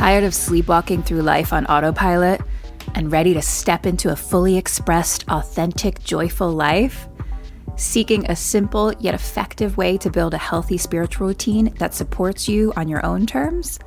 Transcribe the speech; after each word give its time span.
Tired 0.00 0.24
of 0.24 0.34
sleepwalking 0.34 1.02
through 1.02 1.20
life 1.20 1.52
on 1.52 1.66
autopilot 1.66 2.40
and 2.94 3.12
ready 3.12 3.34
to 3.34 3.42
step 3.42 3.84
into 3.84 4.10
a 4.10 4.16
fully 4.16 4.56
expressed, 4.56 5.26
authentic, 5.28 6.02
joyful 6.02 6.50
life? 6.50 7.06
Seeking 7.76 8.24
a 8.24 8.34
simple 8.34 8.94
yet 8.98 9.12
effective 9.12 9.76
way 9.76 9.98
to 9.98 10.08
build 10.08 10.32
a 10.32 10.38
healthy 10.38 10.78
spiritual 10.78 11.26
routine 11.26 11.74
that 11.74 11.92
supports 11.92 12.48
you 12.48 12.72
on 12.76 12.88
your 12.88 13.04
own 13.04 13.26
terms? 13.26 13.78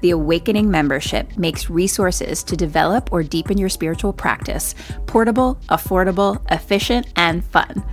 The 0.00 0.10
Awakening 0.10 0.68
membership 0.72 1.38
makes 1.38 1.70
resources 1.70 2.42
to 2.44 2.56
develop 2.56 3.12
or 3.12 3.22
deepen 3.22 3.56
your 3.56 3.68
spiritual 3.68 4.12
practice 4.12 4.74
portable, 5.06 5.56
affordable, 5.68 6.42
efficient, 6.50 7.06
and 7.14 7.44
fun. 7.44 7.84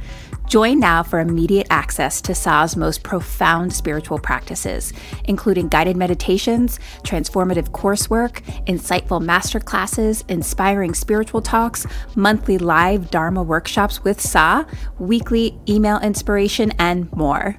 Join 0.48 0.80
now 0.80 1.04
for 1.04 1.20
immediate 1.20 1.68
access 1.70 2.22
to 2.22 2.34
Sah's 2.34 2.78
most 2.78 3.04
profound 3.04 3.74
spiritual 3.74 4.18
practices, 4.18 4.94
including 5.26 5.68
guided 5.68 5.98
meditations, 5.98 6.80
transformative 7.04 7.72
coursework, 7.72 8.42
insightful 8.66 9.22
masterclasses, 9.22 10.24
inspiring 10.30 10.94
spiritual 10.94 11.42
talks, 11.42 11.86
monthly 12.16 12.58
live 12.58 13.12
Dharma 13.12 13.44
workshops 13.44 14.06
with 14.06 14.22
Sah, 14.22 14.64
weekly 15.00 15.60
email 15.68 16.00
inspiration, 16.00 16.72
and 16.80 17.12
more. 17.12 17.58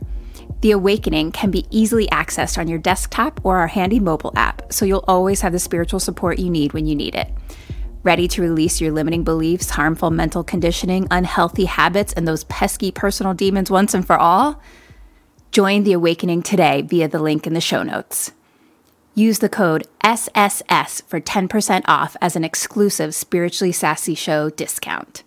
The 0.62 0.70
Awakening 0.70 1.32
can 1.32 1.50
be 1.50 1.66
easily 1.70 2.06
accessed 2.06 2.56
on 2.56 2.68
your 2.68 2.78
desktop 2.78 3.38
or 3.44 3.58
our 3.58 3.68
handy 3.68 4.00
mobile 4.00 4.32
app, 4.34 4.72
so 4.72 4.86
you'll 4.86 5.04
always 5.06 5.42
have 5.42 5.52
the 5.52 5.58
spiritual 5.58 6.00
support 6.00 6.38
you 6.38 6.48
need 6.48 6.72
when 6.72 6.86
you 6.86 6.96
need 6.96 7.14
it. 7.14 7.30
Ready 8.04 8.28
to 8.28 8.42
release 8.42 8.80
your 8.80 8.92
limiting 8.92 9.24
beliefs, 9.24 9.70
harmful 9.70 10.10
mental 10.10 10.44
conditioning, 10.44 11.08
unhealthy 11.10 11.64
habits, 11.64 12.12
and 12.12 12.28
those 12.28 12.44
pesky 12.44 12.92
personal 12.92 13.34
demons 13.34 13.72
once 13.72 13.92
and 13.92 14.06
for 14.06 14.16
all? 14.16 14.62
Join 15.50 15.82
the 15.82 15.94
awakening 15.94 16.42
today 16.42 16.82
via 16.82 17.08
the 17.08 17.18
link 17.18 17.44
in 17.44 17.54
the 17.54 17.60
show 17.60 17.82
notes. 17.82 18.30
Use 19.14 19.40
the 19.40 19.48
code 19.48 19.84
SSS 20.04 21.00
for 21.08 21.20
10% 21.20 21.82
off 21.88 22.16
as 22.20 22.36
an 22.36 22.44
exclusive 22.44 23.16
Spiritually 23.16 23.72
Sassy 23.72 24.14
Show 24.14 24.48
discount. 24.50 25.24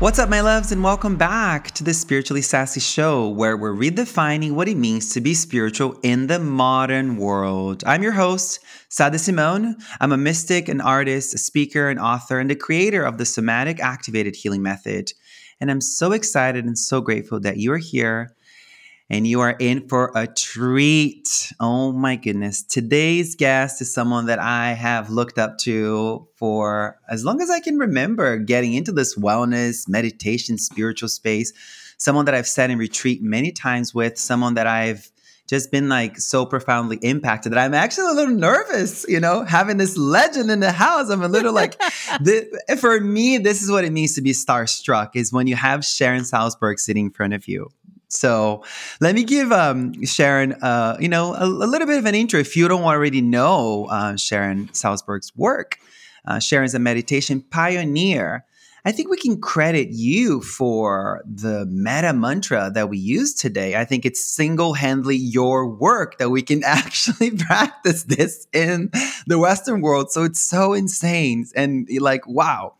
What's 0.00 0.18
up, 0.18 0.28
my 0.28 0.40
loves, 0.40 0.72
and 0.72 0.82
welcome 0.82 1.14
back 1.16 1.70
to 1.70 1.84
the 1.84 1.94
Spiritually 1.94 2.42
Sassy 2.42 2.80
Show, 2.80 3.28
where 3.28 3.56
we're 3.56 3.72
redefining 3.72 4.50
what 4.50 4.66
it 4.66 4.76
means 4.76 5.10
to 5.10 5.20
be 5.20 5.34
spiritual 5.34 5.96
in 6.02 6.26
the 6.26 6.40
modern 6.40 7.16
world. 7.16 7.84
I'm 7.86 8.02
your 8.02 8.12
host, 8.12 8.58
Sah 8.88 9.08
D'Simone. 9.08 9.76
I'm 10.00 10.10
a 10.10 10.16
mystic, 10.16 10.68
an 10.68 10.80
artist, 10.80 11.32
a 11.32 11.38
speaker, 11.38 11.90
an 11.90 12.00
author, 12.00 12.40
and 12.40 12.50
the 12.50 12.56
creator 12.56 13.04
of 13.04 13.18
the 13.18 13.24
Somatic 13.24 13.78
Activated 13.78 14.34
Healing 14.34 14.62
Method. 14.62 15.12
And 15.60 15.70
I'm 15.70 15.80
so 15.80 16.10
excited 16.10 16.64
and 16.64 16.76
so 16.76 17.00
grateful 17.00 17.38
that 17.40 17.58
you 17.58 17.72
are 17.72 17.78
here 17.78 18.34
and 19.10 19.26
you 19.26 19.40
are 19.40 19.56
in 19.58 19.86
for 19.88 20.10
a 20.14 20.26
treat. 20.26 21.52
Oh 21.60 21.92
my 21.92 22.16
goodness. 22.16 22.62
Today's 22.62 23.34
guest 23.34 23.80
is 23.80 23.92
someone 23.92 24.26
that 24.26 24.38
I 24.38 24.72
have 24.72 25.10
looked 25.10 25.38
up 25.38 25.58
to 25.58 26.26
for 26.36 26.98
as 27.08 27.24
long 27.24 27.42
as 27.42 27.50
I 27.50 27.60
can 27.60 27.78
remember 27.78 28.38
getting 28.38 28.72
into 28.72 28.92
this 28.92 29.16
wellness, 29.16 29.88
meditation, 29.88 30.56
spiritual 30.56 31.08
space. 31.08 31.52
Someone 31.98 32.24
that 32.24 32.34
I've 32.34 32.48
sat 32.48 32.70
in 32.70 32.78
retreat 32.78 33.22
many 33.22 33.52
times 33.52 33.94
with, 33.94 34.18
someone 34.18 34.54
that 34.54 34.66
I've 34.66 35.10
just 35.46 35.70
been 35.70 35.90
like 35.90 36.18
so 36.18 36.46
profoundly 36.46 36.96
impacted 37.02 37.52
that 37.52 37.58
I'm 37.58 37.74
actually 37.74 38.10
a 38.10 38.14
little 38.14 38.34
nervous, 38.34 39.04
you 39.08 39.20
know, 39.20 39.44
having 39.44 39.76
this 39.76 39.96
legend 39.96 40.50
in 40.50 40.60
the 40.60 40.72
house. 40.72 41.10
I'm 41.10 41.22
a 41.22 41.28
little 41.28 41.52
like, 41.52 41.78
the, 42.20 42.76
for 42.80 42.98
me, 43.00 43.36
this 43.38 43.62
is 43.62 43.70
what 43.70 43.84
it 43.84 43.92
means 43.92 44.14
to 44.14 44.22
be 44.22 44.30
starstruck 44.30 45.10
is 45.14 45.32
when 45.32 45.46
you 45.46 45.56
have 45.56 45.84
Sharon 45.84 46.22
Salzberg 46.22 46.78
sitting 46.78 47.06
in 47.06 47.12
front 47.12 47.34
of 47.34 47.46
you. 47.46 47.70
So 48.14 48.64
let 49.00 49.14
me 49.14 49.24
give 49.24 49.52
um, 49.52 50.04
Sharon, 50.04 50.54
uh, 50.54 50.96
you 51.00 51.08
know, 51.08 51.34
a, 51.34 51.44
a, 51.44 51.66
little 51.66 51.86
bit 51.86 51.98
of 51.98 52.06
an 52.06 52.14
intro 52.14 52.40
if 52.40 52.56
you 52.56 52.68
don't 52.68 52.84
already 52.84 53.20
know 53.20 53.86
uh, 53.90 54.16
Sharon 54.16 54.68
Salzberg's 54.68 55.34
work. 55.36 55.78
Uh, 56.26 56.38
Sharon's 56.38 56.74
a 56.74 56.78
meditation 56.78 57.42
pioneer. 57.42 58.44
I 58.86 58.92
think 58.92 59.08
we 59.08 59.16
can 59.16 59.40
credit 59.40 59.90
you 59.90 60.42
for 60.42 61.22
the 61.24 61.64
metta 61.66 62.12
mantra 62.12 62.70
that 62.74 62.90
we 62.90 62.98
use 62.98 63.32
today. 63.32 63.76
I 63.76 63.86
think 63.86 64.04
it's 64.04 64.22
single 64.22 64.74
handedly 64.74 65.16
your 65.16 65.66
work 65.66 66.18
that 66.18 66.28
we 66.28 66.42
can 66.42 66.62
actually 66.66 67.30
practice 67.30 68.04
this 68.04 68.46
in 68.52 68.90
the 69.26 69.38
Western 69.38 69.80
world. 69.80 70.10
So 70.10 70.24
it's 70.24 70.40
so 70.40 70.74
insane 70.74 71.46
and 71.54 71.88
like, 71.98 72.26
wow. 72.26 72.74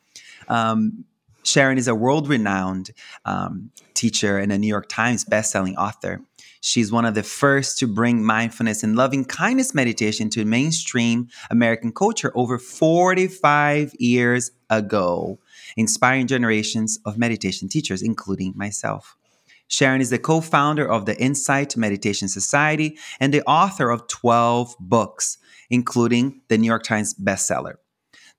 Um, 0.48 1.04
Sharon 1.42 1.78
is 1.78 1.88
a 1.88 1.94
world 1.94 2.28
renowned 2.28 2.90
um, 3.24 3.70
teacher 3.94 4.38
and 4.38 4.52
a 4.52 4.58
New 4.58 4.68
York 4.68 4.88
Times 4.88 5.24
bestselling 5.24 5.76
author. 5.76 6.20
She's 6.60 6.90
one 6.90 7.04
of 7.04 7.14
the 7.14 7.22
first 7.22 7.78
to 7.78 7.86
bring 7.86 8.24
mindfulness 8.24 8.82
and 8.82 8.96
loving 8.96 9.26
kindness 9.26 9.74
meditation 9.74 10.30
to 10.30 10.46
mainstream 10.46 11.28
American 11.50 11.92
culture 11.92 12.32
over 12.34 12.58
45 12.58 13.92
years 13.98 14.50
ago, 14.70 15.38
inspiring 15.76 16.26
generations 16.26 16.98
of 17.04 17.18
meditation 17.18 17.68
teachers, 17.68 18.00
including 18.00 18.54
myself. 18.56 19.16
Sharon 19.68 20.00
is 20.00 20.10
the 20.10 20.18
co 20.18 20.40
founder 20.40 20.90
of 20.90 21.04
the 21.04 21.20
Insight 21.20 21.76
Meditation 21.76 22.28
Society 22.28 22.98
and 23.20 23.32
the 23.32 23.42
author 23.42 23.90
of 23.90 24.08
12 24.08 24.76
books, 24.80 25.38
including 25.68 26.40
the 26.48 26.58
New 26.58 26.66
York 26.66 26.82
Times 26.84 27.14
bestseller. 27.14 27.74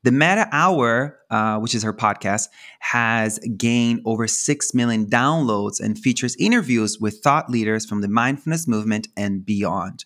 The 0.05 0.11
Metta 0.11 0.47
Hour, 0.51 1.17
uh, 1.31 1.57
which 1.57 1.73
is 1.73 1.81
her 1.81 1.91
podcast, 1.91 2.49
has 2.77 3.39
gained 3.57 4.03
over 4.05 4.27
6 4.27 4.73
million 4.75 5.07
downloads 5.07 5.79
and 5.79 5.97
features 5.97 6.35
interviews 6.35 6.99
with 6.99 7.21
thought 7.23 7.49
leaders 7.49 7.87
from 7.87 8.01
the 8.01 8.07
mindfulness 8.07 8.67
movement 8.67 9.07
and 9.17 9.43
beyond. 9.43 10.05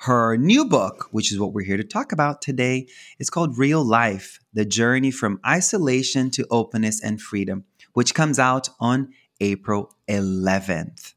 Her 0.00 0.36
new 0.36 0.66
book, 0.66 1.08
which 1.12 1.32
is 1.32 1.40
what 1.40 1.54
we're 1.54 1.64
here 1.64 1.78
to 1.78 1.82
talk 1.82 2.12
about 2.12 2.42
today, 2.42 2.88
is 3.18 3.30
called 3.30 3.56
Real 3.56 3.82
Life 3.82 4.38
The 4.52 4.66
Journey 4.66 5.10
from 5.10 5.40
Isolation 5.46 6.30
to 6.32 6.46
Openness 6.50 7.02
and 7.02 7.18
Freedom, 7.18 7.64
which 7.94 8.14
comes 8.14 8.38
out 8.38 8.68
on 8.80 9.14
April 9.40 9.96
11th. 10.08 11.14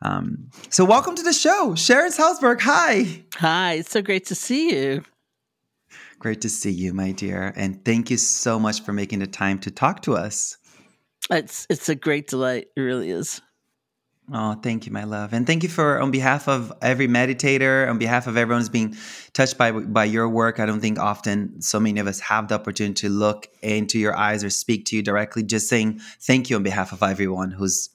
Um, 0.00 0.48
so, 0.70 0.86
welcome 0.86 1.16
to 1.16 1.22
the 1.22 1.34
show, 1.34 1.74
Sharon 1.74 2.12
Salzberg. 2.12 2.62
Hi. 2.62 3.24
Hi, 3.34 3.74
it's 3.74 3.90
so 3.90 4.00
great 4.00 4.24
to 4.28 4.34
see 4.34 4.70
you. 4.70 5.04
Great 6.22 6.40
to 6.42 6.48
see 6.48 6.70
you, 6.70 6.94
my 6.94 7.10
dear. 7.10 7.52
And 7.56 7.84
thank 7.84 8.08
you 8.08 8.16
so 8.16 8.56
much 8.56 8.82
for 8.82 8.92
making 8.92 9.18
the 9.18 9.26
time 9.26 9.58
to 9.58 9.72
talk 9.72 10.02
to 10.02 10.14
us. 10.14 10.56
It's 11.28 11.66
it's 11.68 11.88
a 11.88 11.96
great 11.96 12.28
delight. 12.28 12.68
It 12.76 12.80
really 12.80 13.10
is. 13.10 13.40
Oh, 14.32 14.54
thank 14.54 14.86
you, 14.86 14.92
my 14.92 15.02
love. 15.02 15.32
And 15.32 15.48
thank 15.48 15.64
you 15.64 15.68
for 15.68 16.00
on 16.00 16.12
behalf 16.12 16.46
of 16.46 16.72
every 16.80 17.08
meditator, 17.08 17.90
on 17.90 17.98
behalf 17.98 18.28
of 18.28 18.36
everyone 18.36 18.60
who's 18.60 18.68
being 18.68 18.94
touched 19.32 19.58
by 19.58 19.72
by 19.72 20.04
your 20.04 20.28
work. 20.28 20.60
I 20.60 20.66
don't 20.66 20.80
think 20.80 21.00
often 21.00 21.60
so 21.60 21.80
many 21.80 21.98
of 21.98 22.06
us 22.06 22.20
have 22.20 22.46
the 22.46 22.54
opportunity 22.54 23.08
to 23.08 23.08
look 23.08 23.48
into 23.60 23.98
your 23.98 24.16
eyes 24.16 24.44
or 24.44 24.50
speak 24.50 24.84
to 24.86 24.96
you 24.96 25.02
directly. 25.02 25.42
Just 25.42 25.68
saying 25.68 25.98
thank 26.20 26.48
you 26.48 26.54
on 26.54 26.62
behalf 26.62 26.92
of 26.92 27.02
everyone 27.02 27.50
who's 27.50 27.90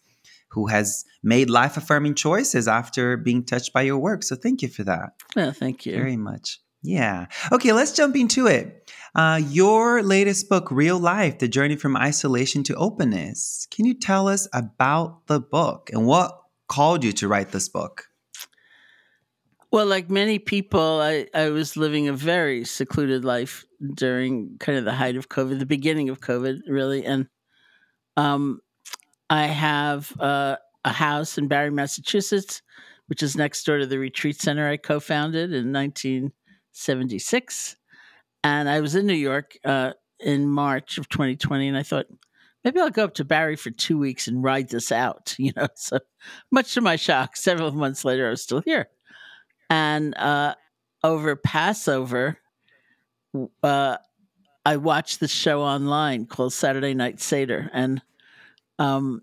who 0.50 0.68
has 0.68 1.06
made 1.24 1.50
life 1.50 1.78
affirming 1.78 2.16
choices 2.16 2.68
after 2.68 3.16
being 3.16 3.46
touched 3.46 3.72
by 3.72 3.84
your 3.84 3.98
work. 3.98 4.22
So 4.22 4.36
thank 4.36 4.62
you 4.62 4.68
for 4.68 4.84
that. 4.84 5.14
Yeah, 5.34 5.52
thank 5.52 5.86
you. 5.86 5.96
Very 5.96 6.18
much. 6.18 6.60
Yeah. 6.82 7.26
Okay, 7.52 7.74
let's 7.74 7.92
jump 7.92 8.16
into 8.16 8.48
it. 8.48 8.92
Uh, 9.16 9.42
your 9.50 10.04
latest 10.04 10.48
book, 10.48 10.70
Real 10.72 11.00
Life 11.00 11.40
The 11.40 11.48
Journey 11.48 11.76
from 11.76 11.98
Isolation 11.98 12.64
to 12.64 12.76
Openness. 12.76 13.68
Can 13.72 13.86
you 13.86 13.94
tell 13.94 14.28
us 14.28 14.48
about 14.54 15.26
the 15.28 15.40
book 15.40 15.90
and 15.92 16.06
what 16.06 16.40
called 16.68 17.04
you 17.04 17.12
to 17.14 17.28
write 17.28 17.52
this 17.52 17.68
book? 17.68 18.06
Well, 19.72 19.86
like 19.86 20.10
many 20.10 20.40
people, 20.40 21.02
I, 21.02 21.28
I 21.34 21.50
was 21.50 21.76
living 21.76 22.08
a 22.08 22.14
very 22.14 22.64
secluded 22.64 23.26
life 23.26 23.66
during 23.96 24.58
kind 24.60 24.78
of 24.78 24.86
the 24.86 24.94
height 24.94 25.18
of 25.18 25.30
COVID, 25.30 25.60
the 25.60 25.66
beginning 25.66 26.10
of 26.10 26.22
COVID, 26.22 26.62
really. 26.68 27.04
And 27.04 27.28
um, 28.16 28.62
I 29.30 29.48
have 29.48 30.14
uh, 30.20 30.56
a 30.86 30.92
house 30.92 31.38
in 31.38 31.48
Barre, 31.48 31.72
Massachusetts, 31.72 32.62
which 33.08 33.22
is 33.22 33.36
next 33.36 33.66
door 33.66 33.80
to 33.80 33.86
the 33.86 34.00
retreat 34.00 34.40
center 34.40 34.70
I 34.70 34.78
co 34.78 35.00
founded 35.00 35.54
in 35.54 35.72
1976. 36.78 37.76
And 38.44 38.70
I 38.70 38.82
was 38.82 38.96
in 38.96 39.08
New 39.08 39.14
York 39.14 39.58
uh, 39.66 39.94
in 40.20 40.48
March 40.48 40.98
of 40.98 41.10
2020, 41.10 41.68
and 41.68 41.78
I 41.78 41.84
thought, 41.84 42.06
maybe 42.64 42.80
I'll 42.80 42.90
go 42.90 43.04
up 43.04 43.16
to 43.16 43.26
Barre 43.26 43.56
for 43.56 43.72
two 43.72 43.98
weeks 43.98 44.28
and 44.28 44.44
ride 44.44 44.70
this 44.70 44.92
out. 44.92 45.36
You 45.40 45.52
know, 45.56 45.68
so 45.76 46.00
much 46.52 46.74
to 46.74 46.82
my 46.82 46.96
shock, 46.96 47.36
several 47.36 47.72
months 47.72 48.06
later, 48.06 48.28
I 48.28 48.32
was 48.32 48.42
still 48.42 48.62
here. 48.62 48.90
And 49.70 50.16
uh, 50.18 50.56
over 51.04 51.36
Passover, 51.36 52.38
uh, 53.64 53.98
I 54.66 54.78
watched 54.78 55.20
the 55.20 55.28
show 55.28 55.62
online 55.62 56.26
called 56.26 56.54
Saturday 56.54 56.94
Night 56.94 57.20
Seder, 57.22 57.70
and 57.74 58.02
um, 58.80 59.22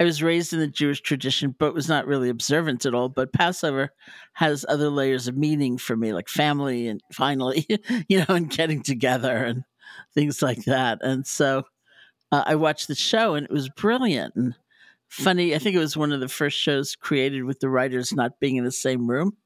I 0.00 0.04
was 0.04 0.22
raised 0.22 0.54
in 0.54 0.60
the 0.60 0.66
Jewish 0.66 1.02
tradition, 1.02 1.54
but 1.58 1.74
was 1.74 1.88
not 1.88 2.06
really 2.06 2.30
observant 2.30 2.86
at 2.86 2.94
all. 2.94 3.10
But 3.10 3.34
Passover 3.34 3.92
has 4.32 4.64
other 4.66 4.88
layers 4.88 5.28
of 5.28 5.36
meaning 5.36 5.76
for 5.76 5.94
me, 5.94 6.14
like 6.14 6.28
family 6.28 6.88
and 6.88 7.02
finally, 7.12 7.66
you 8.08 8.18
know, 8.18 8.34
and 8.34 8.50
getting 8.50 8.82
together 8.82 9.44
and 9.44 9.64
things 10.14 10.40
like 10.40 10.64
that. 10.64 10.98
And 11.02 11.26
so 11.26 11.64
uh, 12.32 12.44
I 12.46 12.54
watched 12.54 12.88
the 12.88 12.94
show, 12.94 13.34
and 13.34 13.44
it 13.44 13.52
was 13.52 13.68
brilliant 13.68 14.34
and 14.36 14.54
funny. 15.08 15.54
I 15.54 15.58
think 15.58 15.76
it 15.76 15.80
was 15.80 15.96
one 15.96 16.12
of 16.12 16.20
the 16.20 16.28
first 16.28 16.56
shows 16.56 16.96
created 16.96 17.44
with 17.44 17.60
the 17.60 17.68
writers 17.68 18.12
not 18.12 18.40
being 18.40 18.56
in 18.56 18.64
the 18.64 18.72
same 18.72 19.06
room, 19.06 19.36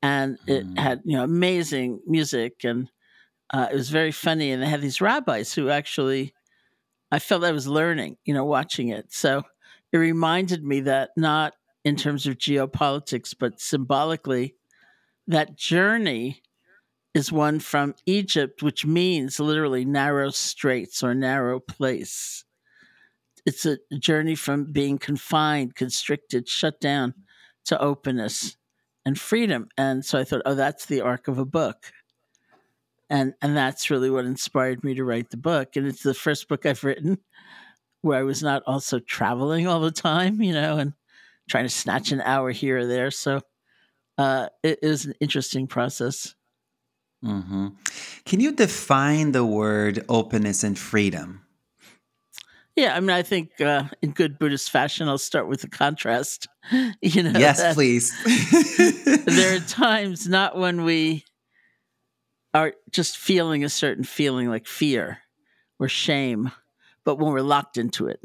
and 0.00 0.38
it 0.46 0.66
mm. 0.66 0.78
had 0.78 1.02
you 1.04 1.16
know 1.18 1.24
amazing 1.24 2.00
music 2.06 2.64
and 2.64 2.88
uh, 3.52 3.68
it 3.70 3.74
was 3.74 3.90
very 3.90 4.12
funny. 4.12 4.52
And 4.52 4.62
they 4.62 4.66
had 4.66 4.80
these 4.80 5.00
rabbis 5.00 5.52
who 5.52 5.70
actually, 5.70 6.34
I 7.10 7.18
felt 7.18 7.44
I 7.44 7.52
was 7.52 7.66
learning, 7.66 8.16
you 8.24 8.34
know, 8.34 8.44
watching 8.44 8.88
it. 8.88 9.12
So 9.12 9.42
it 9.92 9.98
reminded 9.98 10.64
me 10.64 10.80
that 10.82 11.10
not 11.16 11.54
in 11.84 11.96
terms 11.96 12.26
of 12.26 12.38
geopolitics, 12.38 13.34
but 13.38 13.60
symbolically, 13.60 14.54
that 15.26 15.56
journey 15.56 16.42
is 17.14 17.32
one 17.32 17.58
from 17.58 17.94
Egypt, 18.06 18.62
which 18.62 18.86
means 18.86 19.40
literally 19.40 19.84
narrow 19.84 20.30
straits 20.30 21.02
or 21.02 21.14
narrow 21.14 21.58
place. 21.58 22.44
It's 23.46 23.66
a 23.66 23.78
journey 23.98 24.34
from 24.34 24.70
being 24.70 24.98
confined, 24.98 25.74
constricted, 25.74 26.48
shut 26.48 26.80
down 26.80 27.14
to 27.64 27.80
openness 27.80 28.56
and 29.04 29.18
freedom. 29.18 29.68
And 29.76 30.04
so 30.04 30.18
I 30.18 30.24
thought, 30.24 30.42
oh, 30.44 30.54
that's 30.54 30.86
the 30.86 31.00
arc 31.00 31.26
of 31.26 31.38
a 31.38 31.46
book 31.46 31.92
and 33.10 33.34
and 33.42 33.56
that's 33.56 33.90
really 33.90 34.08
what 34.08 34.24
inspired 34.24 34.82
me 34.82 34.94
to 34.94 35.04
write 35.04 35.30
the 35.30 35.36
book 35.36 35.76
and 35.76 35.86
it's 35.86 36.02
the 36.02 36.14
first 36.14 36.48
book 36.48 36.64
i've 36.64 36.84
written 36.84 37.18
where 38.00 38.18
i 38.18 38.22
was 38.22 38.42
not 38.42 38.62
also 38.66 38.98
traveling 39.00 39.66
all 39.66 39.80
the 39.80 39.90
time 39.90 40.40
you 40.40 40.52
know 40.52 40.78
and 40.78 40.94
trying 41.48 41.64
to 41.64 41.70
snatch 41.70 42.12
an 42.12 42.20
hour 42.22 42.50
here 42.50 42.78
or 42.78 42.86
there 42.86 43.10
so 43.10 43.40
uh, 44.18 44.48
it 44.62 44.78
is 44.82 45.06
an 45.06 45.14
interesting 45.20 45.66
process 45.66 46.34
mm-hmm. 47.24 47.68
can 48.24 48.40
you 48.40 48.52
define 48.52 49.32
the 49.32 49.44
word 49.44 50.04
openness 50.08 50.62
and 50.62 50.78
freedom 50.78 51.42
yeah, 52.76 52.96
I 52.96 53.00
mean, 53.00 53.10
I 53.10 53.22
think 53.22 53.60
uh, 53.60 53.84
in 54.00 54.12
good 54.12 54.38
Buddhist 54.38 54.70
fashion, 54.70 55.06
I'll 55.08 55.18
start 55.18 55.48
with 55.48 55.60
the 55.60 55.68
contrast. 55.68 56.46
You 57.02 57.24
know, 57.24 57.38
yes, 57.38 57.74
please. 57.74 58.12
there 59.24 59.56
are 59.56 59.60
times 59.60 60.28
not 60.28 60.56
when 60.56 60.84
we 60.84 61.24
are 62.52 62.74
just 62.90 63.16
feeling 63.16 63.64
a 63.64 63.68
certain 63.68 64.04
feeling 64.04 64.48
like 64.48 64.66
fear 64.66 65.18
or 65.78 65.88
shame, 65.88 66.50
but 67.04 67.16
when 67.18 67.32
we're 67.32 67.40
locked 67.40 67.76
into 67.76 68.06
it, 68.06 68.20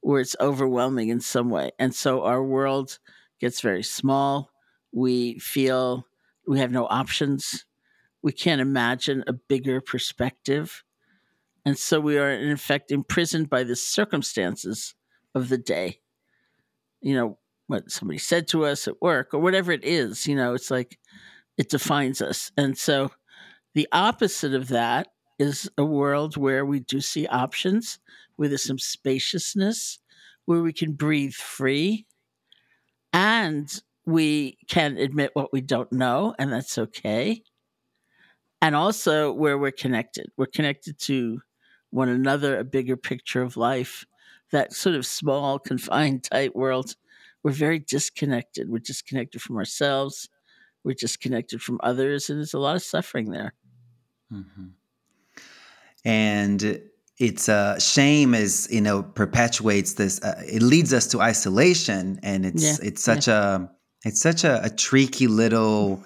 where 0.00 0.20
it's 0.20 0.36
overwhelming 0.40 1.08
in 1.08 1.20
some 1.20 1.50
way. 1.50 1.70
And 1.78 1.94
so 1.94 2.22
our 2.22 2.42
world 2.42 2.98
gets 3.40 3.60
very 3.60 3.82
small. 3.82 4.50
We 4.92 5.38
feel 5.38 6.06
we 6.46 6.58
have 6.58 6.72
no 6.72 6.86
options. 6.86 7.64
We 8.22 8.32
can't 8.32 8.60
imagine 8.60 9.24
a 9.26 9.32
bigger 9.32 9.80
perspective. 9.80 10.84
And 11.64 11.78
so 11.78 12.00
we 12.00 12.18
are, 12.18 12.30
in 12.30 12.50
effect, 12.50 12.90
imprisoned 12.90 13.48
by 13.48 13.62
the 13.64 13.76
circumstances 13.76 14.94
of 15.34 15.48
the 15.48 15.58
day. 15.58 16.00
You 17.00 17.14
know, 17.14 17.38
what 17.66 17.90
somebody 17.90 18.18
said 18.18 18.48
to 18.48 18.64
us 18.64 18.88
at 18.88 19.00
work 19.00 19.32
or 19.32 19.38
whatever 19.38 19.72
it 19.72 19.84
is, 19.84 20.26
you 20.26 20.34
know, 20.34 20.54
it's 20.54 20.70
like 20.70 20.98
it 21.56 21.68
defines 21.68 22.20
us. 22.20 22.50
And 22.56 22.76
so 22.76 23.12
the 23.74 23.88
opposite 23.92 24.54
of 24.54 24.68
that 24.68 25.08
is 25.38 25.70
a 25.78 25.84
world 25.84 26.36
where 26.36 26.64
we 26.64 26.80
do 26.80 27.00
see 27.00 27.26
options, 27.26 27.98
where 28.36 28.48
there's 28.48 28.64
some 28.64 28.78
spaciousness, 28.78 29.98
where 30.44 30.62
we 30.62 30.72
can 30.72 30.92
breathe 30.92 31.32
free, 31.32 32.06
and 33.12 33.82
we 34.04 34.58
can 34.68 34.96
admit 34.96 35.30
what 35.34 35.52
we 35.52 35.60
don't 35.60 35.92
know, 35.92 36.34
and 36.38 36.52
that's 36.52 36.78
okay. 36.78 37.42
And 38.60 38.76
also 38.76 39.32
where 39.32 39.58
we're 39.58 39.72
connected. 39.72 40.26
We're 40.36 40.46
connected 40.46 40.98
to 41.00 41.40
one 41.90 42.08
another, 42.08 42.58
a 42.58 42.64
bigger 42.64 42.96
picture 42.96 43.42
of 43.42 43.56
life. 43.56 44.04
That 44.50 44.72
sort 44.72 44.96
of 44.96 45.06
small, 45.06 45.58
confined, 45.70 46.24
tight 46.24 46.54
world, 46.54 46.94
we're 47.42 47.52
very 47.52 47.80
disconnected. 47.80 48.68
We're 48.68 48.78
disconnected 48.78 49.42
from 49.42 49.56
ourselves. 49.56 50.28
We're 50.84 50.94
disconnected 50.94 51.62
from 51.62 51.80
others, 51.82 52.30
and 52.30 52.38
there's 52.38 52.54
a 52.54 52.58
lot 52.58 52.76
of 52.76 52.82
suffering 52.82 53.30
there. 53.30 53.54
Mm-hmm. 54.32 54.66
And 56.04 56.80
it's 57.18 57.48
uh, 57.48 57.78
shame 57.78 58.34
is 58.34 58.68
you 58.70 58.80
know 58.80 59.02
perpetuates 59.02 59.94
this. 59.94 60.20
Uh, 60.22 60.42
it 60.46 60.62
leads 60.62 60.92
us 60.92 61.06
to 61.08 61.20
isolation, 61.20 62.18
and 62.22 62.44
it's 62.44 62.62
yeah. 62.62 62.86
it's 62.88 63.04
such 63.04 63.28
yeah. 63.28 63.56
a 63.56 63.68
it's 64.04 64.20
such 64.20 64.44
a, 64.44 64.64
a 64.64 64.70
tricky 64.70 65.28
little 65.28 66.02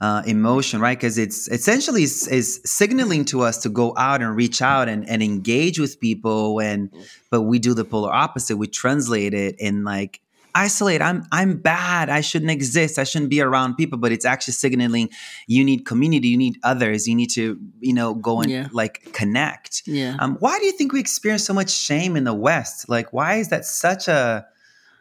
uh, 0.00 0.22
emotion, 0.26 0.80
right? 0.80 0.96
Because 0.96 1.18
it's 1.18 1.48
essentially 1.48 2.04
is, 2.04 2.26
is, 2.28 2.60
signaling 2.64 3.24
to 3.26 3.42
us 3.42 3.58
to 3.62 3.68
go 3.68 3.92
out 3.96 4.22
and 4.22 4.34
reach 4.34 4.62
out 4.62 4.88
and, 4.88 5.08
and 5.08 5.22
engage 5.22 5.78
with 5.78 6.00
people, 6.00 6.60
and 6.60 6.90
but 7.30 7.42
we 7.42 7.58
do 7.58 7.74
the 7.74 7.84
polar 7.84 8.12
opposite. 8.12 8.56
We 8.56 8.66
translate 8.66 9.34
it 9.34 9.56
in 9.58 9.84
like 9.84 10.20
isolate. 10.54 11.02
I'm 11.02 11.26
i'm 11.32 11.58
bad. 11.58 12.10
I 12.10 12.20
shouldn't 12.20 12.50
exist. 12.50 12.98
I 12.98 13.04
shouldn't 13.04 13.30
be 13.30 13.40
around 13.40 13.76
people 13.76 13.98
but 13.98 14.12
it's 14.12 14.24
actually 14.24 14.54
signaling 14.54 15.10
you 15.46 15.64
need 15.64 15.84
community 15.86 16.28
you 16.28 16.36
need 16.36 16.58
others. 16.62 17.08
You 17.08 17.14
need 17.14 17.30
to 17.30 17.58
you 17.80 17.92
know 17.92 18.14
go 18.14 18.40
and 18.40 18.50
yeah. 18.50 18.68
like 18.72 19.12
connect. 19.12 19.82
Yeah. 19.86 20.16
Um, 20.18 20.36
why 20.40 20.58
do 20.58 20.66
you 20.66 20.72
think 20.72 20.92
we 20.92 21.00
experience 21.00 21.44
so 21.44 21.54
much 21.54 21.70
shame 21.70 22.16
in 22.16 22.24
the 22.24 22.34
west? 22.34 22.88
Like 22.88 23.12
why 23.12 23.36
is 23.36 23.48
that 23.48 23.64
such 23.64 24.08
a 24.08 24.46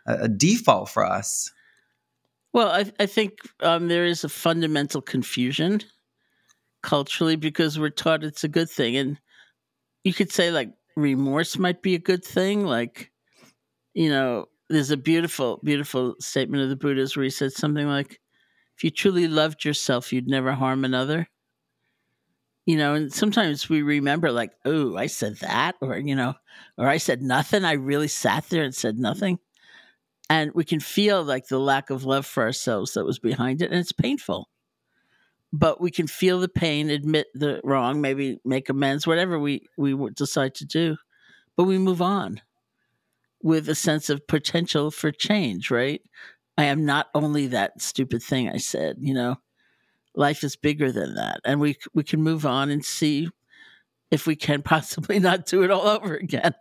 a 0.05 0.27
default 0.27 0.89
for 0.89 1.05
us? 1.05 1.51
Well 2.53 2.69
i, 2.69 2.91
I 2.99 3.05
think 3.05 3.39
um, 3.61 3.87
there 3.87 4.05
is 4.05 4.23
a 4.23 4.29
fundamental 4.29 5.01
confusion 5.01 5.81
culturally 6.81 7.35
because 7.35 7.77
we're 7.77 7.89
taught 7.89 8.23
it's 8.23 8.43
a 8.43 8.47
good 8.47 8.69
thing. 8.69 8.95
And 8.95 9.19
you 10.03 10.13
could 10.13 10.31
say 10.31 10.51
like 10.51 10.71
remorse 10.95 11.57
might 11.57 11.81
be 11.81 11.95
a 11.95 11.99
good 11.99 12.23
thing. 12.23 12.65
Like 12.65 13.11
you 13.93 14.09
know 14.09 14.47
there's 14.69 14.91
a 14.91 14.97
beautiful, 14.97 15.59
beautiful 15.63 16.15
statement 16.19 16.63
of 16.63 16.69
the 16.69 16.75
Buddhas 16.75 17.15
where 17.15 17.23
he 17.23 17.29
said 17.29 17.51
something 17.53 17.87
like, 17.87 18.19
if 18.77 18.83
you 18.83 18.91
truly 18.91 19.27
loved 19.27 19.65
yourself, 19.65 20.13
you'd 20.13 20.27
never 20.27 20.53
harm 20.53 20.85
another. 20.85 21.27
You 22.65 22.77
know, 22.77 22.93
and 22.93 23.11
sometimes 23.11 23.67
we 23.67 23.81
remember, 23.81 24.31
like, 24.31 24.51
oh, 24.63 24.95
I 24.95 25.07
said 25.07 25.37
that, 25.37 25.75
or, 25.81 25.97
you 25.97 26.15
know, 26.15 26.35
or 26.77 26.87
I 26.87 26.97
said 26.97 27.21
nothing. 27.21 27.65
I 27.65 27.73
really 27.73 28.07
sat 28.07 28.47
there 28.49 28.63
and 28.63 28.75
said 28.75 28.97
nothing. 28.97 29.39
And 30.29 30.51
we 30.53 30.63
can 30.63 30.79
feel 30.79 31.23
like 31.23 31.47
the 31.47 31.59
lack 31.59 31.89
of 31.89 32.05
love 32.05 32.27
for 32.27 32.43
ourselves 32.43 32.93
that 32.93 33.05
was 33.05 33.17
behind 33.17 33.63
it, 33.63 33.71
and 33.71 33.79
it's 33.79 33.91
painful. 33.91 34.49
But 35.51 35.81
we 35.81 35.89
can 35.89 36.05
feel 36.05 36.39
the 36.39 36.47
pain, 36.47 36.91
admit 36.91 37.25
the 37.33 37.59
wrong, 37.63 38.01
maybe 38.01 38.37
make 38.45 38.69
amends, 38.69 39.07
whatever 39.07 39.39
we, 39.39 39.67
we 39.75 39.97
decide 40.11 40.53
to 40.55 40.65
do. 40.65 40.95
But 41.57 41.63
we 41.63 41.79
move 41.79 42.03
on 42.03 42.39
with 43.41 43.69
a 43.69 43.75
sense 43.75 44.09
of 44.09 44.27
potential 44.27 44.91
for 44.91 45.11
change, 45.11 45.71
right? 45.71 46.01
I 46.57 46.65
am 46.65 46.85
not 46.85 47.07
only 47.15 47.47
that 47.47 47.81
stupid 47.81 48.21
thing 48.21 48.49
I 48.49 48.57
said, 48.57 48.97
you 48.99 49.13
know. 49.13 49.37
Life 50.15 50.43
is 50.43 50.55
bigger 50.55 50.91
than 50.91 51.15
that. 51.15 51.39
And 51.45 51.61
we 51.61 51.77
we 51.93 52.03
can 52.03 52.21
move 52.21 52.45
on 52.45 52.69
and 52.69 52.83
see 52.83 53.29
if 54.11 54.27
we 54.27 54.35
can 54.35 54.61
possibly 54.63 55.19
not 55.19 55.45
do 55.45 55.63
it 55.63 55.71
all 55.71 55.87
over 55.87 56.15
again 56.15 56.53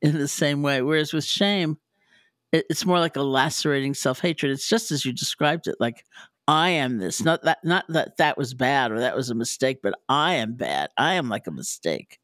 in 0.00 0.18
the 0.18 0.28
same 0.28 0.62
way. 0.62 0.82
Whereas 0.82 1.12
with 1.12 1.24
shame, 1.24 1.78
it's 2.52 2.84
more 2.84 3.00
like 3.00 3.16
a 3.16 3.22
lacerating 3.22 3.94
self-hatred. 3.94 4.52
It's 4.52 4.68
just 4.68 4.90
as 4.90 5.04
you 5.04 5.12
described 5.12 5.66
it, 5.66 5.76
like 5.80 6.04
I 6.46 6.70
am 6.70 6.98
this. 6.98 7.24
Not 7.24 7.42
that 7.44 7.58
not 7.64 7.86
that 7.88 8.18
that 8.18 8.36
was 8.36 8.54
bad 8.54 8.92
or 8.92 9.00
that 9.00 9.16
was 9.16 9.30
a 9.30 9.34
mistake, 9.34 9.78
but 9.82 9.94
I 10.08 10.34
am 10.34 10.54
bad. 10.54 10.90
I 10.98 11.14
am 11.14 11.28
like 11.28 11.46
a 11.46 11.52
mistake. 11.52 12.18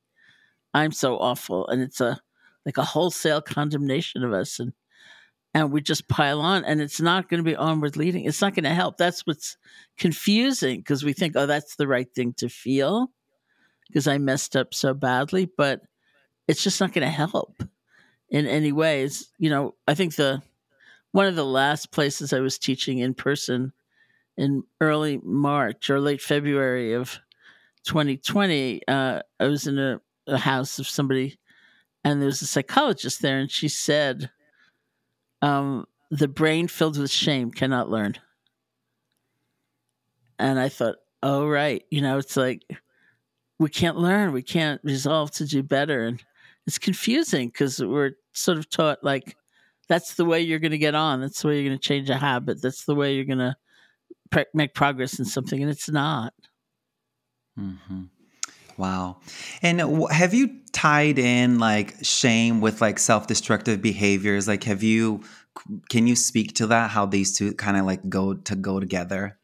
I'm 0.74 0.92
so 0.92 1.18
awful. 1.18 1.66
And 1.68 1.80
it's 1.80 2.00
a 2.00 2.20
like 2.66 2.78
a 2.78 2.84
wholesale 2.84 3.40
condemnation 3.40 4.24
of 4.24 4.32
us 4.32 4.58
and 4.58 4.72
and 5.54 5.72
we 5.72 5.80
just 5.80 6.08
pile 6.08 6.40
on 6.40 6.64
and 6.64 6.80
it's 6.80 7.00
not 7.00 7.28
going 7.28 7.38
to 7.38 7.50
be 7.50 7.56
onward 7.56 7.96
leading 7.96 8.24
it's 8.24 8.42
not 8.42 8.54
going 8.54 8.64
to 8.64 8.74
help 8.74 8.96
that's 8.96 9.26
what's 9.26 9.56
confusing 9.96 10.78
because 10.78 11.02
we 11.02 11.12
think 11.12 11.34
oh 11.36 11.46
that's 11.46 11.76
the 11.76 11.88
right 11.88 12.12
thing 12.14 12.34
to 12.34 12.48
feel 12.48 13.08
because 13.88 14.06
i 14.06 14.18
messed 14.18 14.56
up 14.56 14.74
so 14.74 14.92
badly 14.92 15.48
but 15.56 15.80
it's 16.48 16.62
just 16.62 16.80
not 16.80 16.92
going 16.92 17.06
to 17.06 17.10
help 17.10 17.62
in 18.30 18.46
any 18.46 18.72
ways. 18.72 19.30
You 19.38 19.50
know, 19.50 19.74
I 19.86 19.94
think 19.94 20.16
the 20.16 20.42
one 21.12 21.26
of 21.26 21.36
the 21.36 21.44
last 21.44 21.92
places 21.92 22.32
I 22.32 22.40
was 22.40 22.58
teaching 22.58 22.98
in 22.98 23.14
person 23.14 23.72
in 24.36 24.64
early 24.80 25.20
March 25.22 25.90
or 25.90 26.00
late 26.00 26.20
February 26.20 26.92
of 26.92 27.18
2020, 27.86 28.82
uh, 28.86 29.20
I 29.40 29.44
was 29.46 29.66
in 29.66 29.78
a, 29.78 30.00
a 30.26 30.38
house 30.38 30.78
of 30.78 30.86
somebody, 30.86 31.38
and 32.08 32.22
there 32.22 32.26
was 32.26 32.40
a 32.40 32.46
psychologist 32.46 33.20
there, 33.20 33.38
and 33.38 33.50
she 33.50 33.68
said, 33.68 34.30
um, 35.42 35.86
"The 36.10 36.26
brain 36.26 36.66
filled 36.66 36.98
with 36.98 37.10
shame 37.10 37.50
cannot 37.50 37.90
learn." 37.90 38.14
And 40.38 40.58
I 40.58 40.70
thought, 40.70 40.96
oh 41.22 41.46
right, 41.46 41.84
you 41.90 42.00
know, 42.00 42.16
it's 42.16 42.36
like 42.36 42.62
we 43.58 43.68
can't 43.68 43.98
learn, 43.98 44.32
we 44.32 44.42
can't 44.42 44.80
resolve 44.84 45.32
to 45.32 45.44
do 45.44 45.62
better, 45.62 46.06
and 46.06 46.24
it's 46.66 46.78
confusing 46.78 47.48
because 47.48 47.78
we're 47.78 48.12
sort 48.32 48.56
of 48.56 48.70
taught 48.70 49.04
like 49.04 49.36
that's 49.88 50.14
the 50.14 50.24
way 50.24 50.40
you're 50.40 50.60
going 50.60 50.70
to 50.70 50.78
get 50.78 50.94
on, 50.94 51.20
that's 51.20 51.42
the 51.42 51.48
way 51.48 51.56
you're 51.56 51.68
going 51.68 51.78
to 51.78 51.88
change 51.88 52.08
a 52.08 52.16
habit, 52.16 52.62
that's 52.62 52.86
the 52.86 52.94
way 52.94 53.14
you're 53.14 53.24
going 53.26 53.38
to 53.38 53.56
pre- 54.30 54.46
make 54.54 54.72
progress 54.74 55.18
in 55.18 55.26
something, 55.26 55.60
and 55.60 55.70
it's 55.70 55.90
not. 55.90 56.32
Mm-hmm. 57.58 58.04
Wow. 58.78 59.18
And 59.60 59.80
have 60.10 60.32
you 60.32 60.60
tied 60.72 61.18
in 61.18 61.58
like 61.58 61.96
shame 62.02 62.60
with 62.60 62.80
like 62.80 62.98
self 62.98 63.26
destructive 63.26 63.82
behaviors? 63.82 64.46
Like, 64.46 64.64
have 64.64 64.84
you, 64.84 65.22
can 65.90 66.06
you 66.06 66.14
speak 66.14 66.54
to 66.54 66.68
that? 66.68 66.90
How 66.90 67.04
these 67.04 67.36
two 67.36 67.52
kind 67.54 67.76
of 67.76 67.84
like 67.84 68.08
go 68.08 68.34
to 68.34 68.54
go 68.54 68.78
together? 68.78 69.36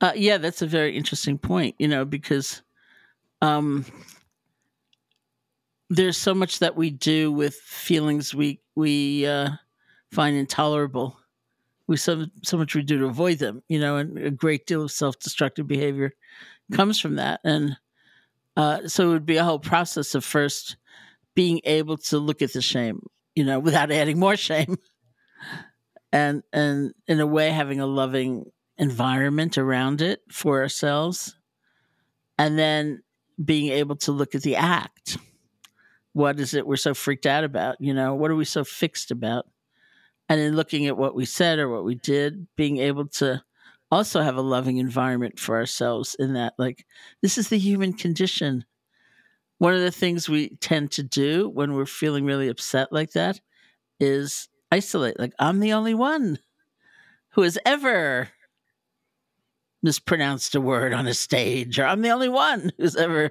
Uh, 0.00 0.12
yeah, 0.14 0.38
that's 0.38 0.62
a 0.62 0.66
very 0.66 0.96
interesting 0.96 1.38
point, 1.38 1.74
you 1.78 1.88
know, 1.88 2.04
because 2.04 2.62
um, 3.42 3.84
there's 5.90 6.16
so 6.16 6.34
much 6.34 6.60
that 6.60 6.76
we 6.76 6.90
do 6.90 7.32
with 7.32 7.54
feelings 7.56 8.34
we 8.34 8.60
we 8.76 9.26
uh, 9.26 9.50
find 10.12 10.36
intolerable. 10.36 11.18
We 11.86 11.96
so 11.96 12.26
so 12.42 12.56
much 12.56 12.74
we 12.74 12.82
do 12.82 12.98
to 12.98 13.06
avoid 13.06 13.38
them, 13.38 13.62
you 13.68 13.80
know, 13.80 13.96
and 13.96 14.18
a 14.18 14.30
great 14.30 14.66
deal 14.66 14.82
of 14.82 14.92
self-destructive 14.92 15.66
behavior 15.66 16.12
comes 16.72 17.00
from 17.00 17.16
that. 17.16 17.40
And 17.44 17.76
uh, 18.56 18.86
so 18.88 19.08
it 19.08 19.12
would 19.12 19.26
be 19.26 19.36
a 19.36 19.44
whole 19.44 19.58
process 19.58 20.14
of 20.14 20.24
first 20.24 20.76
being 21.34 21.60
able 21.64 21.96
to 21.96 22.18
look 22.18 22.42
at 22.42 22.52
the 22.52 22.62
shame, 22.62 23.02
you 23.34 23.44
know, 23.44 23.58
without 23.58 23.90
adding 23.92 24.18
more 24.18 24.36
shame, 24.36 24.76
and 26.12 26.42
and 26.52 26.94
in 27.06 27.20
a 27.20 27.26
way 27.26 27.50
having 27.50 27.80
a 27.80 27.86
loving 27.86 28.44
environment 28.78 29.58
around 29.58 30.00
it 30.00 30.20
for 30.30 30.60
ourselves. 30.60 31.36
And 32.36 32.58
then 32.58 33.02
being 33.42 33.70
able 33.70 33.96
to 33.96 34.12
look 34.12 34.34
at 34.34 34.42
the 34.42 34.56
act. 34.56 35.18
What 36.12 36.38
is 36.38 36.54
it 36.54 36.66
we're 36.66 36.76
so 36.76 36.94
freaked 36.94 37.26
out 37.26 37.44
about? 37.44 37.76
You 37.80 37.94
know 37.94 38.14
what 38.14 38.30
are 38.30 38.36
we 38.36 38.44
so 38.44 38.64
fixed 38.64 39.10
about? 39.10 39.46
And 40.28 40.40
in 40.40 40.56
looking 40.56 40.86
at 40.86 40.96
what 40.96 41.14
we 41.14 41.24
said 41.24 41.58
or 41.58 41.68
what 41.68 41.84
we 41.84 41.96
did 41.96 42.46
being 42.56 42.78
able 42.78 43.06
to 43.08 43.42
also 43.90 44.22
have 44.22 44.36
a 44.36 44.42
loving 44.42 44.78
environment 44.78 45.38
for 45.38 45.56
ourselves 45.56 46.16
in 46.18 46.34
that 46.34 46.54
like 46.58 46.86
this 47.22 47.38
is 47.38 47.48
the 47.48 47.58
human 47.58 47.92
condition 47.92 48.64
one 49.58 49.74
of 49.74 49.80
the 49.80 49.90
things 49.90 50.28
we 50.28 50.50
tend 50.56 50.90
to 50.90 51.02
do 51.02 51.48
when 51.48 51.74
we're 51.74 51.86
feeling 51.86 52.24
really 52.24 52.48
upset 52.48 52.92
like 52.92 53.12
that 53.12 53.40
is 54.00 54.48
isolate 54.72 55.18
like 55.18 55.32
i'm 55.38 55.60
the 55.60 55.72
only 55.72 55.94
one 55.94 56.38
who 57.30 57.42
has 57.42 57.58
ever 57.64 58.28
mispronounced 59.84 60.54
a 60.54 60.60
word 60.60 60.94
on 60.94 61.06
a 61.06 61.14
stage, 61.14 61.78
or 61.78 61.84
I'm 61.84 62.00
the 62.00 62.10
only 62.10 62.30
one 62.30 62.72
who's 62.78 62.96
ever, 62.96 63.30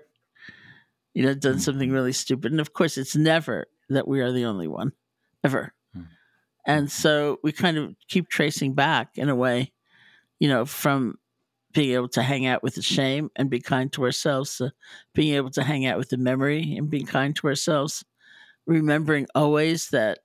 you 1.14 1.24
know, 1.24 1.34
done 1.34 1.60
something 1.60 1.92
really 1.92 2.14
stupid. 2.14 2.52
And 2.52 2.62
of 2.62 2.74
course, 2.74 2.98
it's 2.98 3.16
never 3.16 3.66
that 3.90 4.08
we 4.08 4.22
are 4.22 4.32
the 4.32 4.46
only 4.46 4.68
one, 4.68 4.92
ever. 5.44 5.74
Mm. 5.98 6.08
And 6.68 6.92
so 6.92 7.40
we 7.44 7.52
kind 7.52 7.78
of 7.78 7.96
keep 8.08 8.30
tracing 8.30 8.76
back 8.76 9.18
in 9.18 9.30
a 9.30 9.36
way, 9.36 9.74
you 10.44 10.50
know, 10.50 10.66
from 10.66 11.18
being 11.72 11.92
able 11.92 12.10
to 12.10 12.22
hang 12.22 12.46
out 12.46 12.62
with 12.62 12.76
the 12.76 12.82
shame 12.82 13.32
and 13.38 13.50
be 13.50 13.62
kind 13.62 13.94
to 13.94 14.04
ourselves, 14.04 14.58
to 14.58 14.74
being 15.16 15.36
able 15.36 15.50
to 15.50 15.64
hang 15.64 15.86
out 15.86 15.98
with 15.98 16.10
the 16.10 16.18
memory 16.18 16.76
and 16.76 16.90
being 16.90 17.06
kind 17.06 17.34
to 17.34 17.48
ourselves, 17.48 18.04
remembering 18.68 19.26
always 19.34 19.92
that 19.92 20.20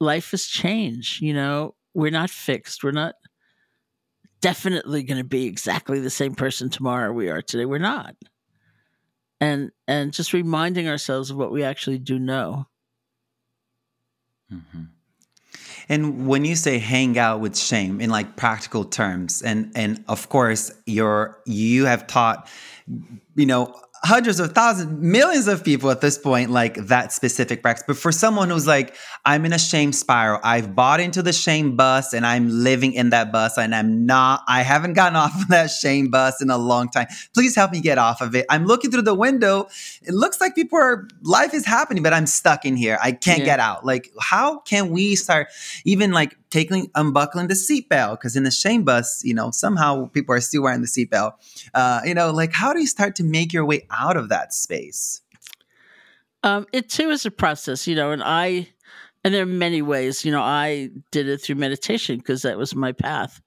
life 0.00 0.32
is 0.32 0.46
change. 0.46 1.18
You 1.20 1.34
know, 1.34 1.74
we're 1.92 2.10
not 2.10 2.30
fixed. 2.30 2.82
We're 2.82 2.92
not 2.92 3.16
definitely 4.40 5.02
going 5.02 5.18
to 5.18 5.28
be 5.28 5.44
exactly 5.44 6.00
the 6.00 6.08
same 6.08 6.34
person 6.34 6.70
tomorrow 6.70 7.12
we 7.12 7.28
are 7.28 7.42
today. 7.42 7.66
We're 7.66 7.76
not. 7.76 8.16
And 9.38 9.70
and 9.86 10.14
just 10.14 10.32
reminding 10.32 10.88
ourselves 10.88 11.30
of 11.30 11.36
what 11.36 11.52
we 11.52 11.62
actually 11.62 11.98
do 11.98 12.18
know. 12.18 12.68
Mm-hmm. 14.50 14.84
And 15.88 16.26
when 16.26 16.44
you 16.44 16.56
say 16.56 16.78
hang 16.78 17.18
out 17.18 17.40
with 17.40 17.56
shame 17.56 18.00
in 18.00 18.10
like 18.10 18.36
practical 18.36 18.84
terms, 18.84 19.42
and 19.42 19.70
and 19.74 20.04
of 20.08 20.28
course 20.28 20.70
you're 20.86 21.38
you 21.44 21.84
have 21.86 22.06
taught, 22.06 22.48
you 23.34 23.46
know, 23.46 23.74
hundreds 24.04 24.38
of 24.38 24.52
thousands, 24.52 24.90
millions 25.00 25.48
of 25.48 25.64
people 25.64 25.90
at 25.90 26.02
this 26.02 26.18
point, 26.18 26.50
like 26.50 26.74
that 26.74 27.10
specific 27.10 27.62
practice. 27.62 27.84
But 27.86 27.96
for 27.96 28.12
someone 28.12 28.50
who's 28.50 28.66
like, 28.66 28.94
I'm 29.24 29.46
in 29.46 29.54
a 29.54 29.58
shame 29.58 29.92
spiral, 29.92 30.40
I've 30.44 30.74
bought 30.74 31.00
into 31.00 31.22
the 31.22 31.32
shame 31.32 31.74
bus 31.74 32.12
and 32.12 32.26
I'm 32.26 32.50
living 32.50 32.92
in 32.92 33.10
that 33.10 33.32
bus 33.32 33.56
and 33.56 33.74
I'm 33.74 34.04
not, 34.04 34.42
I 34.46 34.62
haven't 34.62 34.92
gotten 34.92 35.16
off 35.24 35.34
of 35.40 35.48
that 35.48 35.68
shame 35.70 36.10
bus 36.10 36.42
in 36.42 36.50
a 36.50 36.58
long 36.58 36.90
time. 36.90 37.06
Please 37.32 37.54
help 37.54 37.72
me 37.72 37.80
get 37.80 37.96
off 37.96 38.20
of 38.20 38.34
it. 38.34 38.44
I'm 38.50 38.66
looking 38.66 38.90
through 38.90 39.02
the 39.02 39.14
window. 39.14 39.68
It 40.02 40.12
looks 40.12 40.38
like 40.38 40.54
people 40.54 40.78
are, 40.78 41.08
life 41.22 41.54
is 41.54 41.64
happening, 41.64 42.02
but 42.02 42.12
I'm 42.12 42.26
stuck 42.26 42.66
in 42.66 42.76
here. 42.76 42.98
I 43.02 43.12
can't 43.12 43.40
yeah. 43.40 43.44
get 43.46 43.60
out. 43.60 43.86
Like, 43.86 44.10
how 44.20 44.58
can 44.58 44.90
we 44.90 45.16
start 45.16 45.48
even 45.84 46.12
like 46.12 46.36
taking 46.54 46.88
unbuckling 46.94 47.48
the 47.48 47.54
seatbelt 47.54 48.12
because 48.12 48.36
in 48.36 48.44
the 48.44 48.50
shame 48.50 48.84
bus, 48.84 49.24
you 49.24 49.34
know, 49.34 49.50
somehow 49.50 50.06
people 50.06 50.32
are 50.32 50.40
still 50.40 50.62
wearing 50.62 50.82
the 50.82 50.86
seatbelt. 50.86 51.32
Uh, 51.74 52.00
you 52.04 52.14
know, 52.14 52.30
like 52.30 52.52
how 52.52 52.72
do 52.72 52.78
you 52.78 52.86
start 52.86 53.16
to 53.16 53.24
make 53.24 53.52
your 53.52 53.64
way 53.64 53.84
out 53.90 54.16
of 54.16 54.28
that 54.28 54.54
space? 54.54 55.20
Um, 56.44 56.64
it 56.72 56.88
too 56.88 57.10
is 57.10 57.26
a 57.26 57.30
process, 57.32 57.88
you 57.88 57.96
know, 57.96 58.12
and 58.12 58.22
I, 58.22 58.68
and 59.24 59.34
there 59.34 59.42
are 59.42 59.46
many 59.46 59.82
ways, 59.82 60.24
you 60.24 60.30
know, 60.30 60.42
I 60.42 60.90
did 61.10 61.28
it 61.28 61.38
through 61.38 61.56
meditation 61.56 62.18
because 62.18 62.42
that 62.42 62.56
was 62.56 62.72
my 62.76 62.92
path. 62.92 63.42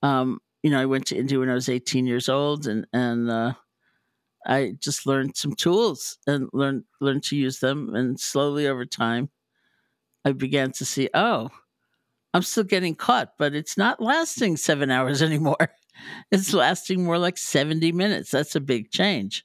Um, 0.00 0.38
you 0.62 0.70
know, 0.70 0.80
I 0.80 0.86
went 0.86 1.06
to 1.06 1.16
India 1.16 1.36
when 1.40 1.50
I 1.50 1.54
was 1.54 1.68
18 1.68 2.06
years 2.06 2.28
old 2.28 2.68
and, 2.68 2.86
and, 2.92 3.28
uh, 3.28 3.54
I 4.46 4.74
just 4.78 5.04
learned 5.04 5.36
some 5.36 5.54
tools 5.54 6.16
and 6.28 6.48
learned 6.52 6.84
learned 6.98 7.24
to 7.24 7.36
use 7.36 7.58
them, 7.58 7.94
and 7.94 8.18
slowly 8.18 8.66
over 8.66 8.86
time, 8.86 9.28
I 10.24 10.32
began 10.32 10.72
to 10.72 10.86
see, 10.86 11.10
oh, 11.12 11.50
I'm 12.32 12.42
still 12.42 12.64
getting 12.64 12.94
caught, 12.94 13.34
but 13.38 13.54
it's 13.54 13.76
not 13.76 14.00
lasting 14.00 14.56
seven 14.56 14.90
hours 14.90 15.22
anymore. 15.22 15.56
It's 16.30 16.52
lasting 16.52 17.04
more 17.04 17.18
like 17.18 17.36
70 17.36 17.92
minutes. 17.92 18.30
That's 18.30 18.56
a 18.56 18.60
big 18.60 18.90
change. 18.90 19.44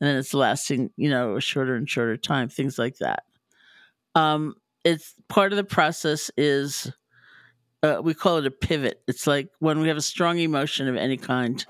And 0.00 0.08
then 0.08 0.16
it's 0.16 0.34
lasting, 0.34 0.90
you 0.96 1.10
know, 1.10 1.36
a 1.36 1.40
shorter 1.40 1.74
and 1.74 1.88
shorter 1.88 2.16
time, 2.16 2.48
things 2.48 2.78
like 2.78 2.98
that. 2.98 3.24
Um, 4.14 4.54
it's 4.84 5.14
part 5.28 5.52
of 5.52 5.56
the 5.56 5.64
process 5.64 6.30
is 6.36 6.92
uh, 7.82 8.00
we 8.02 8.14
call 8.14 8.38
it 8.38 8.46
a 8.46 8.50
pivot. 8.50 9.02
It's 9.06 9.26
like 9.26 9.48
when 9.58 9.80
we 9.80 9.88
have 9.88 9.96
a 9.96 10.02
strong 10.02 10.38
emotion 10.38 10.88
of 10.88 10.96
any 10.96 11.16
kind, 11.16 11.64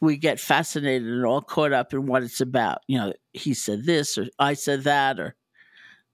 we 0.00 0.16
get 0.16 0.40
fascinated 0.40 1.06
and 1.06 1.24
all 1.24 1.42
caught 1.42 1.72
up 1.72 1.92
in 1.92 2.06
what 2.06 2.22
it's 2.22 2.40
about. 2.40 2.78
You 2.86 2.98
know, 2.98 3.12
he 3.32 3.54
said 3.54 3.84
this 3.84 4.16
or 4.16 4.26
I 4.38 4.54
said 4.54 4.84
that 4.84 5.20
or 5.20 5.36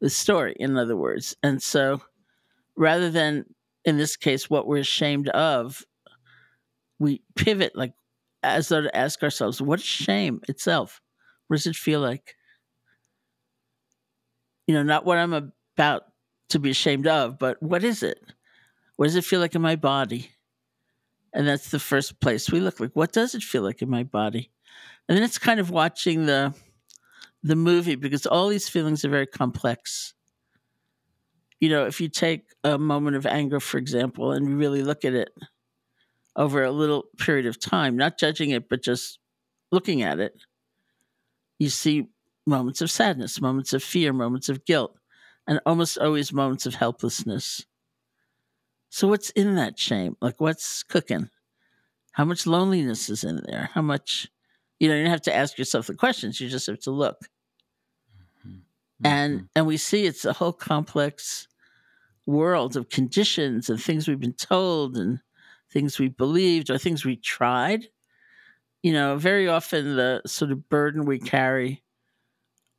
the 0.00 0.10
story, 0.10 0.54
in 0.58 0.76
other 0.76 0.96
words. 0.96 1.36
And 1.42 1.62
so 1.62 2.02
rather 2.76 3.10
than 3.10 3.44
in 3.84 3.96
this 3.96 4.16
case 4.16 4.50
what 4.50 4.66
we're 4.66 4.78
ashamed 4.78 5.28
of 5.30 5.84
we 6.98 7.22
pivot 7.34 7.72
like 7.74 7.92
as 8.42 8.68
though 8.68 8.82
to 8.82 8.96
ask 8.96 9.22
ourselves 9.22 9.60
what 9.60 9.80
is 9.80 9.86
shame 9.86 10.40
itself? 10.48 11.00
What 11.48 11.56
does 11.56 11.66
it 11.66 11.76
feel 11.76 12.00
like? 12.00 12.34
You 14.66 14.74
know 14.74 14.82
not 14.82 15.04
what 15.04 15.18
i'm 15.18 15.32
about 15.32 16.02
to 16.50 16.58
be 16.58 16.70
ashamed 16.70 17.06
of 17.06 17.38
but 17.38 17.62
what 17.62 17.84
is 17.84 18.02
it? 18.02 18.18
What 18.96 19.06
does 19.06 19.16
it 19.16 19.24
feel 19.24 19.40
like 19.40 19.54
in 19.54 19.62
my 19.62 19.76
body? 19.76 20.30
And 21.32 21.46
that's 21.46 21.70
the 21.70 21.78
first 21.78 22.20
place 22.20 22.50
we 22.50 22.60
look 22.60 22.80
like 22.80 22.92
what 22.94 23.12
does 23.12 23.34
it 23.34 23.42
feel 23.42 23.62
like 23.62 23.82
in 23.82 23.90
my 23.90 24.02
body? 24.02 24.50
And 25.08 25.16
then 25.16 25.24
it's 25.24 25.38
kind 25.38 25.60
of 25.60 25.70
watching 25.70 26.26
the 26.26 26.54
the 27.42 27.56
movie 27.56 27.94
because 27.94 28.26
all 28.26 28.48
these 28.48 28.68
feelings 28.68 29.04
are 29.04 29.08
very 29.08 29.26
complex 29.26 30.14
you 31.60 31.68
know, 31.68 31.86
if 31.86 32.00
you 32.00 32.08
take 32.08 32.44
a 32.64 32.78
moment 32.78 33.16
of 33.16 33.26
anger, 33.26 33.60
for 33.60 33.78
example, 33.78 34.32
and 34.32 34.58
really 34.58 34.82
look 34.82 35.04
at 35.04 35.14
it 35.14 35.30
over 36.36 36.62
a 36.62 36.70
little 36.70 37.04
period 37.18 37.46
of 37.46 37.58
time, 37.58 37.96
not 37.96 38.18
judging 38.18 38.50
it, 38.50 38.68
but 38.68 38.82
just 38.82 39.18
looking 39.72 40.02
at 40.02 40.20
it, 40.20 40.34
you 41.58 41.68
see 41.68 42.08
moments 42.46 42.80
of 42.80 42.90
sadness, 42.90 43.40
moments 43.40 43.72
of 43.72 43.82
fear, 43.82 44.12
moments 44.12 44.48
of 44.48 44.64
guilt, 44.64 44.96
and 45.46 45.60
almost 45.66 45.98
always 45.98 46.32
moments 46.32 46.66
of 46.66 46.74
helplessness. 46.74 47.64
So, 48.90 49.08
what's 49.08 49.30
in 49.30 49.56
that 49.56 49.78
shame? 49.78 50.16
Like, 50.20 50.40
what's 50.40 50.82
cooking? 50.82 51.30
How 52.12 52.24
much 52.24 52.46
loneliness 52.46 53.10
is 53.10 53.24
in 53.24 53.42
there? 53.46 53.70
How 53.74 53.82
much, 53.82 54.28
you 54.78 54.88
know, 54.88 54.94
you 54.96 55.02
don't 55.02 55.10
have 55.10 55.22
to 55.22 55.34
ask 55.34 55.58
yourself 55.58 55.86
the 55.86 55.94
questions, 55.94 56.40
you 56.40 56.48
just 56.48 56.66
have 56.66 56.80
to 56.80 56.90
look. 56.90 57.18
Mm-hmm. 59.02 59.06
and 59.12 59.48
and 59.54 59.66
we 59.66 59.76
see 59.76 60.06
it's 60.06 60.24
a 60.24 60.32
whole 60.32 60.52
complex 60.54 61.48
world 62.24 62.76
of 62.76 62.88
conditions 62.88 63.68
and 63.68 63.80
things 63.80 64.08
we've 64.08 64.20
been 64.20 64.32
told 64.32 64.96
and 64.96 65.20
things 65.70 65.98
we 65.98 66.08
believed 66.08 66.70
or 66.70 66.78
things 66.78 67.04
we 67.04 67.16
tried 67.16 67.86
you 68.82 68.92
know 68.92 69.16
very 69.16 69.48
often 69.48 69.96
the 69.96 70.22
sort 70.26 70.50
of 70.52 70.68
burden 70.68 71.04
we 71.04 71.18
carry 71.18 71.82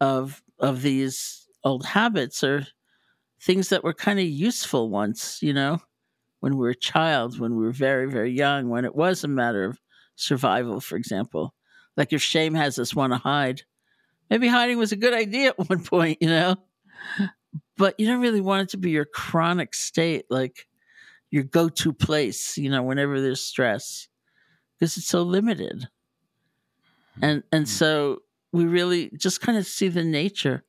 of 0.01 0.41
of 0.59 0.81
these 0.81 1.47
old 1.63 1.85
habits 1.85 2.43
are 2.43 2.65
things 3.41 3.69
that 3.69 3.83
were 3.83 3.93
kind 3.93 4.19
of 4.19 4.25
useful 4.25 4.89
once 4.89 5.41
you 5.43 5.53
know 5.53 5.79
when 6.39 6.53
we 6.53 6.59
were 6.59 6.69
a 6.69 6.75
child 6.75 7.39
when 7.39 7.55
we 7.55 7.63
were 7.65 7.71
very 7.71 8.09
very 8.09 8.31
young 8.31 8.69
when 8.69 8.85
it 8.85 8.95
was 8.95 9.23
a 9.23 9.27
matter 9.27 9.65
of 9.65 9.79
survival 10.15 10.79
for 10.81 10.95
example 10.95 11.53
like 11.95 12.13
if 12.13 12.21
shame 12.21 12.53
has 12.55 12.79
us 12.79 12.95
want 12.95 13.13
to 13.13 13.17
hide 13.19 13.63
maybe 14.29 14.47
hiding 14.47 14.77
was 14.77 14.91
a 14.91 14.97
good 14.97 15.13
idea 15.13 15.49
at 15.49 15.59
one 15.69 15.83
point 15.83 16.17
you 16.21 16.27
know? 16.29 16.55
But 17.77 17.99
you 17.99 18.07
don't 18.07 18.21
really 18.21 18.41
want 18.41 18.63
it 18.63 18.69
to 18.69 18.77
be 18.77 18.91
your 18.91 19.05
chronic 19.05 19.73
state 19.73 20.25
like 20.29 20.67
your 21.31 21.43
go-to 21.43 21.93
place 21.93 22.57
you 22.57 22.69
know 22.69 22.83
whenever 22.83 23.21
there's 23.21 23.41
stress 23.41 24.07
because 24.79 24.97
it's 24.97 25.07
so 25.07 25.23
limited. 25.23 25.87
And 27.21 27.43
and 27.51 27.65
Mhm. 27.65 27.67
so 27.67 28.23
we 28.51 28.65
really 28.65 29.09
just 29.17 29.41
kind 29.41 29.57
of 29.57 29.65
see 29.65 29.87
the 29.87 30.03
nature 30.03 30.63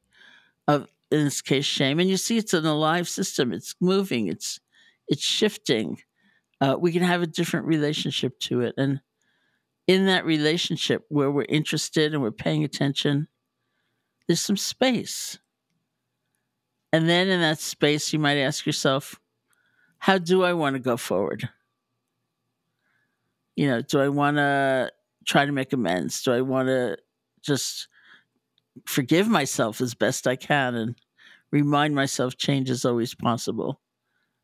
of 0.68 0.92
in 1.10 1.24
this 1.24 1.42
case 1.42 1.64
shame. 1.66 2.00
And 2.00 2.10
you 2.10 2.16
see 2.16 2.38
it's 2.38 2.54
an 2.54 2.66
alive 2.66 3.08
system. 3.08 3.52
It's 3.52 3.74
moving. 3.80 4.28
It's 4.28 4.60
it's 5.08 5.24
shifting. 5.24 5.98
Uh, 6.60 6.76
we 6.80 6.92
can 6.92 7.02
have 7.02 7.22
a 7.22 7.26
different 7.26 7.66
relationship 7.66 8.38
to 8.40 8.62
it. 8.62 8.74
And 8.78 9.00
in 9.86 10.06
that 10.06 10.24
relationship 10.26 11.04
where 11.08 11.30
we're 11.30 11.46
interested 11.48 12.14
and 12.14 12.22
we're 12.22 12.32
paying 12.32 12.64
attention 12.64 13.28
there's 14.28 14.40
some 14.40 14.58
space. 14.58 15.38
And 16.92 17.08
then 17.08 17.28
in 17.28 17.40
that 17.40 17.58
space 17.58 18.12
you 18.12 18.18
might 18.18 18.38
ask 18.38 18.66
yourself 18.66 19.20
how 20.00 20.18
do 20.18 20.44
i 20.44 20.52
want 20.52 20.74
to 20.76 20.80
go 20.80 20.96
forward? 20.96 21.48
You 23.56 23.68
know 23.68 23.82
do 23.82 24.00
i 24.00 24.08
want 24.08 24.36
to 24.36 24.90
try 25.26 25.44
to 25.44 25.52
make 25.52 25.72
amends? 25.72 26.22
Do 26.22 26.32
i 26.32 26.40
want 26.40 26.68
to 26.68 26.96
just 27.42 27.88
forgive 28.86 29.28
myself 29.28 29.80
as 29.80 29.94
best 29.94 30.26
i 30.26 30.36
can 30.36 30.74
and 30.74 30.96
remind 31.50 31.94
myself 31.94 32.36
change 32.36 32.70
is 32.70 32.84
always 32.84 33.14
possible? 33.14 33.80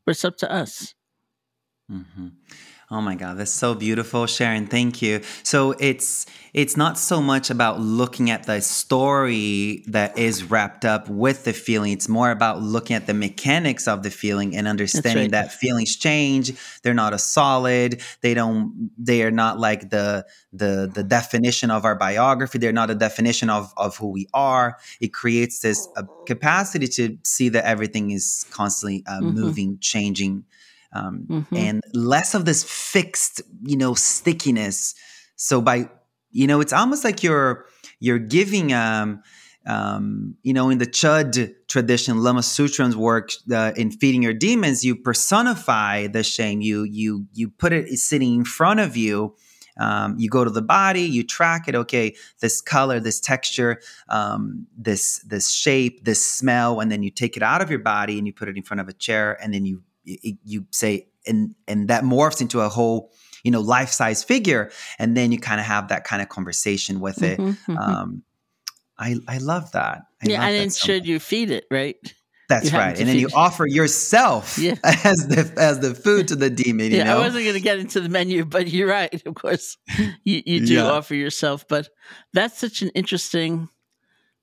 But 0.07 0.12
it's 0.12 0.25
up 0.25 0.37
to 0.38 0.53
us. 0.53 0.95
Mhm. 1.91 2.33
Oh 2.91 3.00
my 3.00 3.14
God, 3.14 3.38
that's 3.38 3.50
so 3.50 3.75
beautiful, 3.75 4.26
Sharon. 4.26 4.67
Thank 4.67 5.00
you. 5.00 5.23
So 5.43 5.73
it's 5.73 6.26
it's 6.53 6.76
not 6.76 6.99
so 6.99 7.21
much 7.21 7.50
about 7.50 7.81
looking 7.81 8.31
at 8.31 8.45
the 8.45 8.61
story 8.61 9.83
that 9.88 10.17
is 10.19 10.45
wrapped 10.45 10.85
up 10.85 11.09
with 11.09 11.45
the 11.45 11.53
feeling. 11.55 11.93
It's 11.93 12.09
more 12.09 12.31
about 12.31 12.62
looking 12.62 12.95
at 12.95 13.07
the 13.07 13.14
mechanics 13.14 13.88
of 13.88 14.03
the 14.03 14.11
feeling 14.11 14.55
and 14.55 14.69
understanding 14.69 15.25
right. 15.25 15.31
that 15.33 15.53
feelings 15.53 15.97
change. 15.97 16.53
They're 16.83 16.95
not 16.95 17.14
a 17.14 17.19
solid. 17.19 18.03
They 18.21 18.35
don't. 18.35 18.91
They 18.99 19.23
are 19.23 19.31
not 19.31 19.59
like 19.59 19.88
the 19.88 20.26
the 20.53 20.91
the 20.93 21.03
definition 21.03 21.71
of 21.71 21.87
our 21.87 21.95
biography. 21.97 22.59
They're 22.59 22.73
not 22.73 22.91
a 22.91 22.95
definition 22.95 23.49
of 23.49 23.73
of 23.79 23.97
who 23.97 24.11
we 24.11 24.26
are. 24.35 24.76
It 25.00 25.14
creates 25.14 25.61
this 25.61 25.88
uh, 25.97 26.03
capacity 26.26 26.87
to 26.88 27.19
see 27.25 27.49
that 27.49 27.64
everything 27.64 28.11
is 28.11 28.45
constantly 28.50 29.03
uh, 29.07 29.21
Mhm. 29.21 29.33
moving, 29.35 29.79
changing 29.81 30.45
um, 30.94 31.26
Mhm. 31.28 31.46
and 31.56 31.82
less 31.92 32.34
of 32.34 32.44
this 32.44 32.64
fixed 32.64 33.42
you 33.62 33.76
know 33.76 33.94
stickiness 33.94 34.94
so 35.36 35.60
by 35.60 35.88
you 36.30 36.46
know 36.46 36.60
it's 36.60 36.72
almost 36.72 37.04
like 37.04 37.22
you're 37.22 37.64
you're 38.00 38.18
giving 38.18 38.72
um 38.72 39.22
um, 39.66 40.34
you 40.42 40.52
know, 40.52 40.68
in 40.68 40.76
the 40.76 40.86
Chöd 40.86 41.54
tradition, 41.68 42.22
Lama 42.22 42.40
Tsultrim's 42.42 42.96
work 42.98 43.30
uh, 43.50 43.72
in 43.76 43.90
feeding 43.90 44.22
your 44.22 44.34
demons, 44.34 44.84
you 44.84 44.94
personify 44.94 46.06
the 46.06 46.22
shame. 46.22 46.60
You 46.60 46.84
you 46.84 47.26
you 47.32 47.48
put 47.48 47.72
it 47.72 47.88
sitting 47.98 48.35
in 48.35 48.44
front 48.44 48.80
of 48.80 48.94
you. 48.96 49.35
Um, 49.80 50.16
you 50.18 50.28
go 50.28 50.44
to 50.44 50.50
the 50.50 50.62
body, 50.62 51.00
you 51.00 51.24
track 51.24 51.66
it. 51.66 51.74
Okay, 51.74 52.14
this 52.40 52.61
color, 52.61 53.00
this 53.00 53.20
texture, 53.20 53.80
um, 54.11 54.66
this 54.76 55.20
this 55.20 55.50
shape, 55.50 56.04
this 56.04 56.24
smell, 56.24 56.80
and 56.80 56.92
then 56.92 57.02
you 57.02 57.11
take 57.11 57.35
it 57.37 57.42
out 57.42 57.62
of 57.62 57.70
your 57.70 57.80
body 57.80 58.18
and 58.18 58.26
you 58.26 58.35
put 58.35 58.48
it 58.48 58.57
in 58.59 58.62
front 58.62 58.80
of 58.83 58.88
a 58.88 58.92
chair, 58.92 59.42
and 59.42 59.54
then 59.54 59.64
you 59.64 59.83
you, 60.05 60.67
say, 60.71 61.09
and 61.27 61.55
and 61.67 61.88
that 61.88 62.05
morphs 62.05 62.40
into 62.40 62.61
a 62.61 62.69
whole 62.69 63.11
you 63.43 63.51
know 63.51 63.61
life 63.61 63.90
size 63.90 64.23
figure, 64.25 64.71
and 64.99 65.17
then 65.17 65.33
you 65.33 65.38
kind 65.38 65.61
of 65.61 65.67
have 65.67 65.88
that 65.88 66.05
kind 66.05 66.23
of 66.23 66.29
conversation 66.29 67.01
with 67.01 67.23
it. 67.23 67.38
Mhm, 67.38 67.57
mhm. 67.67 67.79
Um, 67.79 68.23
I 68.99 69.17
I 69.27 69.38
love 69.38 69.73
that. 69.73 70.03
I 70.23 70.29
yeah 70.29 70.38
love 70.38 70.49
and 70.49 70.55
that 70.55 70.61
then 70.61 70.71
so 70.71 70.87
should 70.87 71.03
much. 71.03 71.09
you 71.09 71.19
feed 71.19 71.51
it 71.51 71.64
right 71.71 71.97
That's 72.49 72.71
you 72.73 72.79
right, 72.79 72.97
and 72.99 73.09
then 73.09 73.19
you 73.19 73.29
feed- 73.29 73.35
offer 73.35 73.67
yourself 73.67 74.59
Yeah. 74.62 74.77
as 74.85 75.27
the 75.29 75.53
as 75.57 75.81
the 75.81 75.95
food 75.95 76.29
to 76.29 76.37
the 76.37 76.51
demon. 76.51 76.90
You 76.93 76.99
yeah, 76.99 77.05
know, 77.05 77.17
I 77.17 77.21
wasn't 77.21 77.45
going 77.45 77.55
to 77.57 77.61
get 77.61 77.79
into 77.79 78.01
the 78.01 78.09
menu, 78.11 78.45
but 78.45 78.69
you're 78.69 78.87
right. 78.88 79.21
Of 79.27 79.35
course, 79.35 79.77
you, 80.25 80.43
you 80.45 80.61
do 80.61 80.75
Yeah. 80.75 80.90
offer 80.90 81.14
yourself, 81.14 81.67
but 81.69 81.88
that's 82.35 82.59
such 82.59 82.83
an 82.83 82.90
interesting 82.90 83.69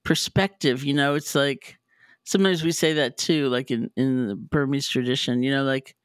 perspective. 0.04 0.84
You 0.84 0.93
know, 0.95 1.13
it's 1.15 1.36
like 1.36 1.78
sometimes 2.23 2.63
we 2.63 2.71
say 2.71 2.93
that 2.93 3.17
too, 3.17 3.49
like 3.49 3.71
in 3.71 3.89
in 3.95 4.27
the 4.27 4.36
Burmese 4.36 4.88
tradition. 4.88 5.43
You 5.43 5.51
know, 5.51 5.63
like 5.63 5.95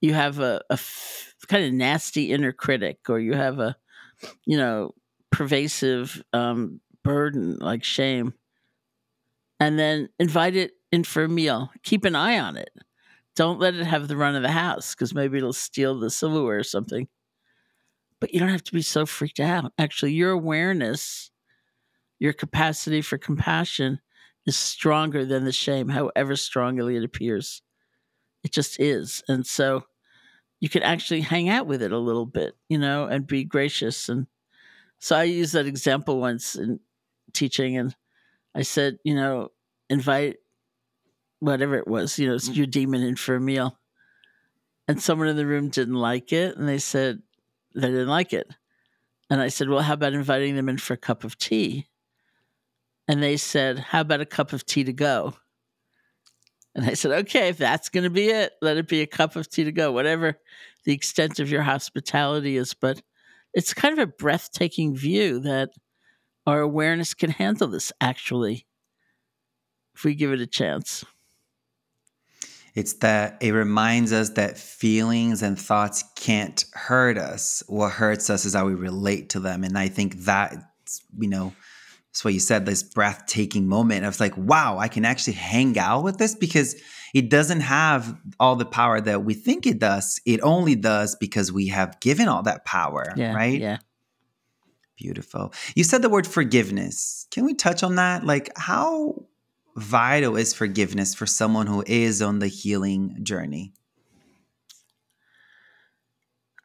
you 0.00 0.14
have 0.14 0.40
a, 0.40 0.62
a 0.70 0.74
f- 0.74 1.34
kind 1.48 1.64
of 1.64 1.72
nasty 1.72 2.32
inner 2.32 2.52
critic, 2.52 2.98
or 3.08 3.18
you 3.18 3.34
have 3.34 3.58
a 3.58 3.76
you 4.46 4.58
know 4.58 4.94
pervasive 5.32 6.22
um, 6.32 6.80
burden 7.04 7.58
like 7.58 7.84
shame, 7.84 8.34
and 9.60 9.78
then 9.78 10.08
invite 10.18 10.56
it 10.56 10.72
in 10.92 11.04
for 11.04 11.24
a 11.24 11.28
meal. 11.28 11.70
Keep 11.82 12.04
an 12.04 12.14
eye 12.16 12.38
on 12.38 12.56
it 12.56 12.70
don't 13.36 13.60
let 13.60 13.74
it 13.74 13.84
have 13.84 14.08
the 14.08 14.16
run 14.16 14.34
of 14.34 14.42
the 14.42 14.50
house 14.50 14.94
because 14.94 15.14
maybe 15.14 15.36
it'll 15.38 15.52
steal 15.52 15.98
the 16.00 16.10
silverware 16.10 16.58
or 16.58 16.64
something. 16.64 17.06
But 18.18 18.32
you 18.32 18.40
don't 18.40 18.48
have 18.48 18.64
to 18.64 18.72
be 18.72 18.82
so 18.82 19.04
freaked 19.04 19.40
out. 19.40 19.72
Actually, 19.78 20.14
your 20.14 20.30
awareness, 20.30 21.30
your 22.18 22.32
capacity 22.32 23.02
for 23.02 23.18
compassion 23.18 24.00
is 24.46 24.56
stronger 24.56 25.24
than 25.24 25.44
the 25.44 25.52
shame, 25.52 25.88
however 25.88 26.36
strongly 26.36 26.96
it 26.96 27.04
appears. 27.04 27.62
It 28.44 28.52
just 28.52 28.78
is. 28.80 29.22
And 29.28 29.44
so 29.44 29.84
you 30.60 30.68
can 30.68 30.82
actually 30.82 31.20
hang 31.20 31.48
out 31.48 31.66
with 31.66 31.82
it 31.82 31.92
a 31.92 31.98
little 31.98 32.26
bit, 32.26 32.54
you 32.68 32.78
know, 32.78 33.04
and 33.06 33.26
be 33.26 33.44
gracious. 33.44 34.08
And 34.08 34.26
so 34.98 35.16
I 35.16 35.24
used 35.24 35.52
that 35.54 35.66
example 35.66 36.20
once 36.20 36.54
in 36.54 36.80
teaching, 37.32 37.76
and 37.76 37.94
I 38.54 38.62
said, 38.62 38.98
you 39.04 39.14
know, 39.14 39.50
invite 39.90 40.36
whatever 41.40 41.76
it 41.76 41.86
was, 41.86 42.18
you 42.18 42.28
know, 42.28 42.34
it's 42.34 42.48
mm. 42.48 42.56
your 42.56 42.66
demon 42.66 43.02
in 43.02 43.16
for 43.16 43.34
a 43.34 43.40
meal. 43.40 43.78
And 44.88 45.02
someone 45.02 45.28
in 45.28 45.36
the 45.36 45.46
room 45.46 45.68
didn't 45.68 45.94
like 45.94 46.32
it, 46.32 46.56
and 46.56 46.68
they 46.68 46.78
said 46.78 47.20
they 47.74 47.88
didn't 47.88 48.08
like 48.08 48.32
it. 48.32 48.48
And 49.28 49.40
I 49.40 49.48
said, 49.48 49.68
Well, 49.68 49.82
how 49.82 49.94
about 49.94 50.14
inviting 50.14 50.54
them 50.54 50.68
in 50.68 50.78
for 50.78 50.94
a 50.94 50.98
cup 50.98 51.24
of 51.24 51.36
tea? 51.36 51.88
And 53.08 53.22
they 53.22 53.36
said, 53.36 53.78
How 53.78 54.00
about 54.00 54.20
a 54.20 54.26
cup 54.26 54.52
of 54.52 54.66
tea 54.66 54.84
to 54.84 54.92
go? 54.92 55.34
And 56.74 56.84
I 56.84 56.94
said, 56.94 57.12
Okay, 57.12 57.48
if 57.48 57.58
that's 57.58 57.88
going 57.88 58.04
to 58.04 58.10
be 58.10 58.26
it, 58.28 58.52
let 58.60 58.76
it 58.76 58.88
be 58.88 59.00
a 59.02 59.06
cup 59.06 59.36
of 59.36 59.48
tea 59.48 59.64
to 59.64 59.72
go, 59.72 59.92
whatever 59.92 60.38
the 60.84 60.92
extent 60.92 61.38
of 61.38 61.50
your 61.50 61.62
hospitality 61.62 62.56
is. 62.56 62.74
But 62.74 63.00
it's 63.54 63.74
kind 63.74 63.92
of 63.92 63.98
a 63.98 64.12
breathtaking 64.12 64.94
view 64.96 65.40
that 65.40 65.70
our 66.46 66.60
awareness 66.60 67.14
can 67.14 67.30
handle 67.30 67.68
this 67.68 67.92
actually, 68.00 68.66
if 69.94 70.04
we 70.04 70.14
give 70.14 70.32
it 70.32 70.40
a 70.40 70.46
chance. 70.46 71.04
it's 72.74 72.92
that 72.94 73.38
it 73.40 73.52
reminds 73.52 74.12
us 74.12 74.28
that 74.30 74.58
feelings 74.58 75.42
and 75.42 75.58
thoughts 75.58 76.04
can't 76.14 76.64
hurt 76.74 77.16
us. 77.16 77.62
What 77.68 77.92
hurts 77.92 78.28
us 78.28 78.44
is 78.44 78.54
how 78.54 78.66
we 78.66 78.74
relate 78.74 79.30
to 79.30 79.40
them, 79.40 79.64
and 79.64 79.78
I 79.78 79.88
think 79.88 80.16
that 80.24 80.54
you 81.18 81.28
know. 81.28 81.52
That's 82.16 82.24
what 82.24 82.32
you 82.32 82.40
said, 82.40 82.64
this 82.64 82.82
breathtaking 82.82 83.68
moment. 83.68 84.02
I 84.02 84.08
was 84.08 84.20
like, 84.20 84.34
wow, 84.38 84.78
I 84.78 84.88
can 84.88 85.04
actually 85.04 85.34
hang 85.34 85.78
out 85.78 86.02
with 86.02 86.16
this 86.16 86.34
because 86.34 86.74
it 87.12 87.28
doesn't 87.28 87.60
have 87.60 88.16
all 88.40 88.56
the 88.56 88.64
power 88.64 89.02
that 89.02 89.22
we 89.22 89.34
think 89.34 89.66
it 89.66 89.78
does. 89.78 90.18
It 90.24 90.40
only 90.42 90.76
does 90.76 91.14
because 91.14 91.52
we 91.52 91.66
have 91.66 92.00
given 92.00 92.26
all 92.26 92.42
that 92.44 92.64
power, 92.64 93.12
Yeah. 93.16 93.34
right? 93.34 93.60
Yeah. 93.60 93.78
Beautiful. 94.96 95.52
You 95.74 95.84
said 95.84 96.00
the 96.00 96.08
word 96.08 96.26
forgiveness. 96.26 97.26
Can 97.30 97.44
we 97.44 97.52
touch 97.52 97.82
on 97.82 97.96
that? 97.96 98.24
Like, 98.24 98.50
how 98.56 99.26
vital 99.76 100.38
is 100.38 100.54
forgiveness 100.54 101.14
for 101.14 101.26
someone 101.26 101.66
who 101.66 101.84
is 101.86 102.22
on 102.22 102.38
the 102.38 102.48
healing 102.48 103.18
journey? 103.24 103.74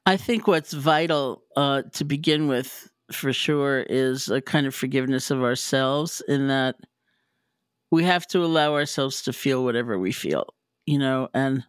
I 0.05 0.15
think 0.15 0.47
what's 0.47 0.71
vital 0.71 1.43
uh, 1.57 1.81
to 1.95 2.05
begin 2.05 2.47
with, 2.47 2.89
for 3.13 3.33
sure, 3.33 3.81
is 3.81 4.29
a 4.29 4.41
kind 4.41 4.67
of 4.67 4.75
forgiveness 4.75 5.31
of 5.31 5.43
ourselves 5.43 6.21
in 6.27 6.47
that 6.47 6.75
we 7.91 8.03
have 8.05 8.25
to 8.27 8.43
allow 8.43 8.73
ourselves 8.73 9.21
to 9.23 9.33
feel 9.33 9.63
whatever 9.63 9.99
we 9.99 10.11
feel, 10.11 10.53
you 10.85 10.97
know, 10.97 11.29
and 11.33 11.65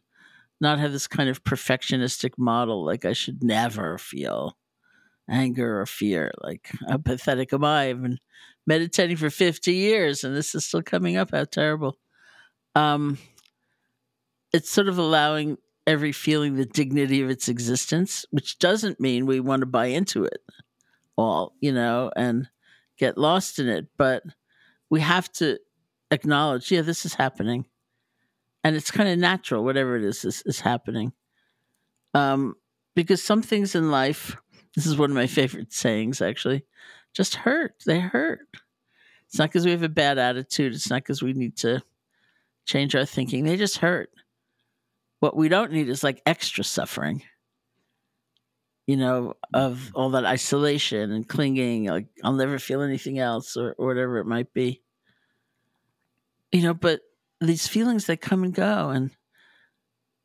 not 0.60 0.78
have 0.78 0.92
this 0.92 1.08
kind 1.08 1.28
of 1.28 1.42
perfectionistic 1.42 2.38
model 2.38 2.84
like 2.84 3.04
I 3.04 3.12
should 3.12 3.42
never 3.42 3.98
feel 3.98 4.56
anger 5.28 5.80
or 5.80 5.86
fear. 5.86 6.30
Like, 6.40 6.70
how 6.88 6.98
pathetic 6.98 7.52
am 7.52 7.64
I? 7.64 7.90
I've 7.90 8.02
been 8.02 8.18
meditating 8.66 9.16
for 9.16 9.30
50 9.30 9.72
years 9.72 10.22
and 10.22 10.36
this 10.36 10.54
is 10.54 10.64
still 10.64 10.82
coming 10.82 11.16
up. 11.16 11.32
How 11.32 11.44
terrible. 11.44 11.98
Um, 12.76 13.18
it's 14.52 14.70
sort 14.70 14.88
of 14.88 14.98
allowing 14.98 15.58
every 15.86 16.12
feeling 16.12 16.54
the 16.54 16.64
dignity 16.64 17.22
of 17.22 17.30
its 17.30 17.48
existence, 17.48 18.24
which 18.30 18.60
doesn't 18.60 19.00
mean 19.00 19.26
we 19.26 19.40
want 19.40 19.60
to 19.60 19.66
buy 19.66 19.86
into 19.86 20.24
it 20.24 20.42
all, 21.16 21.54
you 21.60 21.72
know, 21.72 22.10
and 22.16 22.48
get 22.98 23.18
lost 23.18 23.58
in 23.58 23.68
it. 23.68 23.86
But 23.96 24.22
we 24.90 25.00
have 25.00 25.30
to 25.34 25.58
acknowledge, 26.10 26.70
yeah, 26.70 26.82
this 26.82 27.04
is 27.04 27.14
happening. 27.14 27.66
And 28.64 28.76
it's 28.76 28.90
kind 28.90 29.08
of 29.08 29.18
natural, 29.18 29.64
whatever 29.64 29.96
it 29.96 30.04
is, 30.04 30.24
is, 30.24 30.42
is 30.46 30.60
happening. 30.60 31.12
Um, 32.14 32.54
because 32.94 33.22
some 33.22 33.42
things 33.42 33.74
in 33.74 33.90
life, 33.90 34.36
this 34.76 34.86
is 34.86 34.96
one 34.96 35.10
of 35.10 35.16
my 35.16 35.26
favorite 35.26 35.72
sayings 35.72 36.20
actually, 36.20 36.64
just 37.14 37.34
hurt. 37.34 37.74
They 37.86 37.98
hurt. 38.00 38.46
It's 39.26 39.38
not 39.38 39.48
because 39.48 39.64
we 39.64 39.70
have 39.70 39.82
a 39.82 39.88
bad 39.88 40.18
attitude. 40.18 40.74
It's 40.74 40.90
not 40.90 41.02
because 41.02 41.22
we 41.22 41.32
need 41.32 41.56
to 41.58 41.82
change 42.66 42.94
our 42.94 43.06
thinking. 43.06 43.44
They 43.44 43.56
just 43.56 43.78
hurt. 43.78 44.10
What 45.20 45.36
we 45.36 45.48
don't 45.48 45.72
need 45.72 45.88
is 45.88 46.04
like 46.04 46.20
extra 46.26 46.64
suffering, 46.64 47.22
you 48.92 48.98
know, 48.98 49.32
of 49.54 49.90
all 49.94 50.10
that 50.10 50.26
isolation 50.26 51.12
and 51.12 51.26
clinging, 51.26 51.86
like 51.86 52.08
I'll 52.22 52.34
never 52.34 52.58
feel 52.58 52.82
anything 52.82 53.18
else 53.18 53.56
or, 53.56 53.74
or 53.78 53.86
whatever 53.86 54.18
it 54.18 54.26
might 54.26 54.52
be. 54.52 54.82
You 56.52 56.60
know, 56.60 56.74
but 56.74 57.00
these 57.40 57.66
feelings 57.66 58.04
they 58.04 58.18
come 58.18 58.44
and 58.44 58.52
go 58.52 58.90
and 58.90 59.10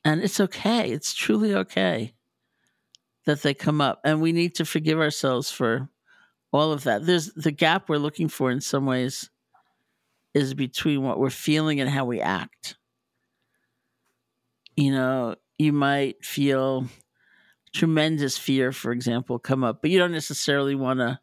and 0.03 0.21
it's 0.21 0.41
okay. 0.41 0.91
It's 0.91 1.13
truly 1.13 1.55
okay 1.55 2.13
that 3.25 3.41
they 3.41 3.53
come 3.53 3.79
up. 3.79 4.01
And 4.03 4.19
we 4.19 4.33
need 4.33 4.55
to 4.55 4.65
forgive 4.65 4.99
ourselves 4.99 5.49
for 5.49 5.87
all 6.51 6.73
of 6.73 6.83
that. 6.83 7.05
There's 7.05 7.31
the 7.33 7.51
gap 7.51 7.87
we're 7.87 7.97
looking 7.97 8.27
for 8.27 8.51
in 8.51 8.59
some 8.59 8.85
ways 8.85 9.29
is 10.33 10.53
between 10.53 11.03
what 11.03 11.19
we're 11.19 11.29
feeling 11.29 11.79
and 11.79 11.89
how 11.89 12.03
we 12.03 12.19
act 12.19 12.75
you 14.77 14.91
know, 14.91 15.35
you 15.57 15.73
might 15.73 16.23
feel 16.23 16.85
tremendous 17.73 18.37
fear, 18.37 18.71
for 18.71 18.91
example, 18.91 19.39
come 19.39 19.63
up, 19.63 19.81
but 19.81 19.91
you 19.91 19.99
don't 19.99 20.11
necessarily 20.11 20.75
want 20.75 20.99
to 20.99 21.19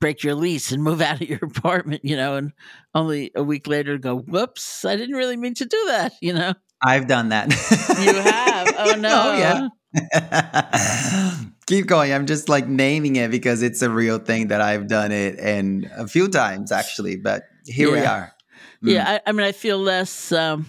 break 0.00 0.22
your 0.22 0.34
lease 0.34 0.72
and 0.72 0.82
move 0.82 1.00
out 1.02 1.20
of 1.20 1.28
your 1.28 1.40
apartment, 1.42 2.04
you 2.04 2.16
know, 2.16 2.36
and 2.36 2.52
only 2.94 3.30
a 3.34 3.42
week 3.42 3.66
later 3.66 3.98
go, 3.98 4.16
whoops, 4.18 4.84
I 4.84 4.96
didn't 4.96 5.16
really 5.16 5.36
mean 5.36 5.54
to 5.54 5.64
do 5.64 5.84
that, 5.88 6.12
you 6.20 6.32
know? 6.32 6.54
I've 6.82 7.08
done 7.08 7.30
that. 7.30 7.50
you 8.00 8.14
have? 8.14 8.58
Oh, 8.80 8.94
no. 8.94 9.10
Oh, 9.24 9.68
yeah. 9.92 11.40
Keep 11.66 11.86
going. 11.86 12.12
I'm 12.12 12.26
just 12.26 12.48
like 12.48 12.68
naming 12.68 13.16
it 13.16 13.28
because 13.28 13.60
it's 13.60 13.82
a 13.82 13.90
real 13.90 14.18
thing 14.18 14.48
that 14.48 14.60
I've 14.60 14.86
done 14.86 15.10
it 15.10 15.36
and 15.40 15.90
a 15.96 16.06
few 16.06 16.28
times 16.28 16.70
actually, 16.70 17.16
but 17.16 17.42
here 17.66 17.88
yeah. 17.88 17.92
we 18.00 18.06
are. 18.06 18.32
Mm. 18.84 18.92
Yeah. 18.92 19.10
I, 19.10 19.20
I, 19.30 19.32
mean, 19.32 19.44
I 19.44 19.50
feel 19.50 19.78
less. 19.78 20.30
Um, 20.30 20.66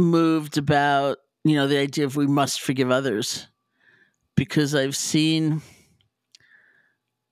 moved 0.00 0.58
about 0.58 1.18
you 1.44 1.56
know 1.56 1.66
the 1.66 1.78
idea 1.78 2.04
of 2.04 2.16
we 2.16 2.26
must 2.26 2.60
forgive 2.60 2.90
others 2.90 3.46
because 4.36 4.74
I've 4.74 4.96
seen 4.96 5.62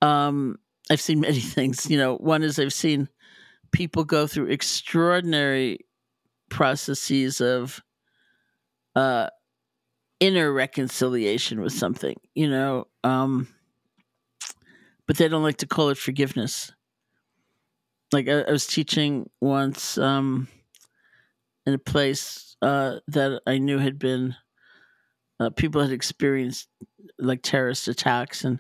um 0.03 0.57
I've 0.90 1.01
seen 1.01 1.21
many 1.21 1.40
things. 1.57 1.90
You 1.90 1.99
know, 1.99 2.16
one 2.16 2.42
is 2.42 2.59
I've 2.59 2.73
seen 2.73 3.09
people 3.73 4.05
go 4.05 4.27
through 4.27 4.47
extraordinary 4.47 5.81
processes 6.51 7.40
of 7.40 7.83
uh 8.97 9.29
inner 10.21 10.53
reconciliation 10.53 11.61
with 11.61 11.73
something, 11.73 12.16
you 12.35 12.49
know, 12.49 12.87
um 13.05 13.49
but 15.07 15.16
they 15.16 15.29
don't 15.29 15.42
like 15.42 15.59
to 15.59 15.66
call 15.66 15.88
it 15.88 15.99
forgiveness. 15.99 16.73
Like 18.12 18.29
I, 18.29 18.42
I 18.42 18.51
was 18.51 18.66
teaching 18.66 19.29
once 19.40 19.99
um 19.99 20.49
in 21.69 21.75
a 21.75 21.79
place 21.79 22.57
uh, 22.63 22.97
that 23.09 23.43
I 23.47 23.59
knew 23.59 23.77
had 23.77 23.99
been 23.99 24.35
uh, 25.39 25.51
people 25.51 25.83
had 25.83 25.93
experienced 25.93 26.67
like 27.19 27.43
terrorist 27.43 27.89
attacks, 27.89 28.43
and 28.43 28.59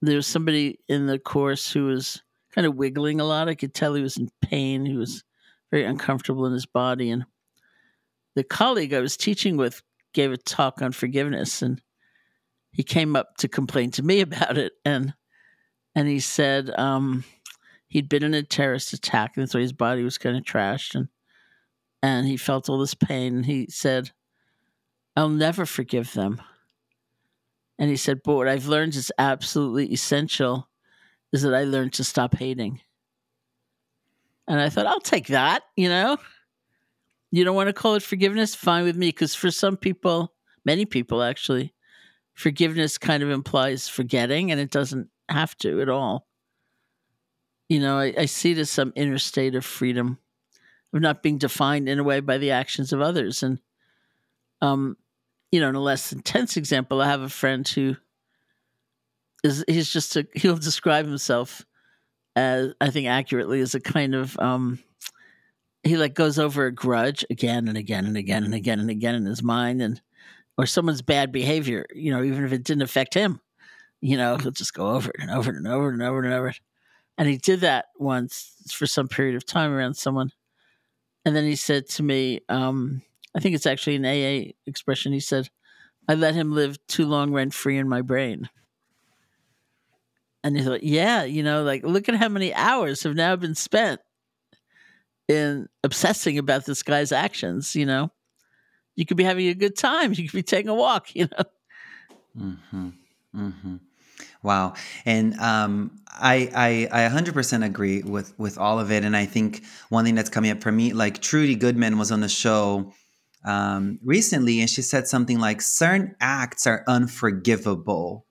there 0.00 0.14
was 0.14 0.28
somebody 0.28 0.78
in 0.88 1.06
the 1.06 1.18
course 1.18 1.72
who 1.72 1.86
was 1.86 2.22
kind 2.54 2.68
of 2.68 2.76
wiggling 2.76 3.20
a 3.20 3.24
lot. 3.24 3.48
I 3.48 3.56
could 3.56 3.74
tell 3.74 3.94
he 3.94 4.00
was 4.00 4.16
in 4.16 4.30
pain. 4.40 4.86
He 4.86 4.96
was 4.96 5.24
very 5.72 5.84
uncomfortable 5.84 6.46
in 6.46 6.52
his 6.52 6.66
body, 6.66 7.10
and 7.10 7.26
the 8.36 8.44
colleague 8.44 8.94
I 8.94 9.00
was 9.00 9.16
teaching 9.16 9.56
with 9.56 9.82
gave 10.12 10.30
a 10.30 10.36
talk 10.36 10.82
on 10.82 10.92
forgiveness, 10.92 11.62
and 11.62 11.82
he 12.70 12.84
came 12.84 13.16
up 13.16 13.38
to 13.38 13.48
complain 13.48 13.90
to 13.90 14.04
me 14.04 14.20
about 14.20 14.56
it, 14.56 14.74
and 14.84 15.14
and 15.96 16.06
he 16.06 16.20
said 16.20 16.70
um, 16.78 17.24
he'd 17.88 18.08
been 18.08 18.22
in 18.22 18.34
a 18.34 18.44
terrorist 18.44 18.92
attack, 18.92 19.36
and 19.36 19.50
so 19.50 19.58
his 19.58 19.72
body 19.72 20.04
was 20.04 20.16
kind 20.16 20.36
of 20.36 20.44
trashed, 20.44 20.94
and 20.94 21.08
and 22.04 22.26
he 22.26 22.36
felt 22.36 22.68
all 22.68 22.76
this 22.76 22.92
pain. 22.92 23.44
He 23.44 23.66
said, 23.70 24.10
I'll 25.16 25.30
never 25.30 25.64
forgive 25.64 26.12
them. 26.12 26.42
And 27.78 27.88
he 27.88 27.96
said, 27.96 28.20
But 28.22 28.34
what 28.34 28.46
I've 28.46 28.66
learned 28.66 28.94
is 28.94 29.10
absolutely 29.16 29.90
essential 29.90 30.68
is 31.32 31.40
that 31.42 31.54
I 31.54 31.64
learned 31.64 31.94
to 31.94 32.04
stop 32.04 32.36
hating. 32.36 32.82
And 34.46 34.60
I 34.60 34.68
thought, 34.68 34.86
I'll 34.86 35.00
take 35.00 35.28
that, 35.28 35.62
you 35.76 35.88
know? 35.88 36.18
You 37.30 37.42
don't 37.42 37.56
want 37.56 37.68
to 37.68 37.72
call 37.72 37.94
it 37.94 38.02
forgiveness? 38.02 38.54
Fine 38.54 38.84
with 38.84 38.96
me. 38.96 39.08
Because 39.08 39.34
for 39.34 39.50
some 39.50 39.78
people, 39.78 40.34
many 40.62 40.84
people 40.84 41.22
actually, 41.22 41.72
forgiveness 42.34 42.98
kind 42.98 43.22
of 43.22 43.30
implies 43.30 43.88
forgetting, 43.88 44.52
and 44.52 44.60
it 44.60 44.70
doesn't 44.70 45.08
have 45.30 45.56
to 45.58 45.80
at 45.80 45.88
all. 45.88 46.28
You 47.70 47.80
know, 47.80 47.98
I, 47.98 48.12
I 48.18 48.26
see 48.26 48.52
it 48.52 48.58
as 48.58 48.70
some 48.70 48.92
inner 48.94 49.16
state 49.16 49.54
of 49.54 49.64
freedom 49.64 50.18
of 50.94 51.00
not 51.00 51.22
being 51.22 51.38
defined 51.38 51.88
in 51.88 51.98
a 51.98 52.04
way 52.04 52.20
by 52.20 52.38
the 52.38 52.52
actions 52.52 52.92
of 52.92 53.00
others. 53.00 53.42
And, 53.42 53.58
um, 54.62 54.96
you 55.50 55.60
know, 55.60 55.68
in 55.68 55.74
a 55.74 55.80
less 55.80 56.12
intense 56.12 56.56
example, 56.56 57.02
I 57.02 57.08
have 57.08 57.22
a 57.22 57.28
friend 57.28 57.66
who 57.66 57.96
is 59.42 59.64
he's 59.68 59.92
just 59.92 60.16
a 60.16 60.26
he'll 60.34 60.56
describe 60.56 61.04
himself 61.04 61.66
as 62.36 62.72
I 62.80 62.90
think 62.90 63.08
accurately 63.08 63.60
as 63.60 63.74
a 63.74 63.80
kind 63.80 64.14
of 64.14 64.38
um, 64.38 64.78
he 65.82 65.96
like 65.96 66.14
goes 66.14 66.38
over 66.38 66.66
a 66.66 66.72
grudge 66.72 67.24
again 67.28 67.68
and 67.68 67.76
again 67.76 68.06
and 68.06 68.16
again 68.16 68.44
and 68.44 68.54
again 68.54 68.80
and 68.80 68.90
again 68.90 69.14
in 69.14 69.26
his 69.26 69.42
mind 69.42 69.82
and 69.82 70.00
or 70.56 70.66
someone's 70.66 71.02
bad 71.02 71.32
behavior, 71.32 71.84
you 71.92 72.12
know, 72.12 72.22
even 72.22 72.44
if 72.44 72.52
it 72.52 72.62
didn't 72.62 72.82
affect 72.82 73.12
him, 73.12 73.40
you 74.00 74.16
know, 74.16 74.36
he'll 74.36 74.52
just 74.52 74.72
go 74.72 74.88
over 74.88 75.10
it 75.10 75.20
and 75.20 75.30
over 75.30 75.50
and 75.50 75.66
over 75.66 75.90
and 75.90 76.00
over 76.00 76.22
and 76.22 76.32
over. 76.32 76.54
And 77.18 77.28
he 77.28 77.36
did 77.36 77.60
that 77.60 77.86
once 77.98 78.72
for 78.72 78.86
some 78.86 79.08
period 79.08 79.34
of 79.34 79.44
time 79.44 79.72
around 79.72 79.94
someone. 79.94 80.30
And 81.24 81.34
then 81.34 81.44
he 81.44 81.56
said 81.56 81.88
to 81.90 82.02
me, 82.02 82.40
um, 82.48 83.02
I 83.34 83.40
think 83.40 83.54
it's 83.54 83.66
actually 83.66 83.96
an 83.96 84.06
AA 84.06 84.52
expression. 84.66 85.12
He 85.12 85.20
said, 85.20 85.48
I 86.08 86.14
let 86.14 86.34
him 86.34 86.52
live 86.52 86.78
too 86.86 87.06
long 87.06 87.32
rent 87.32 87.54
free 87.54 87.78
in 87.78 87.88
my 87.88 88.02
brain. 88.02 88.48
And 90.42 90.56
he 90.56 90.62
thought, 90.62 90.82
yeah, 90.82 91.24
you 91.24 91.42
know, 91.42 91.62
like 91.62 91.82
look 91.84 92.08
at 92.08 92.16
how 92.16 92.28
many 92.28 92.52
hours 92.54 93.02
have 93.04 93.14
now 93.14 93.34
been 93.36 93.54
spent 93.54 94.00
in 95.26 95.68
obsessing 95.82 96.36
about 96.36 96.66
this 96.66 96.82
guy's 96.82 97.12
actions, 97.12 97.74
you 97.74 97.86
know. 97.86 98.10
You 98.94 99.06
could 99.06 99.16
be 99.16 99.24
having 99.24 99.48
a 99.48 99.54
good 99.54 99.76
time. 99.76 100.12
You 100.12 100.28
could 100.28 100.36
be 100.36 100.42
taking 100.42 100.68
a 100.68 100.74
walk, 100.74 101.14
you 101.14 101.28
know. 101.32 101.44
Mm-hmm. 102.38 102.88
Mm-hmm. 103.34 103.76
Wow. 104.44 104.74
And 105.04 105.34
um, 105.40 105.98
I, 106.08 106.88
I, 106.92 107.06
I 107.06 107.08
100% 107.08 107.64
agree 107.64 108.02
with, 108.02 108.38
with 108.38 108.58
all 108.58 108.78
of 108.78 108.92
it. 108.92 109.02
And 109.02 109.16
I 109.16 109.24
think 109.26 109.64
one 109.88 110.04
thing 110.04 110.14
that's 110.14 110.30
coming 110.30 110.52
up 110.52 110.62
for 110.62 110.70
me, 110.70 110.92
like 110.92 111.20
Trudy 111.20 111.56
Goodman 111.56 111.98
was 111.98 112.12
on 112.12 112.20
the 112.20 112.28
show 112.28 112.92
um, 113.44 113.98
recently, 114.02 114.60
and 114.60 114.70
she 114.70 114.82
said 114.82 115.08
something 115.08 115.38
like 115.38 115.60
certain 115.60 116.14
acts 116.20 116.66
are 116.66 116.84
unforgivable, 116.86 118.26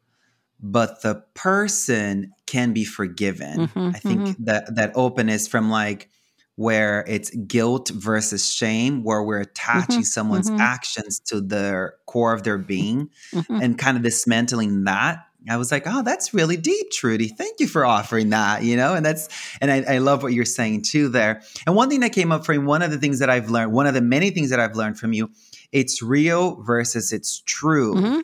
but 0.59 1.01
the 1.01 1.23
person 1.33 2.31
can 2.47 2.73
be 2.73 2.83
forgiven. 2.83 3.67
Mm-hmm, 3.67 3.89
I 3.95 3.99
think 3.99 4.21
mm-hmm. 4.21 4.43
that 4.45 4.75
that 4.75 4.91
openness 4.95 5.47
from 5.47 5.69
like 5.69 6.09
where 6.55 7.03
it's 7.07 7.29
guilt 7.31 7.89
versus 7.89 8.51
shame, 8.51 9.03
where 9.03 9.23
we're 9.23 9.41
attaching 9.41 10.01
Mm-hmm, 10.01 10.01
someone's 10.03 10.51
actions 10.51 11.19
to 11.19 11.41
their 11.41 11.95
core 12.05 12.33
of 12.33 12.43
their 12.43 12.57
being 12.59 13.09
Mhm. 13.33 13.63
and 13.63 13.77
kind 13.77 13.97
of 13.97 14.03
dismantling 14.03 14.83
that. 14.83 15.25
I 15.49 15.57
was 15.57 15.71
like, 15.71 15.83
oh, 15.85 16.03
that's 16.03 16.33
really 16.33 16.55
deep, 16.55 16.89
Trudy. 16.91 17.27
Thank 17.27 17.59
you 17.59 17.67
for 17.67 17.85
offering 17.85 18.29
that, 18.29 18.63
you 18.63 18.77
know? 18.77 18.93
And 18.93 19.05
that's, 19.05 19.27
and 19.59 19.69
I, 19.69 19.95
I 19.95 19.97
love 19.97 20.23
what 20.23 20.31
you're 20.31 20.45
saying 20.45 20.83
too 20.83 21.09
there. 21.09 21.41
And 21.67 21.75
one 21.75 21.89
thing 21.89 21.99
that 21.99 22.13
came 22.13 22.31
up 22.31 22.45
for 22.45 22.53
me, 22.53 22.59
one 22.59 22.81
of 22.81 22.91
the 22.91 22.97
things 22.97 23.19
that 23.19 23.29
I've 23.29 23.49
learned, 23.49 23.73
one 23.73 23.85
of 23.85 23.93
the 23.93 24.01
many 24.01 24.29
things 24.29 24.51
that 24.51 24.59
I've 24.61 24.75
learned 24.75 24.97
from 24.97 25.11
you, 25.11 25.29
it's 25.73 26.01
real 26.01 26.61
versus 26.63 27.11
it's 27.11 27.41
true. 27.41 27.93
Mhm. 27.95 28.21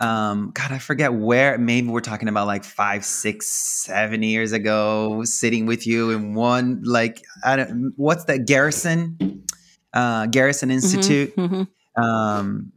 Um, 0.00 0.50
God, 0.52 0.72
I 0.72 0.78
forget 0.78 1.12
where, 1.12 1.58
maybe 1.58 1.88
we're 1.88 2.00
talking 2.00 2.28
about 2.28 2.46
like 2.46 2.64
five, 2.64 3.04
six, 3.04 3.46
seven 3.46 4.22
years 4.22 4.52
ago, 4.52 5.22
sitting 5.24 5.66
with 5.66 5.86
you 5.86 6.10
in 6.10 6.34
one, 6.34 6.82
like, 6.84 7.22
I 7.44 7.56
don't, 7.56 7.92
what's 7.96 8.24
that, 8.24 8.46
Garrison, 8.46 9.44
uh, 9.92 10.26
Garrison 10.26 10.70
Institute. 10.70 11.36
Mhm. 11.36 11.68
Um, 11.96 12.72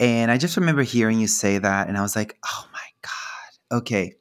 And 0.00 0.32
I 0.32 0.38
just 0.38 0.56
remember 0.56 0.82
hearing 0.82 1.20
you 1.20 1.28
say 1.28 1.58
that, 1.58 1.86
and 1.86 1.96
I 1.96 2.02
was 2.02 2.16
like, 2.16 2.36
oh 2.44 2.66
okay. 3.72 4.14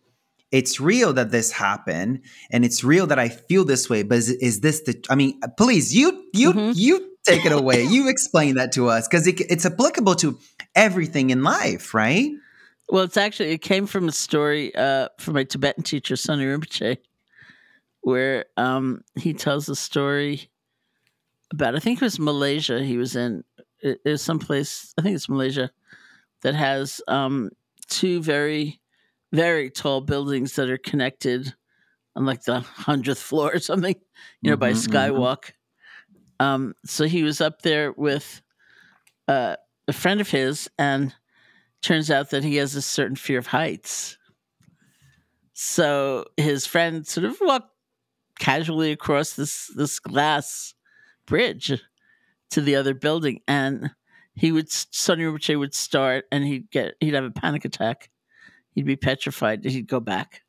It's 0.51 0.81
real 0.81 1.13
that 1.13 1.31
this 1.31 1.51
happened, 1.51 2.23
and 2.49 2.65
it's 2.65 2.83
real 2.83 3.07
that 3.07 3.17
I 3.17 3.29
feel 3.29 3.63
this 3.63 3.89
way. 3.89 4.03
But 4.03 4.17
is, 4.17 4.29
is 4.29 4.59
this 4.59 4.81
the? 4.81 5.01
I 5.09 5.15
mean, 5.15 5.39
please, 5.57 5.95
you, 5.95 6.25
you, 6.33 6.51
mm-hmm. 6.51 6.71
you 6.75 7.11
take 7.23 7.45
it 7.45 7.53
away. 7.53 7.83
you 7.83 8.09
explain 8.09 8.55
that 8.55 8.73
to 8.73 8.89
us 8.89 9.07
because 9.07 9.27
it, 9.27 9.39
it's 9.49 9.65
applicable 9.65 10.15
to 10.15 10.37
everything 10.75 11.29
in 11.29 11.43
life, 11.43 11.93
right? 11.93 12.31
Well, 12.89 13.03
it's 13.03 13.15
actually 13.15 13.51
it 13.51 13.61
came 13.61 13.87
from 13.87 14.09
a 14.09 14.11
story 14.11 14.75
uh, 14.75 15.07
from 15.17 15.35
my 15.35 15.45
Tibetan 15.45 15.83
teacher, 15.83 16.15
Tsoknyi 16.15 16.57
Rinpoche, 16.57 16.97
where 18.01 18.45
um, 18.57 19.03
he 19.15 19.33
tells 19.33 19.69
a 19.69 19.75
story 19.75 20.49
about 21.53 21.75
I 21.75 21.79
think 21.79 22.01
it 22.01 22.05
was 22.05 22.19
Malaysia. 22.19 22.83
He 22.83 22.97
was 22.97 23.15
in 23.15 23.45
it, 23.79 24.01
it 24.03 24.09
was 24.09 24.21
someplace 24.21 24.93
I 24.97 25.01
think 25.01 25.15
it's 25.15 25.29
Malaysia 25.29 25.71
that 26.41 26.55
has 26.55 26.99
um, 27.07 27.51
two 27.87 28.21
very 28.21 28.80
very 29.31 29.69
tall 29.69 30.01
buildings 30.01 30.55
that 30.55 30.69
are 30.69 30.77
connected 30.77 31.53
on 32.15 32.25
like 32.25 32.43
the 32.43 32.59
hundredth 32.59 33.21
floor 33.21 33.53
or 33.53 33.59
something, 33.59 33.95
you 34.41 34.49
know, 34.49 34.55
mm-hmm, 34.55 34.59
by 34.59 34.71
mm-hmm. 34.71 34.91
skywalk. 34.91 35.51
Mm-hmm. 36.39 36.45
Um, 36.45 36.73
so 36.85 37.05
he 37.05 37.23
was 37.23 37.39
up 37.39 37.61
there 37.61 37.91
with 37.91 38.41
uh, 39.27 39.55
a 39.87 39.93
friend 39.93 40.19
of 40.19 40.29
his, 40.29 40.69
and 40.77 41.13
turns 41.81 42.11
out 42.11 42.31
that 42.31 42.43
he 42.43 42.57
has 42.57 42.75
a 42.75 42.81
certain 42.81 43.15
fear 43.15 43.39
of 43.39 43.47
heights. 43.47 44.17
So 45.53 46.25
his 46.37 46.65
friend 46.65 47.05
sort 47.05 47.25
of 47.25 47.37
walked 47.41 47.69
casually 48.39 48.91
across 48.91 49.33
this 49.33 49.71
this 49.75 49.99
glass 49.99 50.73
bridge 51.27 51.79
to 52.51 52.61
the 52.61 52.75
other 52.75 52.93
building, 52.93 53.41
and 53.47 53.91
he 54.33 54.51
would 54.51 54.67
Tsoknyi 54.67 55.31
Rinpoche 55.31 55.59
would 55.59 55.73
start, 55.73 56.25
and 56.31 56.43
he'd 56.43 56.69
get 56.71 56.95
he'd 56.99 57.13
have 57.13 57.23
a 57.23 57.31
panic 57.31 57.65
attack. 57.65 58.09
He'd 58.81 58.87
be 58.87 58.95
petrified. 58.95 59.63
He'd 59.63 59.87
go 59.87 59.99
back. 59.99 60.41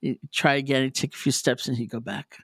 He'd 0.00 0.20
try 0.32 0.54
again. 0.54 0.84
He'd 0.84 0.94
take 0.94 1.14
a 1.14 1.18
few 1.18 1.32
steps, 1.32 1.66
and 1.66 1.76
he'd 1.76 1.90
go 1.90 1.98
back. 1.98 2.36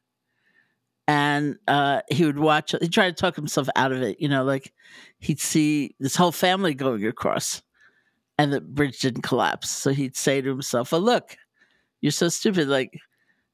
And 1.07 1.59
uh, 1.69 2.01
he 2.11 2.25
would 2.25 2.41
watch. 2.41 2.73
He'd 2.73 2.93
try 2.93 3.09
to 3.09 3.13
talk 3.15 3.37
himself 3.37 3.69
out 3.77 3.93
of 3.93 4.03
it. 4.03 4.21
You 4.21 4.29
know, 4.29 4.43
like 4.43 4.73
he'd 5.21 5.39
see 5.39 5.95
this 6.01 6.17
whole 6.17 6.33
family 6.33 6.75
going 6.75 7.07
across, 7.07 7.63
and 8.37 8.53
the 8.53 8.61
bridge 8.61 8.99
didn't 8.99 9.23
collapse. 9.23 9.71
So 9.71 9.93
he'd 9.93 10.17
say 10.17 10.41
to 10.41 10.49
himself, 10.49 10.91
"Well, 10.91 11.03
look, 11.03 11.37
you're 12.01 12.11
so 12.11 12.29
stupid. 12.29 12.67
Like 12.67 12.99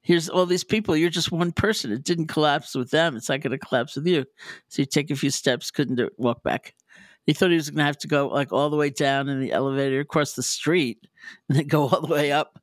here's 0.01 0.27
all 0.27 0.47
these 0.47 0.63
people. 0.63 0.97
You're 0.97 1.11
just 1.11 1.31
one 1.31 1.51
person. 1.51 1.91
It 1.91 2.03
didn't 2.03 2.29
collapse 2.29 2.73
with 2.73 2.89
them. 2.89 3.15
It's 3.15 3.29
not 3.29 3.41
going 3.41 3.51
to 3.51 3.59
collapse 3.59 3.95
with 3.95 4.07
you. 4.07 4.25
So 4.69 4.81
you 4.81 4.87
take 4.87 5.11
a 5.11 5.15
few 5.15 5.29
steps, 5.29 5.69
couldn't 5.69 5.97
do 5.97 6.05
it, 6.07 6.13
walk 6.17 6.41
back. 6.41 6.73
He 7.25 7.33
thought 7.33 7.51
he 7.51 7.55
was 7.55 7.69
going 7.69 7.79
to 7.79 7.83
have 7.83 7.97
to 7.99 8.07
go 8.07 8.27
like 8.27 8.51
all 8.51 8.69
the 8.69 8.77
way 8.77 8.89
down 8.89 9.29
in 9.29 9.39
the 9.39 9.51
elevator 9.51 9.99
across 9.99 10.33
the 10.33 10.43
street 10.43 11.05
and 11.47 11.57
then 11.57 11.67
go 11.67 11.87
all 11.87 12.01
the 12.01 12.13
way 12.13 12.31
up 12.31 12.59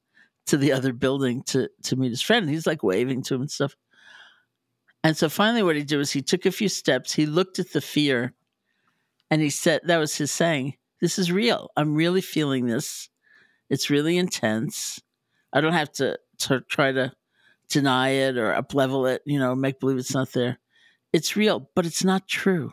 to 0.47 0.57
the 0.57 0.73
other 0.73 0.93
building 0.93 1.43
to, 1.45 1.69
to 1.85 1.97
meet 1.97 2.11
his 2.11 2.23
friend. 2.23 2.49
He's 2.49 2.67
like 2.67 2.83
waving 2.83 3.23
to 3.25 3.35
him 3.35 3.43
and 3.43 3.51
stuff. 3.51 3.77
And 5.05 5.17
so 5.17 5.29
finally, 5.29 5.63
what 5.63 5.77
he 5.77 5.85
did 5.85 5.99
was 5.99 6.11
he 6.11 6.23
took 6.23 6.47
a 6.47 6.53
few 6.53 6.69
steps. 6.69 7.13
He 7.13 7.27
looked 7.27 7.59
at 7.59 7.73
the 7.73 7.81
fear 7.81 8.35
and 9.31 9.41
he 9.41 9.51
said, 9.51 9.83
that 9.85 9.99
was 9.99 10.17
his 10.17 10.33
saying, 10.33 10.75
This 11.01 11.19
is 11.19 11.31
real. 11.31 11.71
I'm 11.77 11.95
really 11.95 12.21
feeling 12.21 12.67
this. 12.67 13.09
It's 13.71 13.91
really 13.91 14.17
intense. 14.17 15.01
I 15.53 15.61
don't 15.61 15.73
have 15.73 15.93
to, 15.93 16.19
to 16.39 16.61
try 16.63 16.93
to 16.93 17.13
deny 17.69 18.11
it 18.11 18.37
or 18.37 18.53
uplevel 18.53 19.13
it, 19.13 19.23
you 19.25 19.39
know, 19.39 19.55
make 19.55 19.81
believe 19.81 19.99
it's 19.99 20.15
not 20.15 20.33
there. 20.33 20.59
It's 21.13 21.37
real, 21.37 21.71
but 21.75 21.87
it's 21.87 22.05
not 22.05 22.29
true. 22.29 22.73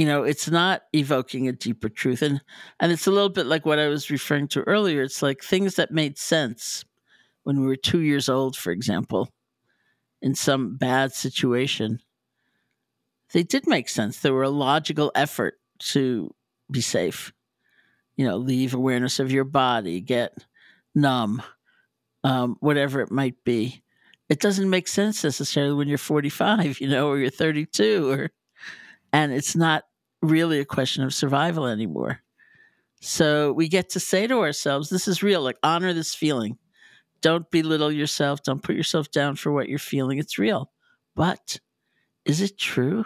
You 0.00 0.06
know, 0.06 0.22
it's 0.22 0.48
not 0.48 0.84
evoking 0.94 1.46
a 1.46 1.52
deeper 1.52 1.90
truth. 1.90 2.22
And, 2.22 2.40
and 2.80 2.90
it's 2.90 3.06
a 3.06 3.10
little 3.10 3.28
bit 3.28 3.44
like 3.44 3.66
what 3.66 3.78
I 3.78 3.88
was 3.88 4.10
referring 4.10 4.48
to 4.48 4.62
earlier. 4.62 5.02
It's 5.02 5.20
like 5.20 5.42
things 5.42 5.74
that 5.74 5.90
made 5.90 6.16
sense 6.16 6.86
when 7.42 7.60
we 7.60 7.66
were 7.66 7.76
two 7.76 8.00
years 8.00 8.26
old, 8.26 8.56
for 8.56 8.70
example, 8.72 9.28
in 10.22 10.34
some 10.34 10.78
bad 10.78 11.12
situation. 11.12 12.00
They 13.34 13.42
did 13.42 13.66
make 13.66 13.90
sense. 13.90 14.18
There 14.20 14.32
were 14.32 14.42
a 14.42 14.48
logical 14.48 15.12
effort 15.14 15.60
to 15.90 16.34
be 16.70 16.80
safe. 16.80 17.34
You 18.16 18.26
know, 18.26 18.38
leave 18.38 18.72
awareness 18.72 19.20
of 19.20 19.30
your 19.30 19.44
body, 19.44 20.00
get 20.00 20.32
numb, 20.94 21.42
um, 22.24 22.56
whatever 22.60 23.02
it 23.02 23.10
might 23.10 23.44
be. 23.44 23.82
It 24.30 24.40
doesn't 24.40 24.70
make 24.70 24.88
sense 24.88 25.22
necessarily 25.22 25.74
when 25.74 25.88
you're 25.88 25.98
45, 25.98 26.80
you 26.80 26.88
know, 26.88 27.10
or 27.10 27.18
you're 27.18 27.28
32, 27.28 28.10
or 28.10 28.30
and 29.12 29.30
it's 29.32 29.54
not 29.54 29.84
really 30.22 30.60
a 30.60 30.64
question 30.64 31.02
of 31.04 31.14
survival 31.14 31.66
anymore. 31.66 32.20
So 33.00 33.52
we 33.52 33.68
get 33.68 33.90
to 33.90 34.00
say 34.00 34.26
to 34.26 34.40
ourselves, 34.40 34.90
"This 34.90 35.08
is 35.08 35.22
real. 35.22 35.42
Like 35.42 35.56
honor 35.62 35.92
this 35.92 36.14
feeling. 36.14 36.58
Don't 37.22 37.50
belittle 37.50 37.92
yourself. 37.92 38.42
Don't 38.42 38.62
put 38.62 38.76
yourself 38.76 39.10
down 39.10 39.36
for 39.36 39.52
what 39.52 39.68
you're 39.68 39.78
feeling. 39.78 40.18
It's 40.18 40.38
real." 40.38 40.72
But 41.14 41.60
is 42.24 42.40
it 42.40 42.58
true? 42.58 43.04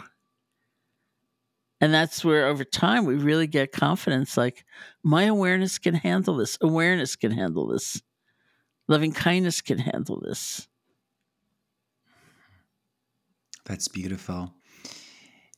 And 1.80 1.92
that's 1.92 2.24
where 2.24 2.46
over 2.46 2.64
time 2.64 3.04
we 3.04 3.14
really 3.16 3.46
get 3.46 3.72
confidence 3.72 4.36
like, 4.36 4.64
my 5.02 5.24
awareness 5.24 5.78
can 5.78 5.94
handle 5.94 6.36
this. 6.36 6.56
Awareness 6.60 7.14
can 7.14 7.30
handle 7.32 7.66
this. 7.66 8.00
Loving 8.88 9.12
kindness 9.12 9.60
can 9.60 9.78
handle 9.78 10.20
this. 10.20 10.68
That's 13.64 13.88
beautiful. 13.88 14.54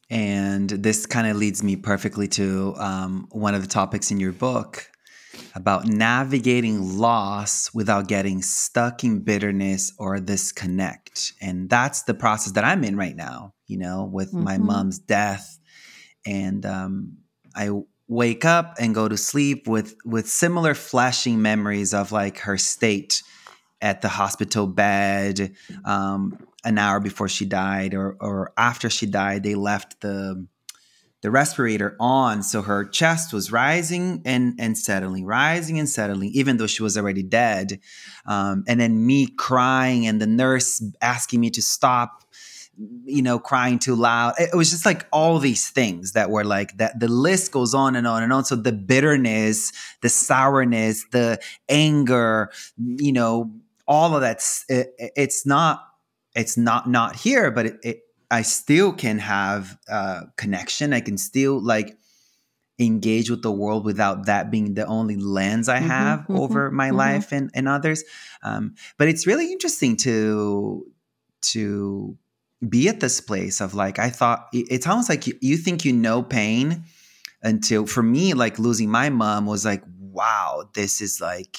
And 0.08 0.70
this 0.70 1.04
kind 1.06 1.26
of 1.26 1.36
leads 1.36 1.62
me 1.62 1.76
perfectly 1.76 2.28
to 2.28 2.74
um, 2.76 3.26
one 3.30 3.54
of 3.54 3.62
the 3.62 3.68
topics 3.68 4.10
in 4.10 4.20
your 4.20 4.32
book 4.32 4.88
about 5.54 5.86
navigating 5.86 6.98
loss 6.98 7.74
without 7.74 8.08
getting 8.08 8.42
stuck 8.42 9.04
in 9.04 9.20
bitterness 9.20 9.92
or 9.98 10.18
disconnect. 10.20 11.32
And 11.40 11.68
that's 11.68 12.02
the 12.02 12.14
process 12.14 12.52
that 12.52 12.64
I'm 12.64 12.84
in 12.84 12.96
right 12.96 13.16
now, 13.16 13.54
you 13.66 13.78
know, 13.78 14.08
with 14.10 14.28
mm-hmm. 14.28 14.44
my 14.44 14.58
mom's 14.58 14.98
death. 14.98 15.58
And 16.24 16.64
um, 16.64 17.18
I 17.54 17.70
wake 18.08 18.44
up 18.44 18.76
and 18.78 18.94
go 18.94 19.08
to 19.08 19.16
sleep 19.16 19.66
with 19.66 19.96
with 20.04 20.28
similar 20.28 20.74
flashing 20.74 21.42
memories 21.42 21.92
of 21.92 22.12
like 22.12 22.38
her 22.38 22.56
state 22.56 23.22
at 23.80 24.00
the 24.00 24.08
hospital 24.08 24.66
bed 24.66 25.54
um, 25.84 26.38
an 26.66 26.78
hour 26.78 27.00
before 27.00 27.28
she 27.28 27.46
died 27.46 27.94
or 27.94 28.16
or 28.20 28.52
after 28.56 28.90
she 28.90 29.06
died 29.06 29.42
they 29.42 29.54
left 29.54 30.00
the 30.00 30.46
the 31.22 31.30
respirator 31.30 31.96
on 31.98 32.42
so 32.42 32.60
her 32.62 32.84
chest 32.84 33.32
was 33.32 33.50
rising 33.50 34.20
and 34.24 34.54
and 34.58 34.76
settling 34.76 35.24
rising 35.24 35.78
and 35.78 35.88
settling 35.88 36.30
even 36.34 36.58
though 36.58 36.66
she 36.66 36.82
was 36.82 36.98
already 36.98 37.22
dead 37.22 37.80
um, 38.26 38.64
and 38.68 38.78
then 38.80 39.06
me 39.06 39.26
crying 39.26 40.06
and 40.06 40.20
the 40.20 40.26
nurse 40.26 40.82
asking 41.00 41.40
me 41.40 41.50
to 41.50 41.62
stop 41.62 42.24
you 43.04 43.22
know, 43.22 43.38
crying 43.38 43.78
too 43.78 43.94
loud. 43.94 44.34
It 44.38 44.54
was 44.54 44.70
just 44.70 44.84
like 44.84 45.06
all 45.10 45.38
these 45.38 45.70
things 45.70 46.12
that 46.12 46.30
were 46.30 46.44
like 46.44 46.76
that. 46.76 47.00
The 47.00 47.08
list 47.08 47.52
goes 47.52 47.74
on 47.74 47.96
and 47.96 48.06
on 48.06 48.22
and 48.22 48.32
on. 48.32 48.44
So 48.44 48.56
the 48.56 48.72
bitterness, 48.72 49.72
the 50.02 50.08
sourness, 50.08 51.06
the 51.10 51.40
anger, 51.68 52.50
you 52.78 53.12
know, 53.12 53.50
all 53.88 54.14
of 54.14 54.20
that 54.20 54.42
it, 54.68 54.94
it's 54.98 55.46
not 55.46 55.84
it's 56.36 56.56
not 56.56 56.88
not 56.88 57.16
here, 57.16 57.50
but 57.50 57.66
it, 57.66 57.78
it 57.82 58.00
I 58.30 58.42
still 58.42 58.92
can 58.92 59.18
have 59.18 59.78
uh, 59.88 60.22
connection. 60.36 60.92
I 60.92 61.00
can 61.00 61.18
still 61.18 61.60
like 61.60 61.96
engage 62.78 63.30
with 63.30 63.42
the 63.42 63.50
world 63.50 63.84
without 63.84 64.26
that 64.26 64.50
being 64.50 64.74
the 64.74 64.86
only 64.86 65.16
lens 65.16 65.68
I 65.68 65.78
mm-hmm, 65.78 65.88
have 65.88 66.20
mm-hmm, 66.20 66.36
over 66.36 66.70
my 66.70 66.88
mm-hmm. 66.88 66.96
life 66.96 67.32
and, 67.32 67.50
and 67.54 67.66
others. 67.66 68.04
Um, 68.42 68.74
but 68.98 69.08
it's 69.08 69.26
really 69.26 69.50
interesting 69.50 69.96
to 69.98 70.86
to 71.42 72.18
be 72.66 72.88
at 72.88 73.00
this 73.00 73.20
place 73.20 73.60
of 73.60 73.74
like 73.74 73.98
i 73.98 74.08
thought 74.08 74.48
it's 74.52 74.86
almost 74.86 75.10
like 75.10 75.26
you, 75.26 75.34
you 75.42 75.58
think 75.58 75.84
you 75.84 75.92
know 75.92 76.22
pain 76.22 76.82
until 77.42 77.86
for 77.86 78.02
me 78.02 78.32
like 78.32 78.58
losing 78.58 78.88
my 78.88 79.10
mom 79.10 79.44
was 79.44 79.64
like 79.64 79.82
wow 79.98 80.66
this 80.74 81.02
is 81.02 81.20
like 81.20 81.58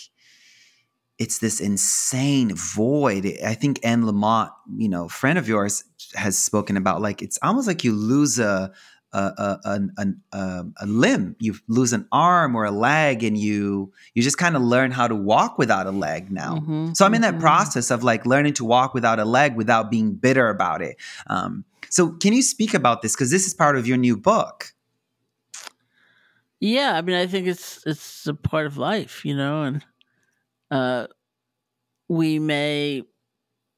it's 1.20 1.40
this 1.40 1.60
insane 1.60 2.56
void. 2.56 3.26
I 3.44 3.54
think 3.54 3.80
anne 3.84 4.04
lamott 4.04 4.52
you 4.76 4.90
know 4.90 5.08
friend 5.08 5.38
of 5.38 5.48
yours 5.48 5.84
has 6.16 6.38
spoken 6.38 6.78
about 6.78 7.02
like 7.02 7.22
it's 7.22 7.40
almost 7.42 7.68
like 7.68 7.84
you 7.84 7.94
lose 7.94 8.40
a 8.40 8.72
a, 9.14 9.58
a, 9.66 9.80
a, 10.34 10.66
a, 10.82 10.86
limb. 10.86 11.36
You 11.40 11.56
lose 11.68 11.94
an 11.94 12.08
arm 12.12 12.56
or 12.56 12.66
a 12.66 12.72
leg 12.72 13.24
and 13.24 13.38
you 13.38 13.92
you 14.14 14.22
just 14.22 14.38
kind 14.38 14.56
of 14.56 14.62
learn 14.62 14.92
how 14.92 15.08
to 15.08 15.16
walk 15.16 15.58
without 15.58 15.88
a 15.88 15.92
leg 15.92 16.30
now. 16.30 16.58
Mm-hmm, 16.58 16.94
so 16.94 17.06
i'm 17.06 17.14
in 17.14 17.22
that 17.22 17.36
mm-hmm. 17.36 17.42
process 17.42 17.90
of 17.90 18.04
like 18.04 18.26
learning 18.26 18.54
to 18.56 18.66
walk 18.66 18.94
without 18.94 19.18
a 19.20 19.26
leg 19.26 19.56
without 19.56 19.90
being 19.90 20.14
bitter 20.14 20.50
about 20.50 20.82
it. 20.82 20.98
Um, 21.28 21.64
so 21.90 22.10
can 22.10 22.34
you 22.34 22.42
speak 22.42 22.74
about 22.74 23.02
this? 23.02 23.16
Because 23.16 23.32
this 23.32 23.48
is 23.48 23.54
part 23.54 23.78
of 23.78 23.88
your 23.88 23.98
new 23.98 24.18
book. 24.18 24.74
Yeah 26.60 26.96
i 26.96 27.02
mean 27.02 27.16
i 27.16 27.28
think 27.28 27.46
it's 27.46 27.86
it's 27.86 28.26
a 28.26 28.34
part 28.34 28.66
of 28.66 28.78
life 28.78 29.24
you 29.24 29.36
know 29.36 29.62
and 29.62 29.86
uh 30.72 31.08
we 32.10 32.40
may 32.40 33.04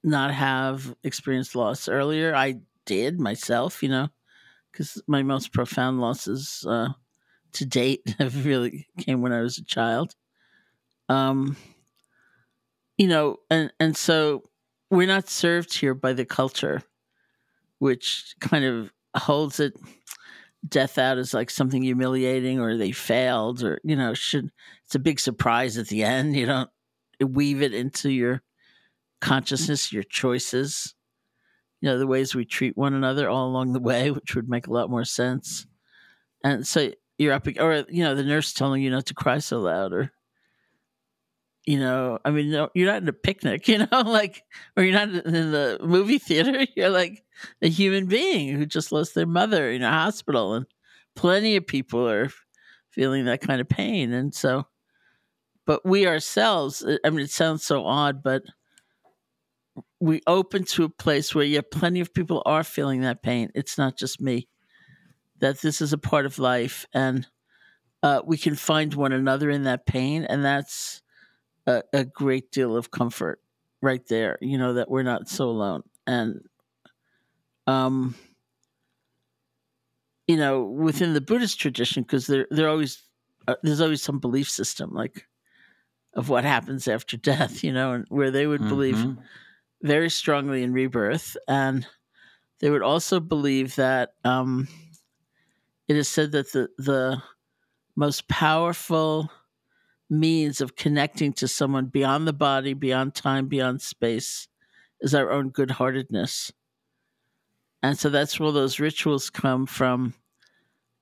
not 0.04 0.34
have 0.34 0.96
experienced 1.04 1.56
loss 1.56 1.88
earlier 1.90 2.34
i 2.36 2.56
did 2.86 3.20
myself 3.20 3.84
you 3.84 3.90
know 3.90 4.08
because 4.72 5.02
my 5.08 5.24
most 5.24 5.52
profound 5.52 6.00
losses 6.00 6.66
uh, 6.68 6.90
to 7.54 7.66
date 7.66 8.16
have 8.20 8.46
really 8.46 8.88
came 8.98 9.22
when 9.22 9.34
I 9.34 9.42
was 9.42 9.58
a 9.58 9.64
child. 9.64 10.16
Um, 11.08 11.58
you 12.98 13.08
know, 13.08 13.38
and 13.50 13.72
and 13.80 13.96
so 13.96 14.44
we're 14.92 15.08
not 15.08 15.30
served 15.30 15.78
here 15.78 15.94
by 15.94 16.14
the 16.14 16.26
culture, 16.26 16.82
which 17.80 18.36
kind 18.40 18.66
of 18.66 18.92
holds 19.16 19.60
it 19.60 19.74
death 20.68 20.98
out 20.98 21.18
as 21.18 21.34
like 21.34 21.50
something 21.50 21.84
humiliating 21.84 22.60
or 22.60 22.76
they 22.76 22.92
failed 22.92 23.64
or 23.64 23.80
you 23.82 23.96
know 23.96 24.14
should 24.14 24.52
it's 24.86 24.94
a 24.94 25.00
big 25.00 25.18
surprise 25.18 25.78
at 25.78 25.88
the 25.88 26.04
end 26.04 26.36
you 26.36 26.46
don't 26.46 26.70
weave 27.28 27.62
it 27.62 27.74
into 27.74 28.10
your 28.10 28.42
consciousness 29.22 29.92
your 29.92 30.04
choices 30.04 30.96
you 31.82 31.90
know 31.90 31.98
the 31.98 32.08
ways 32.08 32.36
we 32.36 32.46
treat 32.46 32.78
one 32.78 32.94
another 32.94 33.30
all 33.30 33.48
along 33.48 33.74
the 33.74 33.80
way, 33.80 34.12
which 34.12 34.36
would 34.36 34.50
make 34.50 34.68
a 34.68 34.74
lot 34.74 34.90
more 34.90 35.06
sense. 35.06 35.66
And 36.44 36.66
so 36.66 36.92
you're 37.18 37.34
up, 37.34 37.48
or 37.60 37.86
you 37.90 38.04
know, 38.04 38.16
the 38.16 38.24
nurse 38.24 38.54
telling 38.54 38.82
you 38.82 38.90
not 38.90 39.06
to 39.08 39.14
cry 39.14 39.40
so 39.40 39.60
loud, 39.60 39.94
or 39.94 40.12
you 41.66 41.80
know, 41.80 42.20
I 42.26 42.32
mean, 42.32 42.52
no, 42.52 42.70
you're 42.74 42.92
not 42.92 43.02
in 43.02 43.10
a 43.10 43.14
picnic, 43.14 43.68
you 43.68 43.80
know, 43.80 44.02
like, 44.02 44.44
or 44.76 44.84
you're 44.84 44.94
not 44.94 45.10
in 45.10 45.52
the 45.52 45.78
movie 45.82 46.18
theater. 46.18 46.66
You're 46.76 46.90
like 46.90 47.24
a 47.62 47.70
human 47.70 48.08
being 48.08 48.56
who 48.56 48.66
just 48.66 48.92
lost 48.92 49.16
their 49.16 49.26
mother 49.26 49.70
in 49.72 49.82
a 49.82 49.92
hospital, 49.92 50.54
and 50.56 50.66
plenty 51.16 51.56
of 51.56 51.68
people 51.68 52.08
are 52.08 52.30
feeling 52.90 53.26
that 53.26 53.42
kind 53.42 53.62
of 53.62 53.70
pain, 53.70 54.12
and 54.14 54.34
so. 54.34 54.66
But 55.70 55.86
we 55.86 56.08
ourselves, 56.08 56.84
I 57.06 57.12
mean, 57.12 57.20
it 57.20 57.30
sounds 57.30 57.64
so 57.64 57.86
odd, 57.86 58.24
but 58.24 58.42
we 60.00 60.20
open 60.26 60.64
to 60.64 60.84
a 60.84 60.90
place 60.90 61.36
where 61.36 61.46
yeah, 61.46 61.62
plenty 61.62 62.00
of 62.00 62.12
people 62.12 62.42
are 62.48 62.64
feeling 62.64 63.02
that 63.02 63.22
pain. 63.22 63.52
It's 63.54 63.78
not 63.78 63.96
just 63.96 64.20
me. 64.20 64.48
That 65.42 65.62
this 65.62 65.80
is 65.80 65.94
a 65.94 65.98
part 66.00 66.26
of 66.26 66.40
life, 66.40 66.88
and 66.92 67.28
uh, 68.02 68.24
we 68.26 68.36
can 68.36 68.56
find 68.56 68.96
one 68.96 69.12
another 69.12 69.52
in 69.52 69.66
that 69.66 69.86
pain, 69.86 70.24
and 70.24 70.44
that's 70.44 71.04
a, 71.68 71.84
a, 71.94 72.04
great 72.04 72.50
deal 72.52 72.76
of 72.76 72.90
comfort 72.90 73.40
right 73.80 74.02
there. 74.08 74.40
You 74.42 74.58
know 74.58 74.74
that 74.74 74.90
we're 74.90 75.04
not 75.04 75.30
so 75.30 75.52
alone, 75.52 75.84
and 76.08 76.42
um, 77.68 78.16
you 80.28 80.36
know, 80.36 80.64
within 80.64 81.14
the 81.14 81.22
Buddhist 81.22 81.60
tradition, 81.60 82.02
because 82.02 82.26
there 82.26 82.48
there 82.50 82.70
always 82.70 83.04
uh, 83.48 83.54
there's 83.62 83.82
always 83.82 84.02
some 84.02 84.18
belief 84.18 84.50
system 84.50 84.96
like 84.96 85.28
of 86.14 86.30
what 86.30 86.44
happens 86.44 86.88
after 86.88 87.18
death. 87.18 87.64
You 87.64 87.74
know, 87.74 87.94
and 87.94 88.06
where 88.10 88.32
they 88.32 88.48
would 88.48 88.62
mm-hmm. 88.62 88.70
believe 88.70 89.18
very 89.82 90.10
strongly 90.10 90.64
in 90.64 90.74
rebirth, 90.74 91.38
and 91.48 91.86
they 92.60 92.70
would 92.70 92.84
also 92.84 93.20
believe 93.20 93.76
that 93.76 94.14
um, 94.24 94.68
it 95.88 95.96
is 95.96 96.08
said 96.08 96.32
that 96.34 96.52
the 96.52 96.70
the 96.78 97.22
most 97.96 98.28
powerful 98.28 99.30
means 100.10 100.62
of 100.62 100.76
connecting 100.76 101.34
to 101.34 101.48
someone 101.48 101.86
beyond 101.86 102.28
the 102.28 102.34
body, 102.34 102.74
beyond 102.74 103.14
time, 103.14 103.48
beyond 103.48 103.82
space, 103.82 104.48
is 105.02 105.14
our 105.14 105.32
own 105.32 105.50
good 105.50 105.72
heartedness. 105.72 106.52
And 107.82 107.98
so 107.98 108.10
that's 108.10 108.40
where 108.40 108.52
those 108.52 108.80
rituals 108.80 109.30
come 109.30 109.66
from. 109.66 110.14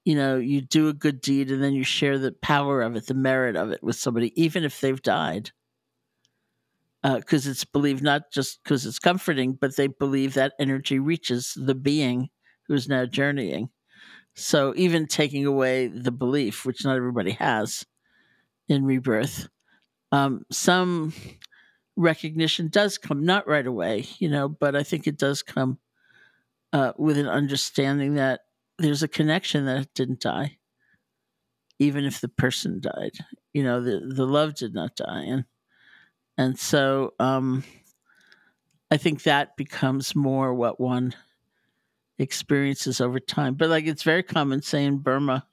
You 0.07 0.15
know, 0.15 0.37
you 0.37 0.61
do 0.61 0.87
a 0.87 0.93
good 0.93 1.19
deed 1.19 1.51
and 1.51 1.61
then 1.61 1.73
you 1.73 1.83
share 1.83 2.17
the 2.17 2.31
power 2.31 2.81
of 2.81 2.95
it, 2.95 3.07
the 3.07 3.13
merit 3.13 3.57
of 3.57 3.71
it 3.71 3.83
with 3.83 3.97
somebody, 3.97 4.31
even 4.41 4.63
if 4.63 4.79
they've 4.79 5.01
died 5.01 5.51
because 7.03 7.45
uh, 7.45 7.49
it's 7.49 7.65
believed 7.65 8.01
not 8.01 8.31
just 8.31 8.63
because 8.63 8.85
it's 8.85 8.99
comforting, 8.99 9.51
but 9.59 9.75
they 9.75 9.87
believe 9.87 10.33
that 10.35 10.53
energy 10.61 10.97
reaches 10.97 11.57
the 11.57 11.75
being 11.75 12.29
who's 12.69 12.87
now 12.87 13.05
journeying. 13.05 13.67
So 14.33 14.73
even 14.77 15.07
taking 15.07 15.45
away 15.45 15.87
the 15.87 16.13
belief, 16.13 16.65
which 16.65 16.85
not 16.85 16.95
everybody 16.95 17.31
has 17.31 17.85
in 18.69 18.85
rebirth, 18.85 19.49
um, 20.13 20.45
some 20.49 21.11
recognition 21.97 22.69
does 22.69 22.97
come, 22.97 23.25
not 23.25 23.45
right 23.45 23.67
away, 23.67 24.05
you 24.19 24.29
know, 24.29 24.47
but 24.47 24.73
I 24.73 24.83
think 24.83 25.05
it 25.05 25.17
does 25.17 25.43
come 25.43 25.79
uh, 26.71 26.93
with 26.97 27.17
an 27.17 27.27
understanding 27.27 28.15
that 28.15 28.39
there's 28.77 29.03
a 29.03 29.07
connection 29.07 29.65
that 29.65 29.93
didn't 29.93 30.21
die, 30.21 30.57
even 31.79 32.05
if 32.05 32.21
the 32.21 32.29
person 32.29 32.79
died. 32.79 33.13
You 33.53 33.63
know, 33.63 33.81
the 33.81 33.99
the 33.99 34.25
love 34.25 34.55
did 34.55 34.73
not 34.73 34.95
die, 34.95 35.23
and 35.23 35.45
and 36.37 36.57
so 36.57 37.13
um, 37.19 37.63
I 38.91 38.97
think 38.97 39.23
that 39.23 39.57
becomes 39.57 40.15
more 40.15 40.53
what 40.53 40.79
one 40.79 41.15
experiences 42.19 43.01
over 43.01 43.19
time. 43.19 43.55
But 43.55 43.69
like 43.69 43.85
it's 43.85 44.03
very 44.03 44.23
common, 44.23 44.61
say 44.61 44.85
in 44.85 44.99
Burma, 44.99 45.45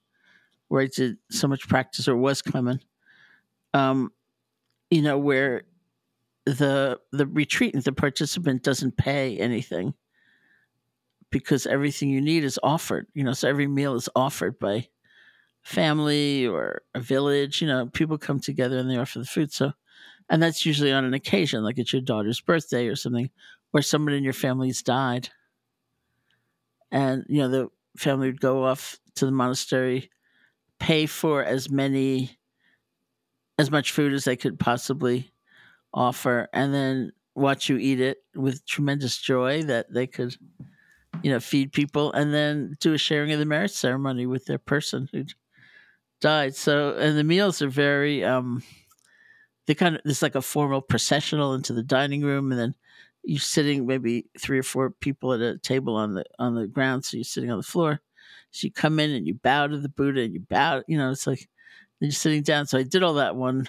where 0.68 0.82
I 0.82 0.86
did 0.86 1.18
so 1.30 1.48
much 1.48 1.68
practice 1.68 2.08
or 2.08 2.16
was 2.16 2.42
common, 2.42 2.80
um, 3.72 4.12
you 4.90 5.02
know, 5.02 5.18
where 5.18 5.62
the 6.44 7.00
the 7.12 7.26
retreatant, 7.26 7.84
the 7.84 7.92
participant 7.92 8.62
doesn't 8.62 8.96
pay 8.96 9.38
anything 9.38 9.94
because 11.34 11.66
everything 11.66 12.10
you 12.10 12.20
need 12.20 12.44
is 12.44 12.60
offered. 12.62 13.08
You 13.12 13.24
know, 13.24 13.32
so 13.32 13.48
every 13.48 13.66
meal 13.66 13.96
is 13.96 14.08
offered 14.14 14.56
by 14.60 14.86
family 15.62 16.46
or 16.46 16.82
a 16.94 17.00
village. 17.00 17.60
You 17.60 17.66
know, 17.66 17.86
people 17.86 18.18
come 18.18 18.38
together 18.38 18.78
and 18.78 18.88
they 18.88 18.96
offer 18.96 19.18
the 19.18 19.24
food. 19.24 19.52
So 19.52 19.72
and 20.30 20.40
that's 20.40 20.64
usually 20.64 20.92
on 20.92 21.04
an 21.04 21.12
occasion, 21.12 21.64
like 21.64 21.76
it's 21.78 21.92
your 21.92 22.02
daughter's 22.02 22.40
birthday 22.40 22.86
or 22.86 22.94
something, 22.94 23.30
where 23.72 23.82
someone 23.82 24.14
in 24.14 24.22
your 24.22 24.32
family's 24.32 24.80
died. 24.80 25.28
And, 26.92 27.24
you 27.28 27.40
know, 27.40 27.48
the 27.48 27.68
family 27.96 28.28
would 28.28 28.40
go 28.40 28.64
off 28.64 29.00
to 29.16 29.26
the 29.26 29.32
monastery, 29.32 30.08
pay 30.78 31.06
for 31.06 31.44
as 31.44 31.68
many, 31.68 32.38
as 33.58 33.72
much 33.72 33.90
food 33.90 34.12
as 34.12 34.24
they 34.24 34.36
could 34.36 34.60
possibly 34.60 35.32
offer, 35.92 36.48
and 36.52 36.72
then 36.72 37.12
watch 37.34 37.68
you 37.68 37.76
eat 37.76 38.00
it 38.00 38.18
with 38.36 38.64
tremendous 38.64 39.18
joy 39.18 39.64
that 39.64 39.92
they 39.92 40.06
could, 40.06 40.36
you 41.22 41.30
know, 41.30 41.40
feed 41.40 41.72
people, 41.72 42.12
and 42.12 42.32
then 42.32 42.76
do 42.80 42.92
a 42.92 42.98
sharing 42.98 43.32
of 43.32 43.38
the 43.38 43.44
merit 43.44 43.70
ceremony 43.70 44.26
with 44.26 44.46
their 44.46 44.58
person 44.58 45.08
who 45.12 45.24
died. 46.20 46.54
So, 46.54 46.96
and 46.96 47.16
the 47.16 47.24
meals 47.24 47.62
are 47.62 47.68
very, 47.68 48.24
um, 48.24 48.62
they 49.66 49.74
kind 49.74 49.96
of 49.96 50.02
it's 50.04 50.22
like 50.22 50.34
a 50.34 50.42
formal 50.42 50.82
processional 50.82 51.54
into 51.54 51.72
the 51.72 51.82
dining 51.82 52.22
room 52.22 52.50
and 52.50 52.60
then 52.60 52.74
you're 53.22 53.38
sitting 53.40 53.86
maybe 53.86 54.26
three 54.38 54.58
or 54.58 54.62
four 54.62 54.90
people 54.90 55.32
at 55.32 55.40
a 55.40 55.58
table 55.58 55.96
on 55.96 56.14
the 56.14 56.24
on 56.38 56.54
the 56.54 56.66
ground. 56.66 57.04
So 57.04 57.16
you're 57.16 57.24
sitting 57.24 57.50
on 57.50 57.56
the 57.56 57.62
floor. 57.62 58.00
So 58.50 58.66
you 58.66 58.72
come 58.72 59.00
in 59.00 59.10
and 59.10 59.26
you 59.26 59.34
bow 59.34 59.66
to 59.66 59.78
the 59.78 59.88
buddha 59.88 60.20
and 60.20 60.34
you 60.34 60.40
bow 60.40 60.82
you 60.86 60.98
know 60.98 61.10
it's 61.10 61.26
like 61.26 61.48
you're 62.00 62.10
sitting 62.10 62.42
down. 62.42 62.66
So 62.66 62.78
i 62.78 62.82
did 62.82 63.02
all 63.02 63.14
that 63.14 63.36
one 63.36 63.68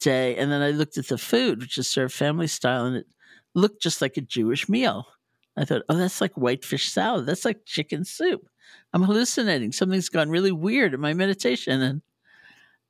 day 0.00 0.36
and 0.36 0.50
then 0.50 0.60
i 0.60 0.70
looked 0.70 0.98
at 0.98 1.08
the 1.08 1.18
food 1.18 1.60
which 1.60 1.78
is 1.78 1.88
served 1.88 2.12
family 2.12 2.46
style 2.46 2.84
and 2.84 2.96
it 2.96 3.06
looked 3.54 3.80
just 3.80 4.02
like 4.02 4.16
a 4.16 4.20
jewish 4.20 4.68
meal 4.68 5.06
i 5.56 5.64
thought 5.64 5.82
oh 5.88 5.96
that's 5.96 6.20
like 6.20 6.32
whitefish 6.34 6.90
salad 6.90 7.26
that's 7.26 7.44
like 7.44 7.64
chicken 7.64 8.04
soup 8.04 8.48
i'm 8.92 9.02
hallucinating 9.02 9.72
something's 9.72 10.08
gone 10.08 10.30
really 10.30 10.52
weird 10.52 10.94
in 10.94 11.00
my 11.00 11.14
meditation 11.14 11.80
and 11.82 12.02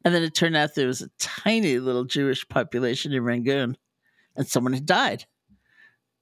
and 0.05 0.15
then 0.15 0.23
it 0.23 0.35
turned 0.35 0.57
out 0.57 0.75
there 0.75 0.87
was 0.87 1.01
a 1.01 1.09
tiny 1.19 1.79
little 1.79 2.05
Jewish 2.05 2.47
population 2.49 3.13
in 3.13 3.25
Rangoon, 3.25 3.77
and 4.37 4.47
someone 4.47 4.75
had 4.75 4.87
died. 4.87 5.25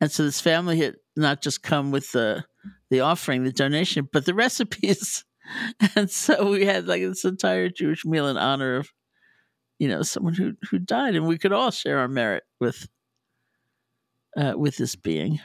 And 0.01 0.11
so 0.11 0.22
this 0.22 0.40
family 0.40 0.78
had 0.78 0.97
not 1.16 1.43
just 1.43 1.62
come 1.62 1.90
with 1.90 2.12
the 2.12 2.45
the 2.90 3.01
offering, 3.01 3.43
the 3.43 3.53
donation, 3.53 4.09
but 4.12 4.24
the 4.24 4.34
recipes. 4.34 5.24
And 5.97 6.09
so 6.09 6.51
we 6.51 6.64
had 6.64 6.86
like 6.86 7.03
this 7.03 7.24
entire 7.24 7.68
Jewish 7.68 8.05
meal 8.05 8.28
in 8.28 8.36
honor 8.36 8.76
of, 8.76 8.93
you 9.80 9.88
know, 9.88 10.03
someone 10.03 10.34
who 10.34 10.53
who 10.70 10.78
died, 10.78 11.16
and 11.16 11.26
we 11.26 11.38
could 11.38 11.53
all 11.53 11.72
share 11.72 11.99
our 11.99 12.09
merit 12.09 12.45
with 12.61 12.86
uh, 14.36 14.55
with 14.57 14.76
this 14.76 14.95
being. 14.95 15.40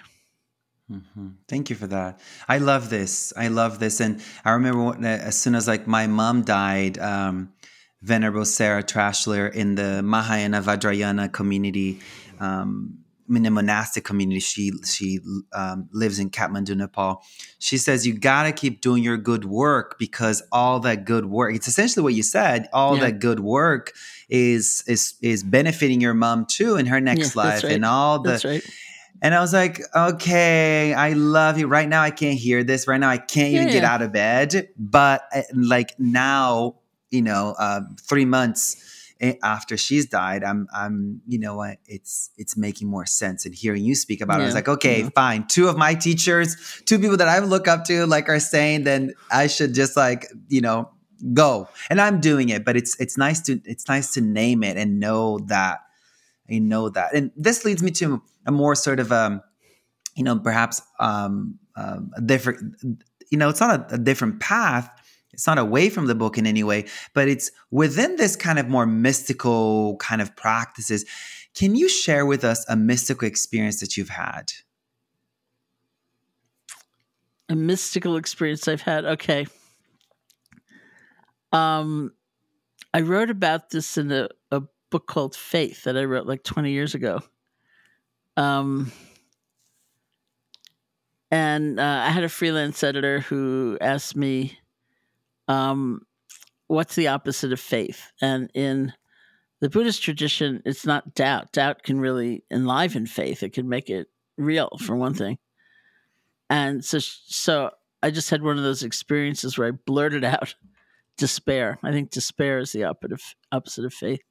Mm-hmm. 0.92 1.28
Thank 1.48 1.70
you 1.70 1.76
for 1.76 1.88
that. 1.88 2.20
I 2.48 2.60
love 2.60 2.90
this. 2.90 3.34
I 3.36 3.50
love 3.50 3.80
this, 3.80 4.00
and 4.00 4.22
I 4.46 4.52
remember 4.52 4.84
when, 4.84 5.04
as 5.06 5.36
soon 5.40 5.56
as 5.56 5.68
like 5.68 5.88
my 5.88 6.08
mom 6.08 6.44
died. 6.44 6.98
Um, 6.98 7.54
Venerable 8.04 8.46
Sarah 8.46 8.84
Thresher 8.84 9.48
in 9.48 9.74
the 9.74 10.04
Mahayana 10.04 10.62
Vajrayana 10.62 11.34
community 11.34 12.00
um, 12.40 13.00
in 13.28 13.42
the 13.42 13.50
monastic 13.50 14.04
community. 14.06 14.40
She 14.40 14.72
she 14.86 15.20
um, 15.52 15.90
lives 15.92 16.20
in 16.20 16.30
Kathmandu, 16.30 16.76
Nepal. 16.78 17.24
She 17.58 17.78
says 17.80 18.06
you 18.06 18.14
gotta 18.14 18.52
keep 18.52 18.82
doing 18.82 19.04
your 19.04 19.18
good 19.18 19.46
work 19.46 19.98
because 19.98 20.44
all 20.52 20.80
that 20.82 21.06
good 21.06 21.26
work. 21.26 21.56
It's 21.56 21.68
essentially 21.68 22.04
what 22.04 22.14
you 22.14 22.24
said. 22.24 22.70
All 22.72 22.96
Yeah. 22.96 23.06
that 23.06 23.20
good 23.20 23.40
work 23.40 23.94
is 24.30 24.84
is 24.88 25.16
is 25.22 25.44
benefiting 25.44 26.00
your 26.00 26.14
mom 26.14 26.46
too 26.46 26.76
in 26.76 26.86
her 26.86 27.02
next 27.02 27.36
Yeah, 27.36 27.42
life 27.44 27.64
right. 27.64 27.74
and 27.74 27.84
all 27.84 28.20
the 28.20 28.30
That's 28.30 28.46
right. 28.46 28.64
And 29.22 29.34
I 29.34 29.40
was 29.40 29.54
like, 29.54 29.82
okay, 29.96 30.94
I 30.94 31.14
love 31.14 31.58
you. 31.58 31.68
Right 31.68 31.88
now, 31.88 32.02
I 32.02 32.12
can't 32.12 32.38
hear 32.38 32.64
this. 32.64 32.88
Right 32.88 33.00
now, 33.00 33.10
I 33.10 33.18
can't 33.18 33.54
even 33.54 33.68
Yeah, 33.68 33.74
get 33.74 33.84
out 33.84 34.02
of 34.02 34.12
bed. 34.12 34.70
But 34.78 35.24
uh, 35.34 35.42
like 35.54 36.00
now, 36.00 36.76
you 37.10 37.22
know, 37.22 37.56
uh, 37.58 37.82
three 38.02 38.26
months 38.26 38.84
after 39.42 39.78
she's 39.78 40.06
died, 40.06 40.44
I'm, 40.44 40.68
I'm, 40.72 41.22
you 41.28 41.40
know 41.40 41.56
what? 41.56 41.78
It's, 41.88 42.30
it's 42.38 42.56
making 42.56 42.88
more 42.88 43.08
sense. 43.08 43.46
And 43.46 43.56
hearing 43.56 43.84
you 43.84 43.96
speak 43.96 44.22
about 44.22 44.40
it, 44.40 44.44
I 44.44 44.46
was 44.46 44.54
like, 44.56 44.70
okay, 44.70 45.02
yeah. 45.02 45.10
fine. 45.16 45.48
Two 45.48 45.68
of 45.68 45.78
my 45.78 45.96
teachers, 45.96 46.82
two 46.86 47.00
people 47.00 47.18
that 47.18 47.28
I 47.28 47.40
look 47.40 47.68
up 47.68 47.86
to, 47.86 48.06
like 48.06 48.30
are 48.30 48.40
saying, 48.40 48.84
then 48.84 49.14
I 49.32 49.48
should 49.48 49.74
just 49.74 49.98
like, 49.98 50.28
you 50.50 50.62
know, 50.62 50.92
go. 51.34 51.68
And 51.90 52.00
I'm 52.00 52.20
doing 52.20 52.50
it. 52.50 52.64
But 52.64 52.78
it's, 52.78 53.00
it's 53.00 53.18
nice 53.18 53.42
to, 53.42 53.60
it's 53.66 53.88
nice 53.88 54.14
to 54.14 54.22
name 54.22 54.64
it 54.64 54.78
and 54.78 55.00
know 55.00 55.40
that 55.48 55.80
I 56.50 56.60
know 56.60 56.90
that. 56.90 57.14
And 57.14 57.32
this 57.36 57.66
leads 57.66 57.84
me 57.84 57.92
to 57.92 58.22
a 58.48 58.52
more 58.52 58.74
sort 58.76 59.00
of 59.00 59.12
um, 59.12 59.42
you 60.16 60.24
know, 60.24 60.40
perhaps 60.40 60.82
um, 61.00 61.60
um 61.76 62.12
a 62.16 62.22
different, 62.22 62.76
you 63.32 63.38
know, 63.38 63.50
it's 63.50 63.60
not 63.60 63.92
a, 63.92 63.96
a 63.96 63.98
different 63.98 64.40
path. 64.40 64.90
It's 65.32 65.46
not 65.46 65.60
away 65.60 65.90
from 65.90 66.08
the 66.08 66.16
book 66.16 66.40
in 66.40 66.48
any 66.48 66.64
way, 66.64 66.86
but 67.14 67.28
it's 67.28 67.52
within 67.70 68.16
this 68.16 68.36
kind 68.36 68.58
of 68.58 68.68
more 68.70 68.88
mystical 68.88 69.98
kind 69.98 70.22
of 70.22 70.36
practices. 70.36 71.06
Can 71.54 71.76
you 71.76 71.88
share 71.90 72.26
with 72.26 72.44
us 72.44 72.66
a 72.68 72.76
mystical 72.76 73.28
experience 73.28 73.80
that 73.82 73.98
you've 73.98 74.10
had? 74.10 74.52
a 77.50 77.56
mystical 77.56 78.18
experience 78.18 78.68
I've 78.68 78.82
had. 78.82 79.06
Okay. 79.06 79.48
Um, 81.52 82.14
I 82.94 83.02
wrote 83.02 83.30
about 83.30 83.70
this 83.70 83.98
in 83.98 84.12
a, 84.12 84.30
a 84.52 84.64
book 84.90 85.08
called 85.08 85.36
Faith 85.36 85.84
that 85.84 85.98
I 85.98 86.04
wrote 86.04 86.28
like 86.28 86.44
20 86.44 86.72
years 86.72 86.94
ago. 86.94 87.22
Um, 88.38 88.92
and 91.32 91.80
uh, 91.80 92.04
I 92.06 92.10
had 92.10 92.24
a 92.24 92.30
freelance 92.30 92.84
editor 92.84 93.20
who 93.20 93.78
asked 93.82 94.16
me, 94.16 94.58
um, 95.48 96.02
what's 96.68 96.96
the 96.96 97.10
opposite 97.10 97.52
of 97.52 97.60
faith? 97.60 98.12
And 98.22 98.50
in 98.54 98.94
the 99.60 99.70
Buddhist 99.70 100.04
tradition, 100.04 100.62
it's 100.66 100.86
not 100.86 101.16
doubt. 101.16 101.52
Doubt 101.52 101.84
can 101.84 102.00
really 102.00 102.44
enliven 102.52 103.08
faith, 103.08 103.44
it 103.44 103.54
can 103.54 103.68
make 103.68 103.90
it 103.90 104.08
real, 104.38 104.70
for 104.80 104.96
one 104.96 105.14
thing. 105.14 105.38
And 106.50 106.86
so, 106.86 107.00
so 107.00 107.72
I 108.02 108.12
just 108.12 108.30
had 108.30 108.44
one 108.44 108.58
of 108.58 108.64
those 108.64 108.84
experiences 108.84 109.58
where 109.58 109.68
I 109.68 109.72
blurted 109.72 110.24
out 110.24 110.56
despair. 111.18 111.80
I 111.84 111.92
think 111.92 112.12
despair 112.12 112.60
is 112.60 112.72
the 112.72 112.84
opposite 112.86 113.14
of, 113.14 113.22
opposite 113.52 113.86
of 113.86 113.94
faith. 113.94 114.22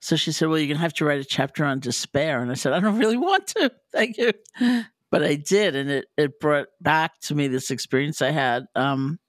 So 0.00 0.16
she 0.16 0.32
said, 0.32 0.48
Well, 0.48 0.58
you're 0.58 0.68
going 0.68 0.76
to 0.76 0.82
have 0.82 0.94
to 0.94 1.04
write 1.04 1.20
a 1.20 1.24
chapter 1.24 1.64
on 1.64 1.80
despair. 1.80 2.40
And 2.40 2.50
I 2.50 2.54
said, 2.54 2.72
I 2.72 2.80
don't 2.80 2.98
really 2.98 3.16
want 3.16 3.46
to. 3.48 3.72
Thank 3.92 4.18
you. 4.18 4.32
But 5.08 5.22
I 5.22 5.36
did. 5.36 5.76
And 5.76 5.88
it, 5.88 6.06
it 6.16 6.40
brought 6.40 6.66
back 6.80 7.20
to 7.20 7.34
me 7.34 7.46
this 7.46 7.70
experience 7.70 8.20
I 8.20 8.32
had 8.32 8.66
um, 8.74 9.20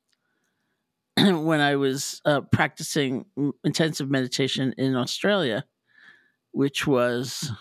when 1.18 1.62
I 1.62 1.76
was 1.76 2.20
uh, 2.26 2.42
practicing 2.52 3.26
intensive 3.64 4.10
meditation 4.10 4.74
in 4.78 4.96
Australia, 4.96 5.66
which 6.52 6.88
was, 6.88 7.52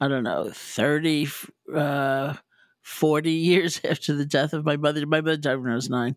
I 0.00 0.06
don't 0.06 0.22
know, 0.22 0.48
30, 0.52 1.28
uh, 1.74 2.34
40 2.82 3.30
years 3.32 3.80
after 3.84 4.14
the 4.14 4.26
death 4.26 4.52
of 4.52 4.64
my 4.64 4.76
mother. 4.76 5.04
My 5.06 5.20
mother 5.20 5.36
died 5.36 5.56
when 5.56 5.72
I 5.72 5.74
was 5.74 5.90
nine. 5.90 6.16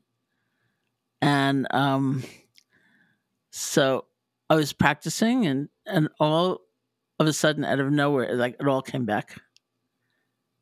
And 1.21 1.67
um, 1.71 2.23
so 3.49 4.05
I 4.49 4.55
was 4.55 4.71
practicing, 4.71 5.45
and, 5.47 5.69
and 5.87 6.09
all 6.19 6.61
of 7.19 7.27
a 7.27 7.33
sudden, 7.33 7.65
out 7.65 7.79
of 7.79 7.91
nowhere, 7.91 8.35
like 8.35 8.57
it 8.59 8.67
all 8.67 8.81
came 8.81 9.05
back. 9.05 9.35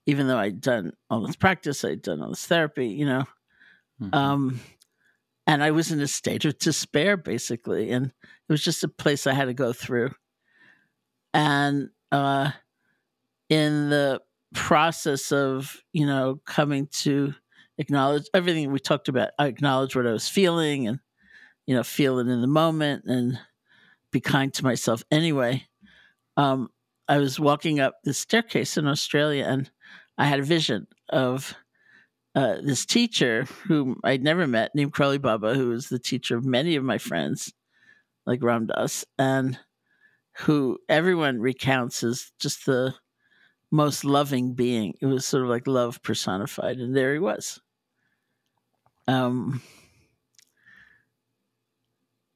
Even 0.07 0.28
though 0.28 0.38
I'd 0.38 0.61
done 0.61 0.93
all 1.09 1.26
this 1.26 1.36
practice, 1.36 1.84
I'd 1.84 2.01
done 2.03 2.21
all 2.21 2.30
this 2.30 2.45
therapy, 2.45 2.88
you 2.88 3.05
know. 3.05 3.26
Mhm. 4.01 4.13
Um, 4.13 4.59
and 5.47 5.63
I 5.63 5.71
was 5.71 5.91
in 5.91 5.99
a 6.01 6.07
state 6.07 6.45
of 6.45 6.57
despair, 6.57 7.17
basically. 7.17 7.91
And 7.91 8.07
it 8.07 8.51
was 8.51 8.63
just 8.63 8.84
a 8.84 8.88
place 8.88 9.28
I 9.28 9.34
had 9.34 9.45
to 9.45 9.53
go 9.53 9.73
through. 9.73 10.11
And 11.34 11.89
uh, 12.11 12.51
in 13.49 13.89
the 13.89 14.21
process 14.53 15.32
of, 15.32 15.78
you 15.93 16.05
know, 16.05 16.41
coming 16.45 16.88
to 17.03 17.34
acknowledge 17.78 18.26
everything 18.34 18.71
we 18.71 18.80
talked 18.80 19.07
about, 19.09 19.32
I 19.38 19.47
acknowledged 19.47 19.95
what 19.95 20.07
I 20.07 20.11
was 20.11 20.30
feeling 20.30 20.88
and, 20.88 20.99
you 21.67 21.76
know, 21.76 21.84
feel 21.84 22.19
it 22.19 22.28
in 22.28 22.41
the 22.41 22.47
moment 22.47 23.05
and 23.05 23.39
be 24.16 24.22
kind 24.22 24.53
to 24.53 24.63
myself 24.63 25.03
anyway. 25.11 25.68
Um, 26.38 26.70
I 27.07 27.18
was 27.18 27.38
walking 27.38 27.82
up 27.82 27.95
the 28.03 28.13
staircase 28.13 28.78
in 28.78 28.88
Australia 28.88 29.43
and 29.45 29.70
I 30.18 30.26
had 30.26 30.39
a 30.39 30.43
vision 30.43 30.88
of 31.09 31.53
uh, 32.34 32.55
this 32.63 32.86
teacher 32.86 33.43
whom 33.68 33.99
I'd 34.05 34.24
never 34.24 34.47
met, 34.47 34.74
named 34.74 34.93
Karoli 34.93 35.22
Baba, 35.22 35.53
who 35.53 35.70
was 35.70 35.89
the 35.89 35.99
teacher 35.99 36.38
of 36.38 36.45
many 36.45 36.78
of 36.78 36.84
my 36.84 36.97
friends, 36.97 37.53
like 38.26 38.41
Ram 38.41 38.68
Dass, 38.68 39.05
and 39.20 39.59
who 40.39 40.78
everyone 40.88 41.41
recounts 41.41 42.01
as 42.01 42.32
just 42.39 42.66
the 42.66 42.95
most 43.70 44.05
loving 44.05 44.53
being. 44.53 44.93
It 45.01 45.07
was 45.07 45.26
sort 45.26 45.43
of 45.43 45.49
like 45.49 45.68
love 45.68 46.01
personified, 46.03 46.78
and 46.78 46.95
there 46.95 47.13
he 47.13 47.20
was. 47.20 47.59
Um, 49.07 49.61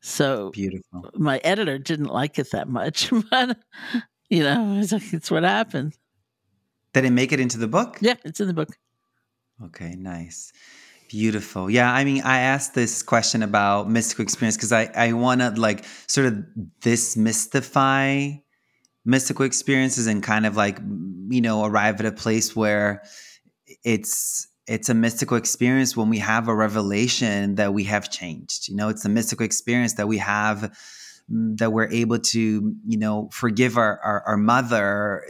so 0.02 0.52
Beautiful. 0.52 1.10
my 1.16 1.40
editor 1.40 1.78
didn't 1.78 2.08
like 2.08 2.40
it 2.40 2.52
that 2.52 2.68
much, 2.68 3.12
but 3.32 3.58
you 4.30 4.44
know, 4.44 4.80
it's, 4.80 4.92
like, 4.92 5.14
it's 5.14 5.32
what 5.32 5.44
happened. 5.44 5.98
Did 6.94 7.06
it 7.06 7.12
make 7.12 7.32
it 7.32 7.40
into 7.40 7.58
the 7.58 7.68
book? 7.68 7.98
Yeah, 8.02 8.16
it's 8.24 8.40
in 8.40 8.48
the 8.48 8.54
book. 8.54 8.70
Okay, 9.64 9.96
nice. 9.96 10.52
Beautiful. 11.10 11.70
Yeah, 11.70 11.92
I 11.92 12.04
mean, 12.04 12.22
I 12.22 12.40
asked 12.40 12.76
this 12.76 13.02
question 13.02 13.42
about 13.42 13.90
mystical 13.90 14.24
experience 14.24 14.56
because 14.56 14.72
I, 14.72 14.90
I 14.96 15.14
want 15.14 15.42
to 15.42 15.50
like 15.52 15.84
sort 16.08 16.28
of 16.28 16.46
dismystify 16.82 18.42
mystical 19.06 19.46
experiences 19.46 20.08
and 20.08 20.22
kind 20.22 20.46
of 20.46 20.56
like, 20.56 20.80
you 21.30 21.42
know, 21.42 21.66
arrive 21.66 22.00
at 22.00 22.06
a 22.06 22.12
place 22.12 22.56
where 22.56 23.04
it's 23.84 24.48
it's 24.70 24.90
a 24.90 24.94
mystical 24.94 25.36
experience 25.38 25.98
when 25.98 26.10
we 26.10 26.20
have 26.20 26.48
a 26.48 26.56
revelation 26.56 27.56
that 27.56 27.74
we 27.74 27.86
have 27.86 28.10
changed. 28.12 28.70
You 28.70 28.76
know, 28.76 28.90
it's 28.90 29.04
a 29.04 29.10
mystical 29.10 29.46
experience 29.46 29.96
that 29.96 30.08
we 30.08 30.20
have 30.20 30.72
mm, 31.32 31.58
that 31.58 31.72
we're 31.74 31.90
able 31.90 32.20
to, 32.20 32.76
you 32.86 32.98
know, 32.98 33.30
forgive 33.34 33.78
our 33.78 34.00
our, 34.00 34.22
our 34.28 34.38
mother 34.38 35.26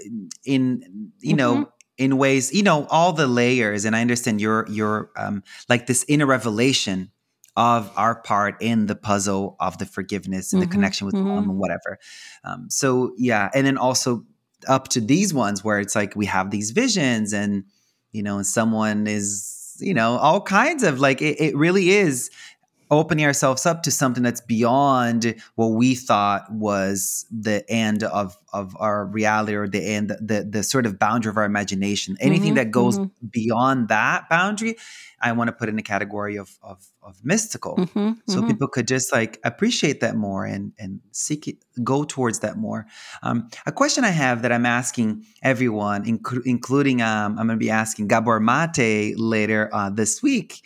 in, 0.46 1.12
you 1.22 1.34
know, 1.34 1.72
in 1.98 2.18
ways, 2.18 2.54
you 2.54 2.64
know, 2.64 2.86
all 2.90 3.14
the 3.14 3.28
layers. 3.28 3.86
And 3.86 3.96
I 3.96 4.02
understand 4.02 4.42
your 4.42 4.68
your 4.70 5.12
um 5.18 5.44
like 5.70 5.88
this 5.88 6.06
inner 6.08 6.26
revelation 6.26 7.12
of 7.56 7.92
our 7.96 8.22
part 8.22 8.56
in 8.62 8.86
the 8.86 8.96
puzzle 8.96 9.56
of 9.60 9.78
the 9.80 9.86
forgiveness 9.86 10.54
and 10.54 10.62
Mhm, 10.62 10.66
the 10.66 10.68
connection 10.68 11.08
with 11.08 11.16
mom 11.36 11.50
and 11.50 11.60
whatever. 11.60 11.98
Um, 12.44 12.70
so 12.70 13.14
yeah, 13.18 13.50
and 13.54 13.66
then 13.66 13.78
also 13.78 14.26
up 14.68 14.90
to 14.90 15.02
these 15.02 15.34
ones 15.34 15.64
where 15.64 15.80
it's 15.80 15.96
like 15.96 16.16
we 16.16 16.26
have 16.26 16.52
these 16.52 16.72
visions 16.72 17.34
and 17.34 17.64
you 18.12 18.24
know, 18.24 18.38
and 18.38 18.46
someone 18.46 19.08
is, 19.08 19.78
you 19.80 19.94
know, 19.94 20.18
all 20.18 20.42
kinds 20.42 20.84
of 20.84 21.00
like 21.00 21.22
it, 21.22 21.40
it 21.40 21.56
really 21.56 21.90
is 21.90 22.30
opening 22.92 23.26
ourselves 23.26 23.66
up 23.66 23.84
to 23.84 23.92
something 23.92 24.24
that's 24.24 24.42
beyond 24.42 25.36
what 25.56 25.68
we 25.68 25.96
thought 25.96 26.52
was 26.52 27.26
the 27.32 27.64
end 27.70 28.04
of 28.04 28.36
of 28.52 28.76
our 28.80 29.06
reality 29.06 29.54
or 29.56 29.68
the 29.68 29.80
end 29.86 30.10
the 30.20 30.44
the 30.50 30.64
sort 30.64 30.86
of 30.86 30.98
boundary 30.98 31.30
of 31.30 31.38
our 31.38 31.46
imagination 31.46 32.18
anything 32.20 32.54
Mhm, 32.54 32.56
that 32.56 32.72
goes 32.72 32.98
mhm. 33.00 33.12
beyond 33.30 33.90
that 33.90 34.28
boundary 34.30 34.76
i 35.22 35.32
want 35.32 35.48
to 35.50 35.52
put 35.52 35.70
in 35.70 35.78
a 35.78 35.84
category 35.84 36.36
of 36.36 36.58
of, 36.64 36.84
of 37.04 37.24
mystical 37.24 37.76
Mhm, 37.78 38.18
so 38.28 38.42
mhm. 38.42 38.48
people 38.48 38.68
could 38.68 38.88
just 38.88 39.12
like 39.12 39.40
appreciate 39.44 40.00
that 40.00 40.16
more 40.16 40.46
and 40.46 40.74
and 40.80 41.00
seek 41.12 41.48
it 41.48 41.58
go 41.84 42.04
towards 42.04 42.40
that 42.40 42.58
more 42.58 42.88
um, 43.22 43.50
a 43.68 43.72
question 43.72 44.04
i 44.04 44.10
have 44.10 44.42
that 44.42 44.52
i'm 44.52 44.66
asking 44.66 45.24
everyone 45.44 46.06
inclu- 46.06 46.42
including 46.46 47.02
um, 47.04 47.38
i'm 47.38 47.46
going 47.48 47.60
to 47.60 47.64
be 47.64 47.70
asking 47.70 48.08
Gabor 48.08 48.40
Maté 48.40 49.14
later 49.16 49.70
uh, 49.72 49.90
this 49.92 50.24
week 50.24 50.62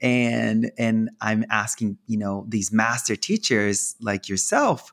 and 0.00 0.70
and 0.78 1.10
i'm 1.20 1.44
asking 1.50 1.98
you 2.06 2.16
know 2.16 2.44
these 2.48 2.72
master 2.72 3.16
teachers 3.16 3.96
like 4.00 4.28
yourself 4.28 4.92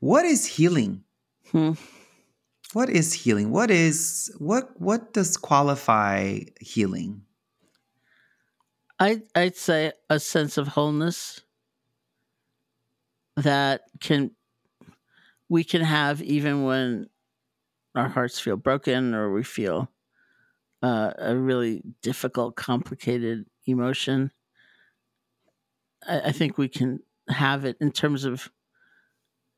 what 0.00 0.24
is 0.24 0.46
healing? 0.46 1.04
Hmm. 1.52 1.72
what 2.72 2.90
is 2.90 3.12
healing? 3.12 3.50
What 3.50 3.70
is 3.70 4.32
what 4.38 4.70
what 4.80 5.12
does 5.12 5.36
qualify 5.36 6.40
healing? 6.60 7.22
I 8.98 9.22
I'd 9.34 9.56
say 9.56 9.92
a 10.10 10.20
sense 10.20 10.58
of 10.58 10.68
wholeness 10.68 11.40
that 13.36 13.82
can 14.00 14.32
we 15.48 15.64
can 15.64 15.82
have 15.82 16.20
even 16.22 16.64
when 16.64 17.08
our 17.94 18.08
hearts 18.08 18.38
feel 18.38 18.56
broken 18.56 19.14
or 19.14 19.32
we 19.32 19.44
feel 19.44 19.90
uh, 20.82 21.12
a 21.18 21.36
really 21.36 21.82
difficult, 22.02 22.56
complicated 22.56 23.46
emotion, 23.66 24.32
I, 26.06 26.20
I 26.26 26.32
think 26.32 26.58
we 26.58 26.68
can 26.68 27.00
have 27.28 27.64
it 27.64 27.76
in 27.80 27.92
terms 27.92 28.24
of 28.24 28.50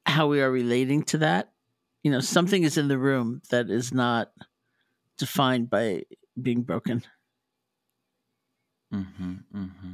how 0.07 0.27
we 0.27 0.41
are 0.41 0.51
relating 0.51 1.03
to 1.05 1.19
that. 1.19 1.53
You 2.03 2.11
know, 2.11 2.21
something 2.21 2.63
is 2.63 2.79
in 2.79 2.89
the 2.89 2.99
room 2.99 3.43
that 3.51 3.71
is 3.71 3.93
not 3.93 4.31
defined 5.19 5.69
by 5.69 6.05
being 6.41 6.63
broken. 6.63 7.03
Mm-hmm, 8.95 9.33
mm-hmm. 9.55 9.93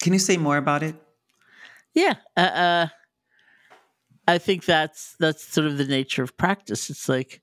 Can 0.00 0.12
you 0.12 0.18
say 0.18 0.38
more 0.38 0.56
about 0.56 0.82
it? 0.82 0.94
Yeah, 1.92 2.14
uh, 2.36 2.40
uh, 2.40 2.88
I 4.26 4.38
think 4.38 4.64
that's 4.64 5.16
that's 5.18 5.46
sort 5.46 5.66
of 5.66 5.76
the 5.76 5.84
nature 5.84 6.22
of 6.22 6.36
practice. 6.36 6.88
It's 6.88 7.08
like 7.08 7.42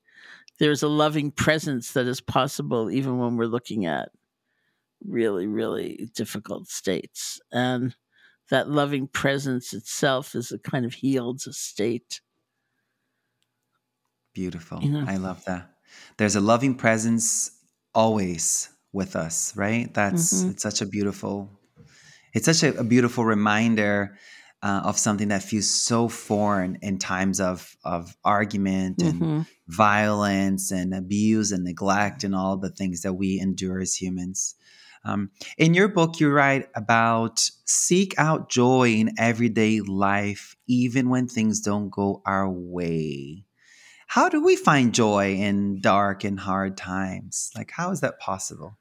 there's 0.57 0.81
a 0.81 0.87
loving 0.87 1.31
presence 1.31 1.91
that 1.93 2.07
is 2.07 2.21
possible 2.21 2.89
even 2.89 3.19
when 3.19 3.37
we're 3.37 3.45
looking 3.45 3.85
at 3.85 4.09
really, 5.07 5.47
really 5.47 6.09
difficult 6.13 6.67
states, 6.67 7.39
and 7.51 7.95
that 8.49 8.69
loving 8.69 9.07
presence 9.07 9.73
itself 9.73 10.35
is 10.35 10.51
a 10.51 10.59
kind 10.59 10.85
of 10.85 10.93
healed 10.93 11.41
state. 11.41 12.21
Beautiful. 14.33 14.81
You 14.81 14.91
know? 14.91 15.05
I 15.07 15.17
love 15.17 15.43
that. 15.45 15.71
There's 16.17 16.35
a 16.35 16.41
loving 16.41 16.75
presence 16.75 17.51
always 17.93 18.69
with 18.93 19.15
us, 19.15 19.55
right? 19.55 19.93
That's 19.93 20.33
mm-hmm. 20.33 20.51
it's 20.51 20.63
such 20.63 20.81
a 20.81 20.85
beautiful 20.85 21.49
it's 22.33 22.45
such 22.45 22.63
a, 22.63 22.79
a 22.79 22.83
beautiful 22.83 23.25
reminder 23.25 24.17
uh, 24.61 24.81
of 24.85 24.97
something 24.97 25.29
that 25.29 25.43
feels 25.43 25.69
so 25.69 26.07
foreign 26.07 26.77
in 26.81 26.97
times 26.99 27.39
of 27.39 27.75
of 27.83 28.15
argument 28.23 29.01
and 29.01 29.21
mm-hmm. 29.21 29.41
violence 29.67 30.71
and 30.71 30.93
abuse 30.93 31.51
and 31.51 31.63
neglect 31.63 32.23
and 32.23 32.35
all 32.35 32.57
the 32.57 32.69
things 32.69 33.01
that 33.01 33.13
we 33.13 33.39
endure 33.39 33.79
as 33.79 33.95
humans. 33.95 34.55
Um, 35.07 35.31
in 35.57 35.73
your 35.73 35.87
book, 35.87 36.19
you 36.19 36.29
write 36.29 36.67
about 36.75 37.49
seek 37.65 38.13
out 38.17 38.49
joy 38.49 38.89
in 38.89 39.11
everyday 39.17 39.79
life, 39.79 40.55
even 40.67 41.09
when 41.09 41.27
things 41.27 41.61
don't 41.61 41.89
go 41.89 42.21
our 42.25 42.49
way. 42.49 43.45
How 44.07 44.27
do 44.29 44.43
we 44.43 44.55
find 44.55 44.93
joy 44.93 45.35
in 45.35 45.79
dark 45.81 46.23
and 46.23 46.39
hard 46.39 46.77
times? 46.77 47.51
Like, 47.55 47.71
how 47.71 47.91
is 47.91 48.01
that 48.01 48.19
possible? 48.19 48.77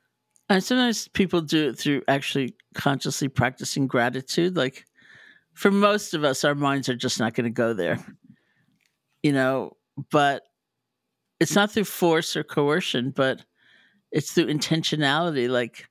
And 0.48 0.62
sometimes 0.62 1.08
people 1.08 1.40
do 1.40 1.70
it 1.70 1.78
through 1.78 2.02
actually 2.08 2.54
consciously 2.74 3.28
practicing 3.28 3.86
gratitude. 3.86 4.56
Like, 4.56 4.84
for 5.54 5.70
most 5.70 6.12
of 6.12 6.24
us, 6.24 6.44
our 6.44 6.54
minds 6.54 6.88
are 6.88 6.96
just 6.96 7.18
not 7.18 7.34
going 7.34 7.44
to 7.44 7.50
go 7.50 7.72
there, 7.72 7.98
you 9.22 9.32
know, 9.32 9.76
but 10.10 10.42
it's 11.40 11.54
not 11.54 11.72
through 11.72 11.84
force 11.84 12.36
or 12.36 12.44
coercion, 12.44 13.10
but 13.10 13.44
it's 14.12 14.32
through 14.32 14.46
intentionality. 14.46 15.48
Like, 15.48 15.88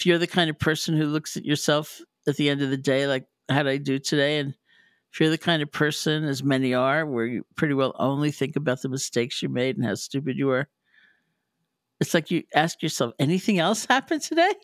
if 0.00 0.06
you're 0.06 0.18
the 0.18 0.26
kind 0.26 0.48
of 0.48 0.58
person 0.58 0.96
who 0.96 1.04
looks 1.04 1.36
at 1.36 1.44
yourself 1.44 2.00
at 2.26 2.36
the 2.36 2.48
end 2.48 2.62
of 2.62 2.70
the 2.70 2.78
day, 2.78 3.06
like, 3.06 3.26
how 3.50 3.62
did 3.62 3.70
I 3.70 3.76
do 3.76 3.98
today? 3.98 4.38
And 4.38 4.54
if 5.12 5.20
you're 5.20 5.28
the 5.28 5.36
kind 5.36 5.60
of 5.60 5.70
person, 5.70 6.24
as 6.24 6.42
many 6.42 6.72
are, 6.72 7.04
where 7.04 7.26
you 7.26 7.44
pretty 7.54 7.74
well 7.74 7.94
only 7.98 8.30
think 8.30 8.56
about 8.56 8.80
the 8.80 8.88
mistakes 8.88 9.42
you 9.42 9.50
made 9.50 9.76
and 9.76 9.84
how 9.84 9.94
stupid 9.94 10.38
you 10.38 10.46
were, 10.46 10.68
it's 12.00 12.14
like 12.14 12.30
you 12.30 12.44
ask 12.54 12.82
yourself, 12.82 13.12
anything 13.18 13.58
else 13.58 13.84
happened 13.84 14.22
today? 14.22 14.54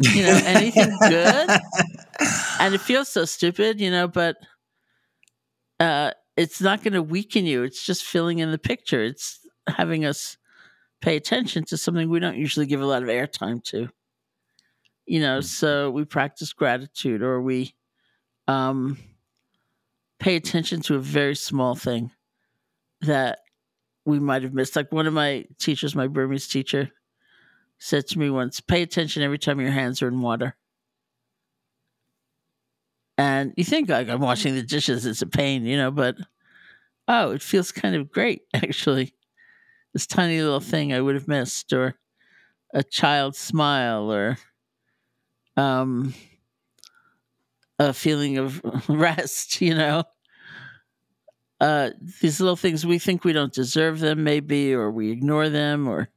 you 0.00 0.22
know, 0.22 0.38
anything 0.44 0.98
good? 1.00 1.50
and 2.60 2.74
it 2.74 2.80
feels 2.82 3.08
so 3.08 3.24
stupid, 3.24 3.80
you 3.80 3.90
know, 3.90 4.06
but 4.06 4.36
uh, 5.80 6.10
it's 6.36 6.60
not 6.60 6.82
going 6.82 6.92
to 6.92 7.02
weaken 7.02 7.46
you. 7.46 7.62
It's 7.62 7.86
just 7.86 8.04
filling 8.04 8.40
in 8.40 8.50
the 8.50 8.58
picture. 8.58 9.02
It's 9.02 9.40
having 9.66 10.04
us 10.04 10.36
pay 11.00 11.16
attention 11.16 11.64
to 11.64 11.78
something 11.78 12.10
we 12.10 12.20
don't 12.20 12.36
usually 12.36 12.66
give 12.66 12.82
a 12.82 12.86
lot 12.86 13.02
of 13.02 13.08
airtime 13.08 13.64
to. 13.64 13.88
You 15.06 15.20
know, 15.20 15.38
mm-hmm. 15.38 15.46
so 15.46 15.90
we 15.90 16.04
practice 16.04 16.52
gratitude 16.52 17.22
or 17.22 17.40
we 17.40 17.74
um, 18.48 18.98
pay 20.18 20.36
attention 20.36 20.80
to 20.82 20.96
a 20.96 21.00
very 21.00 21.34
small 21.34 21.74
thing 21.74 22.10
that 23.00 23.40
we 24.04 24.18
might 24.18 24.42
have 24.42 24.54
missed. 24.54 24.76
Like 24.76 24.92
one 24.92 25.06
of 25.06 25.12
my 25.12 25.44
teachers, 25.58 25.94
my 25.94 26.06
Burmese 26.06 26.48
teacher, 26.48 26.90
said 27.78 28.06
to 28.08 28.18
me 28.18 28.30
once, 28.30 28.60
pay 28.60 28.82
attention 28.82 29.22
every 29.22 29.38
time 29.38 29.60
your 29.60 29.72
hands 29.72 30.02
are 30.02 30.08
in 30.08 30.20
water. 30.20 30.56
And 33.18 33.52
you 33.56 33.64
think 33.64 33.88
like 33.88 34.08
I'm 34.08 34.20
washing 34.20 34.54
the 34.54 34.62
dishes, 34.62 35.04
it's 35.04 35.22
a 35.22 35.26
pain, 35.26 35.64
you 35.64 35.76
know, 35.76 35.90
but 35.90 36.16
oh, 37.08 37.32
it 37.32 37.42
feels 37.42 37.72
kind 37.72 37.94
of 37.94 38.10
great 38.10 38.42
actually. 38.54 39.14
This 39.92 40.06
tiny 40.06 40.40
little 40.40 40.60
thing 40.60 40.92
I 40.92 41.00
would 41.00 41.14
have 41.16 41.28
missed, 41.28 41.72
or 41.74 41.96
a 42.72 42.82
child's 42.82 43.38
smile, 43.38 44.10
or 44.10 44.38
um, 45.56 46.14
a 47.78 47.92
feeling 47.92 48.38
of 48.38 48.60
rest, 48.88 49.60
you 49.60 49.74
know. 49.74 50.04
Uh, 51.60 51.90
these 52.20 52.40
little 52.40 52.56
things 52.56 52.84
we 52.84 52.98
think 52.98 53.24
we 53.24 53.32
don't 53.32 53.52
deserve 53.52 54.00
them, 54.00 54.24
maybe, 54.24 54.74
or 54.74 54.90
we 54.90 55.10
ignore 55.10 55.48
them, 55.48 55.86
or 55.86 56.08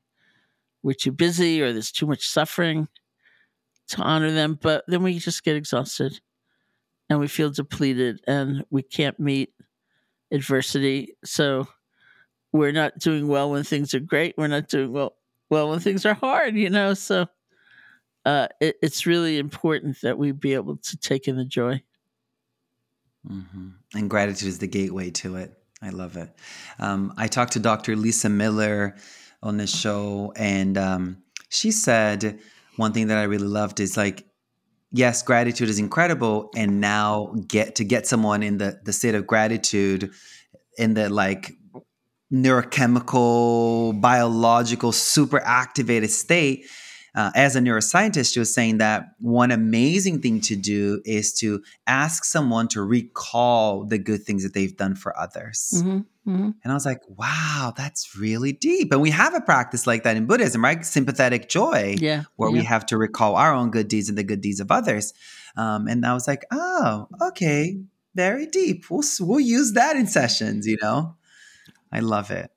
we're 0.83 0.93
too 0.93 1.11
busy, 1.11 1.61
or 1.61 1.71
there's 1.73 1.91
too 1.91 2.07
much 2.07 2.27
suffering 2.27 2.87
to 3.89 4.01
honor 4.01 4.31
them. 4.31 4.57
But 4.61 4.83
then 4.87 5.03
we 5.03 5.19
just 5.19 5.43
get 5.43 5.55
exhausted 5.55 6.19
and 7.09 7.19
we 7.19 7.27
feel 7.27 7.49
depleted 7.51 8.21
and 8.27 8.65
we 8.69 8.83
can't 8.83 9.19
meet 9.19 9.53
adversity. 10.31 11.15
So 11.23 11.67
we're 12.51 12.71
not 12.71 12.99
doing 12.99 13.27
well 13.27 13.51
when 13.51 13.63
things 13.63 13.93
are 13.93 13.99
great. 13.99 14.35
We're 14.37 14.47
not 14.47 14.69
doing 14.69 14.91
well 14.91 15.15
well 15.49 15.69
when 15.69 15.79
things 15.79 16.05
are 16.05 16.15
hard, 16.15 16.55
you 16.55 16.69
know. 16.69 16.93
So 16.93 17.27
uh, 18.25 18.47
it, 18.59 18.77
it's 18.81 19.05
really 19.05 19.37
important 19.37 20.01
that 20.01 20.17
we 20.17 20.31
be 20.31 20.55
able 20.55 20.77
to 20.77 20.97
take 20.97 21.27
in 21.27 21.37
the 21.37 21.45
joy. 21.45 21.81
Mm-hmm. 23.29 23.69
And 23.93 24.09
gratitude 24.09 24.47
is 24.47 24.59
the 24.59 24.67
gateway 24.67 25.11
to 25.11 25.35
it. 25.37 25.53
I 25.81 25.89
love 25.89 26.17
it. 26.17 26.29
Um, 26.79 27.13
I 27.17 27.27
talked 27.27 27.53
to 27.53 27.59
Dr. 27.59 27.95
Lisa 27.95 28.29
Miller 28.29 28.95
on 29.43 29.57
this 29.57 29.75
show, 29.75 30.33
and 30.35 30.77
um, 30.77 31.23
she 31.49 31.71
said 31.71 32.39
one 32.77 32.93
thing 32.93 33.07
that 33.07 33.17
I 33.17 33.23
really 33.23 33.47
loved 33.47 33.79
is 33.79 33.95
like, 33.95 34.25
yes, 34.91 35.21
gratitude 35.21 35.69
is 35.69 35.77
incredible, 35.77 36.49
and 36.55 36.81
now 36.81 37.35
get 37.47 37.75
to 37.75 37.83
get 37.83 38.07
someone 38.07 38.41
in 38.41 38.57
the 38.57 38.79
the 38.83 38.93
state 38.93 39.15
of 39.15 39.27
gratitude, 39.27 40.11
in 40.77 40.95
the 40.95 41.09
like 41.09 41.51
neurochemical, 42.33 43.99
biological, 44.01 44.91
super 44.91 45.39
activated 45.39 46.09
state 46.09 46.65
uh, 47.15 47.31
as 47.33 47.55
a 47.55 47.59
neuroscientist, 47.61 48.33
she 48.33 48.39
was 48.39 48.53
saying 48.53 48.79
that 48.79 49.15
one 49.19 49.49
amazing 49.49 50.21
thing 50.21 50.41
to 50.41 50.55
do 50.55 51.01
is 51.05 51.33
to 51.35 51.63
ask 51.87 52.25
someone 52.25 52.67
to 52.67 52.81
recall 52.81 53.85
the 53.85 53.97
good 53.97 54.23
things 54.23 54.43
that 54.43 54.53
they've 54.53 54.75
done 54.75 54.95
for 54.95 55.17
others. 55.17 55.71
Mm-hmm, 55.77 55.97
mm-hmm. 56.29 56.49
And 56.61 56.71
I 56.71 56.73
was 56.73 56.85
like, 56.85 56.99
wow, 57.07 57.73
that's 57.75 58.17
really 58.17 58.51
deep. 58.51 58.91
And 58.91 59.01
we 59.01 59.11
have 59.11 59.33
a 59.33 59.39
practice 59.39 59.87
like 59.87 60.03
that 60.03 60.17
in 60.17 60.25
Buddhism, 60.25 60.61
right? 60.61 60.85
Sympathetic 60.85 61.47
joy, 61.47 61.95
yeah, 61.99 62.23
where 62.35 62.49
yeah. 62.49 62.57
we 62.57 62.63
have 62.65 62.85
to 62.87 62.97
recall 62.97 63.37
our 63.37 63.53
own 63.53 63.71
good 63.71 63.87
deeds 63.87 64.09
and 64.09 64.17
the 64.17 64.23
good 64.23 64.41
deeds 64.41 64.59
of 64.59 64.69
others. 64.69 65.13
Um, 65.55 65.87
and 65.87 66.05
I 66.05 66.13
was 66.13 66.27
like, 66.27 66.43
oh, 66.51 67.07
okay, 67.29 67.77
very 68.13 68.45
deep. 68.45 68.89
We'll 68.89 69.03
we'll 69.21 69.39
use 69.39 69.71
that 69.71 69.95
in 69.95 70.07
sessions. 70.07 70.67
You 70.67 70.77
know, 70.81 71.15
I 71.93 72.01
love 72.01 72.29
it. 72.29 72.51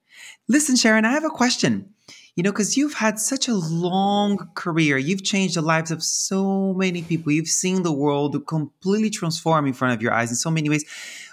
Listen, 0.48 0.74
Sharon, 0.74 1.04
I 1.04 1.12
have 1.12 1.24
a 1.24 1.30
question 1.30 1.94
you 2.38 2.44
know, 2.44 2.52
because 2.52 2.76
you've 2.76 2.94
had 2.94 3.18
such 3.18 3.48
a 3.48 3.54
long 3.54 4.48
career. 4.54 4.96
You've 4.96 5.24
changed 5.24 5.56
the 5.56 5.60
lives 5.60 5.90
of 5.90 6.04
so 6.04 6.72
many 6.72 7.02
people. 7.02 7.32
You've 7.32 7.48
seen 7.48 7.82
the 7.82 7.90
world 7.90 8.46
completely 8.46 9.10
transform 9.10 9.66
in 9.66 9.72
front 9.72 9.94
of 9.94 10.00
your 10.00 10.12
eyes 10.12 10.30
in 10.30 10.36
so 10.36 10.48
many 10.48 10.68
ways. 10.68 10.84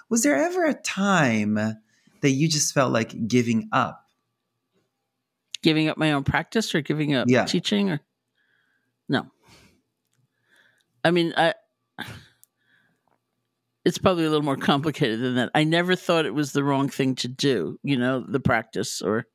Was 0.09 0.23
there 0.23 0.35
ever 0.35 0.65
a 0.65 0.73
time 0.73 1.53
that 1.53 2.29
you 2.31 2.47
just 2.47 2.73
felt 2.73 2.91
like 2.91 3.27
giving 3.27 3.69
up? 3.71 4.03
Giving 5.61 5.89
up 5.89 5.97
my 5.99 6.11
own 6.11 6.23
practice 6.23 6.73
or 6.73 6.81
giving 6.81 7.13
up 7.13 7.27
yeah. 7.29 7.45
teaching 7.45 7.91
or 7.91 8.01
no. 9.07 9.27
I 11.03 11.11
mean, 11.11 11.35
I 11.37 11.53
it's 13.85 13.99
probably 13.99 14.25
a 14.25 14.29
little 14.29 14.43
more 14.43 14.57
complicated 14.57 15.19
than 15.19 15.35
that. 15.35 15.51
I 15.53 15.65
never 15.65 15.95
thought 15.95 16.25
it 16.25 16.33
was 16.33 16.51
the 16.51 16.63
wrong 16.63 16.89
thing 16.89 17.13
to 17.17 17.27
do, 17.27 17.79
you 17.83 17.95
know, 17.95 18.25
the 18.27 18.39
practice 18.39 19.03
or 19.03 19.27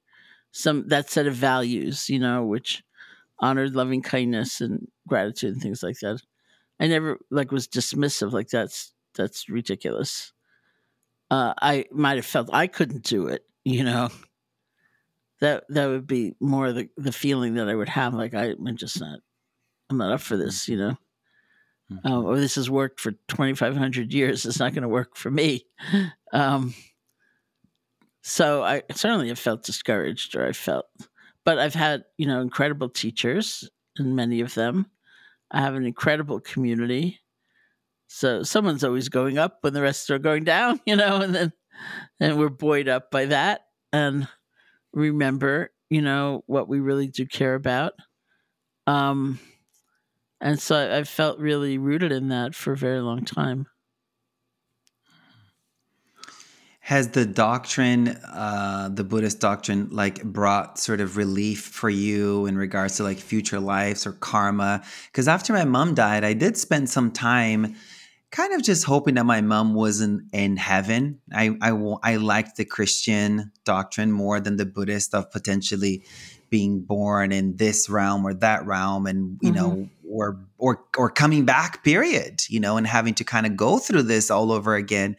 some 0.52 0.88
that 0.88 1.10
set 1.10 1.26
of 1.26 1.34
values, 1.34 2.08
you 2.08 2.18
know, 2.18 2.44
which 2.44 2.82
honored 3.38 3.74
loving 3.74 4.02
kindness 4.02 4.60
and 4.60 4.88
gratitude 5.08 5.54
and 5.54 5.62
things 5.62 5.82
like 5.82 5.98
that. 6.00 6.20
I 6.78 6.86
never 6.86 7.18
like 7.30 7.52
was 7.52 7.68
dismissive 7.68 8.32
like 8.32 8.48
that's 8.48 8.92
that's 9.14 9.48
ridiculous. 9.48 10.32
Uh, 11.30 11.54
I 11.60 11.84
might 11.92 12.16
have 12.16 12.26
felt 12.26 12.50
I 12.52 12.66
couldn't 12.66 13.04
do 13.04 13.28
it, 13.28 13.44
you 13.64 13.84
know. 13.84 14.08
That 15.40 15.64
that 15.70 15.86
would 15.86 16.06
be 16.06 16.34
more 16.38 16.72
the 16.72 16.88
the 16.98 17.12
feeling 17.12 17.54
that 17.54 17.68
I 17.68 17.74
would 17.74 17.88
have, 17.88 18.12
like 18.12 18.34
I, 18.34 18.50
am 18.50 18.76
just 18.76 19.00
not, 19.00 19.20
I'm 19.88 19.96
not 19.96 20.12
up 20.12 20.20
for 20.20 20.36
this, 20.36 20.68
you 20.68 20.76
know. 20.76 20.98
Mm-hmm. 21.90 22.06
Um, 22.06 22.26
or 22.26 22.38
this 22.38 22.56
has 22.56 22.70
worked 22.70 23.00
for 23.00 23.12
2,500 23.28 24.12
years. 24.12 24.44
It's 24.44 24.60
not 24.60 24.74
going 24.74 24.82
to 24.82 24.88
work 24.88 25.16
for 25.16 25.30
me. 25.30 25.66
Um, 26.32 26.74
so 28.22 28.62
I 28.62 28.82
certainly 28.92 29.28
have 29.28 29.38
felt 29.38 29.64
discouraged, 29.64 30.36
or 30.36 30.46
I 30.46 30.52
felt, 30.52 30.86
but 31.44 31.58
I've 31.58 31.74
had 31.74 32.04
you 32.18 32.26
know 32.26 32.40
incredible 32.40 32.88
teachers, 32.88 33.68
and 33.96 34.16
many 34.16 34.40
of 34.40 34.54
them. 34.54 34.86
I 35.50 35.60
have 35.60 35.74
an 35.74 35.84
incredible 35.84 36.40
community. 36.40 37.20
So 38.06 38.42
someone's 38.42 38.84
always 38.84 39.08
going 39.08 39.38
up 39.38 39.58
when 39.62 39.72
the 39.72 39.82
rest 39.82 40.10
are 40.10 40.18
going 40.18 40.44
down, 40.44 40.80
you 40.86 40.96
know, 40.96 41.16
and 41.20 41.34
then 41.34 41.52
and 42.18 42.38
we're 42.38 42.48
buoyed 42.50 42.88
up 42.88 43.10
by 43.10 43.26
that 43.26 43.62
and 43.92 44.28
remember, 44.92 45.70
you 45.88 46.02
know, 46.02 46.42
what 46.46 46.68
we 46.68 46.80
really 46.80 47.06
do 47.08 47.26
care 47.26 47.54
about. 47.54 47.94
Um 48.86 49.38
and 50.40 50.58
so 50.60 50.76
I, 50.76 50.98
I 50.98 51.04
felt 51.04 51.38
really 51.38 51.78
rooted 51.78 52.12
in 52.12 52.28
that 52.28 52.54
for 52.54 52.72
a 52.72 52.76
very 52.76 53.00
long 53.00 53.24
time. 53.24 53.66
Has 56.90 57.10
the 57.10 57.24
doctrine 57.24 58.08
uh 58.08 58.90
the 58.92 59.04
buddhist 59.04 59.38
doctrine 59.38 59.88
like 59.92 60.24
brought 60.24 60.76
sort 60.76 61.00
of 61.00 61.16
relief 61.16 61.62
for 61.62 61.88
you 61.88 62.46
in 62.46 62.58
regards 62.58 62.96
to 62.96 63.04
like 63.04 63.16
future 63.16 63.60
lives 63.60 64.08
or 64.08 64.12
karma 64.14 64.82
because 65.06 65.28
after 65.28 65.52
my 65.52 65.64
mom 65.64 65.94
died 65.94 66.24
i 66.24 66.32
did 66.32 66.56
spend 66.56 66.90
some 66.90 67.12
time 67.12 67.76
kind 68.32 68.52
of 68.52 68.60
just 68.60 68.82
hoping 68.82 69.14
that 69.14 69.24
my 69.24 69.40
mom 69.40 69.72
wasn't 69.72 70.20
in 70.32 70.56
heaven 70.56 71.20
i 71.32 71.56
i, 71.62 71.70
I 72.02 72.16
liked 72.16 72.56
the 72.56 72.64
christian 72.64 73.52
doctrine 73.64 74.10
more 74.10 74.40
than 74.40 74.56
the 74.56 74.66
buddhist 74.66 75.14
of 75.14 75.30
potentially 75.30 76.02
being 76.50 76.80
born 76.80 77.30
in 77.30 77.54
this 77.54 77.88
realm 77.88 78.26
or 78.26 78.34
that 78.34 78.66
realm 78.66 79.06
and 79.06 79.38
you 79.42 79.52
mm-hmm. 79.52 79.54
know 79.54 79.88
or 80.10 80.38
or 80.58 80.84
or 80.98 81.08
coming 81.10 81.44
back 81.44 81.84
period 81.84 82.42
you 82.48 82.60
know 82.60 82.76
and 82.76 82.86
having 82.86 83.14
to 83.14 83.24
kind 83.24 83.46
of 83.46 83.56
go 83.56 83.78
through 83.78 84.02
this 84.02 84.30
all 84.30 84.52
over 84.52 84.74
again. 84.74 85.16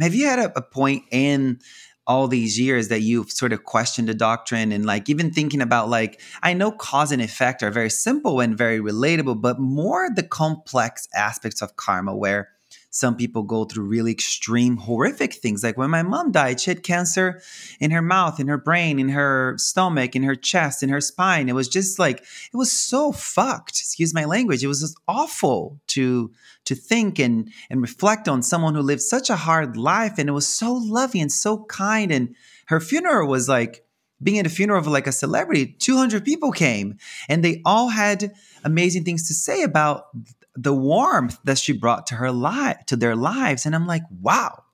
Have 0.00 0.14
you 0.14 0.26
had 0.26 0.38
a, 0.38 0.58
a 0.58 0.62
point 0.62 1.04
in 1.10 1.58
all 2.06 2.28
these 2.28 2.60
years 2.60 2.88
that 2.88 3.00
you've 3.00 3.30
sort 3.30 3.52
of 3.52 3.64
questioned 3.64 4.08
the 4.08 4.14
doctrine 4.14 4.72
and 4.72 4.84
like 4.84 5.08
even 5.08 5.30
thinking 5.30 5.62
about 5.62 5.88
like 5.88 6.20
i 6.42 6.52
know 6.52 6.70
cause 6.70 7.10
and 7.10 7.22
effect 7.22 7.62
are 7.62 7.70
very 7.70 7.88
simple 7.88 8.40
and 8.40 8.58
very 8.58 8.78
relatable 8.78 9.40
but 9.40 9.58
more 9.58 10.08
the 10.14 10.22
complex 10.22 11.08
aspects 11.14 11.62
of 11.62 11.76
karma 11.76 12.14
where 12.14 12.50
some 12.94 13.16
people 13.16 13.42
go 13.42 13.64
through 13.64 13.86
really 13.86 14.12
extreme, 14.12 14.76
horrific 14.76 15.34
things. 15.34 15.64
Like 15.64 15.76
when 15.76 15.90
my 15.90 16.04
mom 16.04 16.30
died, 16.30 16.60
she 16.60 16.70
had 16.70 16.84
cancer 16.84 17.42
in 17.80 17.90
her 17.90 18.00
mouth, 18.00 18.38
in 18.38 18.46
her 18.46 18.56
brain, 18.56 19.00
in 19.00 19.08
her 19.08 19.56
stomach, 19.58 20.14
in 20.14 20.22
her 20.22 20.36
chest, 20.36 20.80
in 20.80 20.90
her 20.90 21.00
spine. 21.00 21.48
It 21.48 21.56
was 21.56 21.66
just 21.66 21.98
like 21.98 22.20
it 22.20 22.56
was 22.56 22.70
so 22.70 23.10
fucked. 23.10 23.80
Excuse 23.80 24.14
my 24.14 24.24
language. 24.24 24.62
It 24.62 24.68
was 24.68 24.80
just 24.80 24.96
awful 25.08 25.80
to 25.88 26.30
to 26.66 26.76
think 26.76 27.18
and 27.18 27.50
and 27.68 27.82
reflect 27.82 28.28
on 28.28 28.42
someone 28.42 28.76
who 28.76 28.80
lived 28.80 29.02
such 29.02 29.28
a 29.28 29.34
hard 29.34 29.76
life, 29.76 30.14
and 30.16 30.28
it 30.28 30.32
was 30.32 30.46
so 30.46 30.72
loving 30.74 31.22
and 31.22 31.32
so 31.32 31.64
kind. 31.64 32.12
And 32.12 32.36
her 32.66 32.78
funeral 32.78 33.28
was 33.28 33.48
like 33.48 33.84
being 34.22 34.38
at 34.38 34.46
a 34.46 34.50
funeral 34.50 34.78
of 34.78 34.86
like 34.86 35.08
a 35.08 35.12
celebrity 35.12 35.66
200 35.66 36.24
people 36.24 36.52
came 36.52 36.96
and 37.28 37.44
they 37.44 37.60
all 37.64 37.88
had 37.88 38.32
amazing 38.62 39.02
things 39.02 39.26
to 39.26 39.34
say 39.34 39.64
about 39.64 40.06
the 40.54 40.74
warmth 40.74 41.38
that 41.44 41.58
she 41.58 41.72
brought 41.72 42.06
to 42.08 42.14
her 42.16 42.30
life 42.30 42.86
to 42.86 42.96
their 42.96 43.16
lives. 43.16 43.66
And 43.66 43.74
i'm 43.74 43.86
like 43.86 44.04
wow 44.20 44.64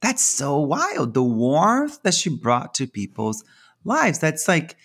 that's 0.00 0.22
so 0.22 0.58
wild. 0.58 1.14
The 1.14 1.22
warmth 1.22 2.02
that 2.02 2.14
she 2.14 2.30
brought 2.30 2.74
to 2.74 2.86
people's 2.86 3.44
lives. 3.84 4.18
That's 4.18 4.46
like 4.46 4.76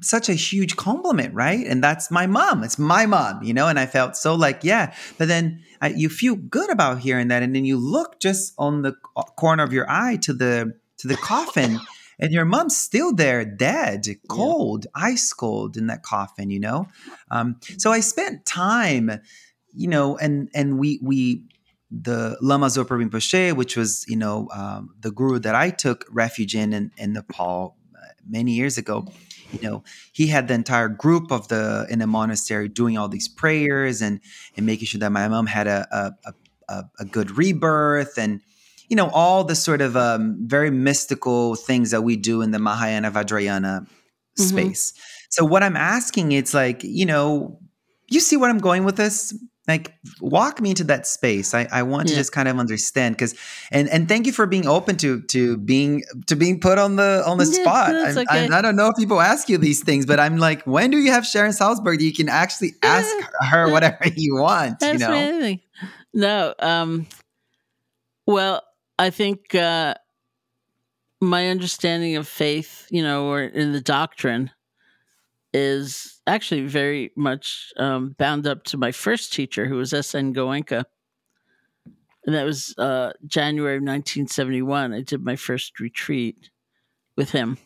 such 0.00 0.28
a 0.28 0.34
huge 0.34 0.76
compliment 0.76 1.34
right? 1.34 1.66
And 1.66 1.82
that's 1.82 2.10
my 2.10 2.26
mom. 2.26 2.64
It's 2.64 2.78
my 2.78 3.04
mom 3.04 3.42
you 3.42 3.52
know? 3.52 3.68
And 3.68 3.78
i 3.78 3.86
felt 3.86 4.16
so 4.16 4.34
like 4.34 4.60
yeah. 4.62 4.94
But 5.18 5.28
then 5.28 5.62
I, 5.82 5.88
you 5.88 6.08
feel 6.08 6.36
good 6.36 6.70
about 6.70 7.00
hearing 7.00 7.28
that. 7.28 7.42
And 7.42 7.54
then 7.54 7.64
you 7.64 7.76
look 7.76 8.20
just 8.20 8.54
on 8.56 8.82
the 8.82 8.92
corner 9.36 9.62
of 9.62 9.72
your 9.72 9.90
eye 9.90 10.16
to 10.22 10.32
the 10.32 10.74
to 10.98 11.08
the 11.08 11.16
coffin 11.16 11.78
and 12.18 12.32
your 12.32 12.46
mom's 12.46 12.76
still 12.76 13.12
there 13.12 13.44
dead 13.44 14.06
cold 14.28 14.86
yeah. 14.86 15.04
ice 15.04 15.32
cold 15.34 15.76
in 15.76 15.88
that 15.88 16.02
coffin 16.02 16.48
you 16.48 16.60
know? 16.60 16.86
Um, 17.30 17.60
so 17.76 17.90
i 17.90 18.00
spent 18.00 18.46
time 18.46 19.20
you 19.76 19.88
know, 19.88 20.16
and 20.16 20.48
and 20.54 20.78
we 20.78 20.98
we 21.02 21.44
the 21.90 22.36
Lama 22.40 22.66
Zopa 22.66 22.88
Rinpoche, 22.88 23.54
which 23.54 23.76
was 23.76 24.04
you 24.08 24.16
know 24.16 24.48
um, 24.52 24.90
the 25.00 25.10
guru 25.10 25.38
that 25.40 25.54
I 25.54 25.70
took 25.70 26.06
refuge 26.10 26.54
in 26.54 26.72
in, 26.72 26.90
in 26.96 27.12
Nepal 27.12 27.76
uh, 27.94 27.98
many 28.28 28.52
years 28.52 28.78
ago. 28.78 29.06
You 29.52 29.60
know, 29.62 29.84
he 30.12 30.26
had 30.26 30.48
the 30.48 30.54
entire 30.54 30.88
group 30.88 31.30
of 31.30 31.48
the 31.48 31.86
in 31.88 32.00
the 32.00 32.06
monastery 32.06 32.68
doing 32.68 32.98
all 32.98 33.08
these 33.08 33.28
prayers 33.28 34.02
and 34.02 34.20
and 34.56 34.66
making 34.66 34.86
sure 34.86 34.98
that 34.98 35.12
my 35.12 35.28
mom 35.28 35.46
had 35.46 35.66
a 35.66 35.86
a, 36.24 36.32
a, 36.68 36.84
a 37.00 37.04
good 37.04 37.36
rebirth 37.36 38.18
and 38.18 38.40
you 38.88 38.96
know 38.96 39.08
all 39.10 39.44
the 39.44 39.54
sort 39.54 39.80
of 39.80 39.96
um, 39.96 40.38
very 40.46 40.70
mystical 40.70 41.54
things 41.54 41.90
that 41.90 42.02
we 42.02 42.16
do 42.16 42.42
in 42.42 42.50
the 42.50 42.58
Mahayana 42.58 43.10
Vajrayana 43.10 43.82
mm-hmm. 43.82 44.42
space. 44.42 44.92
So 45.28 45.44
what 45.44 45.62
I'm 45.62 45.76
asking, 45.76 46.32
it's 46.32 46.54
like 46.54 46.82
you 46.82 47.06
know, 47.06 47.60
you 48.08 48.20
see 48.20 48.36
what 48.36 48.50
I'm 48.50 48.58
going 48.58 48.84
with 48.84 48.96
this 48.96 49.32
like 49.68 49.94
walk 50.20 50.60
me 50.60 50.70
into 50.70 50.84
that 50.84 51.06
space 51.06 51.54
i, 51.54 51.66
I 51.70 51.82
want 51.82 52.08
yeah. 52.08 52.14
to 52.14 52.20
just 52.20 52.32
kind 52.32 52.48
of 52.48 52.58
understand 52.58 53.16
because 53.16 53.34
and 53.70 53.88
and 53.88 54.08
thank 54.08 54.26
you 54.26 54.32
for 54.32 54.46
being 54.46 54.66
open 54.66 54.96
to 54.98 55.22
to 55.22 55.56
being 55.56 56.04
to 56.26 56.36
being 56.36 56.60
put 56.60 56.78
on 56.78 56.96
the 56.96 57.22
on 57.26 57.38
the 57.38 57.44
yeah, 57.44 57.62
spot 57.62 57.94
I, 57.94 58.10
okay. 58.10 58.24
I, 58.28 58.58
I, 58.58 58.62
don't 58.62 58.76
know 58.76 58.88
if 58.88 58.96
people 58.96 59.20
ask 59.20 59.48
you 59.48 59.58
these 59.58 59.82
things 59.82 60.06
but 60.06 60.20
i'm 60.20 60.38
like 60.38 60.62
when 60.62 60.90
do 60.90 60.98
you 60.98 61.12
have 61.12 61.26
sharon 61.26 61.52
salzberg 61.52 62.00
you 62.00 62.12
can 62.12 62.28
actually 62.28 62.74
ask 62.82 63.14
her 63.50 63.70
whatever 63.70 63.98
you 64.16 64.36
want 64.36 64.76
you 64.82 64.98
know 64.98 65.56
no 66.14 66.54
um 66.58 67.06
well 68.26 68.62
i 68.98 69.10
think 69.10 69.54
uh 69.54 69.94
my 71.20 71.48
understanding 71.48 72.16
of 72.16 72.28
faith 72.28 72.86
you 72.90 73.02
know 73.02 73.26
or 73.26 73.42
in 73.42 73.72
the 73.72 73.80
doctrine 73.80 74.50
is 75.52 76.15
actually 76.26 76.66
very 76.66 77.12
much 77.16 77.72
um, 77.76 78.14
bound 78.18 78.46
up 78.46 78.64
to 78.64 78.76
my 78.76 78.92
first 78.92 79.32
teacher, 79.32 79.66
who 79.66 79.76
was 79.76 79.92
S.N. 79.92 80.34
Goenka. 80.34 80.84
And 82.26 82.34
that 82.34 82.44
was 82.44 82.74
uh, 82.76 83.12
January 83.24 83.76
1971. 83.76 84.92
I 84.92 85.02
did 85.02 85.24
my 85.24 85.36
first 85.36 85.78
retreat 85.78 86.50
with 87.16 87.30
him. 87.30 87.58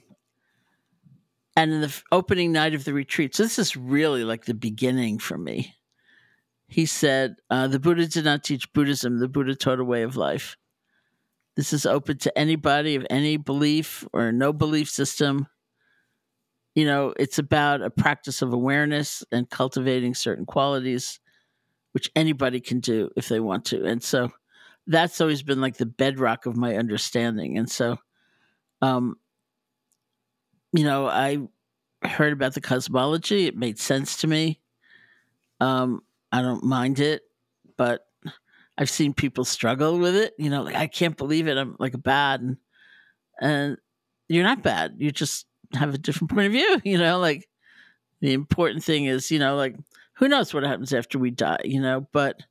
And 1.57 1.73
in 1.73 1.81
the 1.81 2.03
opening 2.13 2.53
night 2.53 2.75
of 2.75 2.85
the 2.85 2.93
retreat, 2.93 3.35
so 3.35 3.43
this 3.43 3.59
is 3.59 3.77
really 3.77 4.25
like 4.25 4.45
the 4.45 4.55
beginning 4.55 5.19
for 5.19 5.39
me. 5.39 5.75
He 6.69 6.87
said, 6.87 7.37
uh, 7.51 7.67
The 7.67 7.81
Buddha 7.81 8.07
did 8.07 8.25
not 8.25 8.45
teach 8.45 8.73
Buddhism, 8.73 9.19
the 9.19 9.29
Buddha 9.29 9.55
taught 9.57 9.81
a 9.81 9.85
way 9.85 10.03
of 10.03 10.17
life. 10.17 10.57
This 11.57 11.73
is 11.73 11.85
open 11.85 12.19
to 12.19 12.39
anybody 12.39 12.95
of 12.95 13.07
any 13.11 13.37
belief 13.37 14.07
or 14.13 14.31
no 14.31 14.53
belief 14.53 14.89
system 14.89 15.49
you 16.75 16.85
know, 16.85 17.13
it's 17.19 17.39
about 17.39 17.83
a 17.83 17.91
practice 17.91 18.43
of 18.43 18.53
awareness 18.53 19.25
and 19.33 19.51
cultivating 19.51 20.15
certain 20.15 20.47
qualities, 20.47 21.21
which 21.93 22.11
anybody 22.15 22.61
can 22.61 22.81
do 22.81 23.11
if 23.17 23.29
they 23.29 23.41
want 23.41 23.65
to. 23.67 23.85
And 23.85 24.03
so 24.03 24.31
that's 24.87 25.21
always 25.21 25.43
been 25.43 25.61
like 25.61 25.77
the 25.77 25.87
bedrock 25.87 26.47
of 26.47 26.57
my 26.57 26.77
understanding. 26.77 27.59
And 27.59 27.71
so, 27.71 27.99
um, 28.83 29.17
you 30.73 30.85
know, 30.85 31.07
I 31.07 31.39
heard 32.03 32.33
about 32.33 32.55
the 32.55 32.61
cosmology. 32.61 33.47
It 33.47 33.57
made 33.57 33.79
sense 33.79 34.19
to 34.19 34.27
me. 34.27 34.61
Um, 35.61 36.03
I 36.33 36.43
don't 36.43 36.65
mind 36.65 37.01
it, 37.01 37.23
but 37.77 38.07
I've 38.79 38.91
seen 38.91 39.13
people 39.13 39.45
struggle 39.45 39.99
with 39.99 40.15
it. 40.17 40.35
You 40.39 40.49
know, 40.49 40.63
like 40.63 40.77
I 40.77 40.87
can't 40.87 41.17
believe 41.17 41.49
it. 41.49 41.59
I'm 41.59 41.77
like 41.79 42.01
bad, 42.03 42.41
and, 42.41 42.57
and 43.41 43.77
you're 44.29 44.45
not 44.45 44.63
bad. 44.63 44.95
You're 44.99 45.11
just 45.11 45.47
have 45.75 45.95
a 45.95 45.99
different 45.99 46.31
point 46.31 46.47
of 46.47 46.53
view, 46.53 46.81
you 46.85 46.99
know, 46.99 47.19
like 47.19 47.49
the 48.21 48.33
important 48.33 48.85
thing 48.85 49.07
is, 49.07 49.31
you 49.31 49.39
know, 49.39 49.57
like 49.57 49.77
who 50.15 50.29
knows 50.29 50.53
what 50.53 50.63
happens 50.63 50.93
after 50.93 51.19
we 51.19 51.31
die, 51.31 51.61
you 51.65 51.81
know, 51.81 52.07
but 52.13 52.43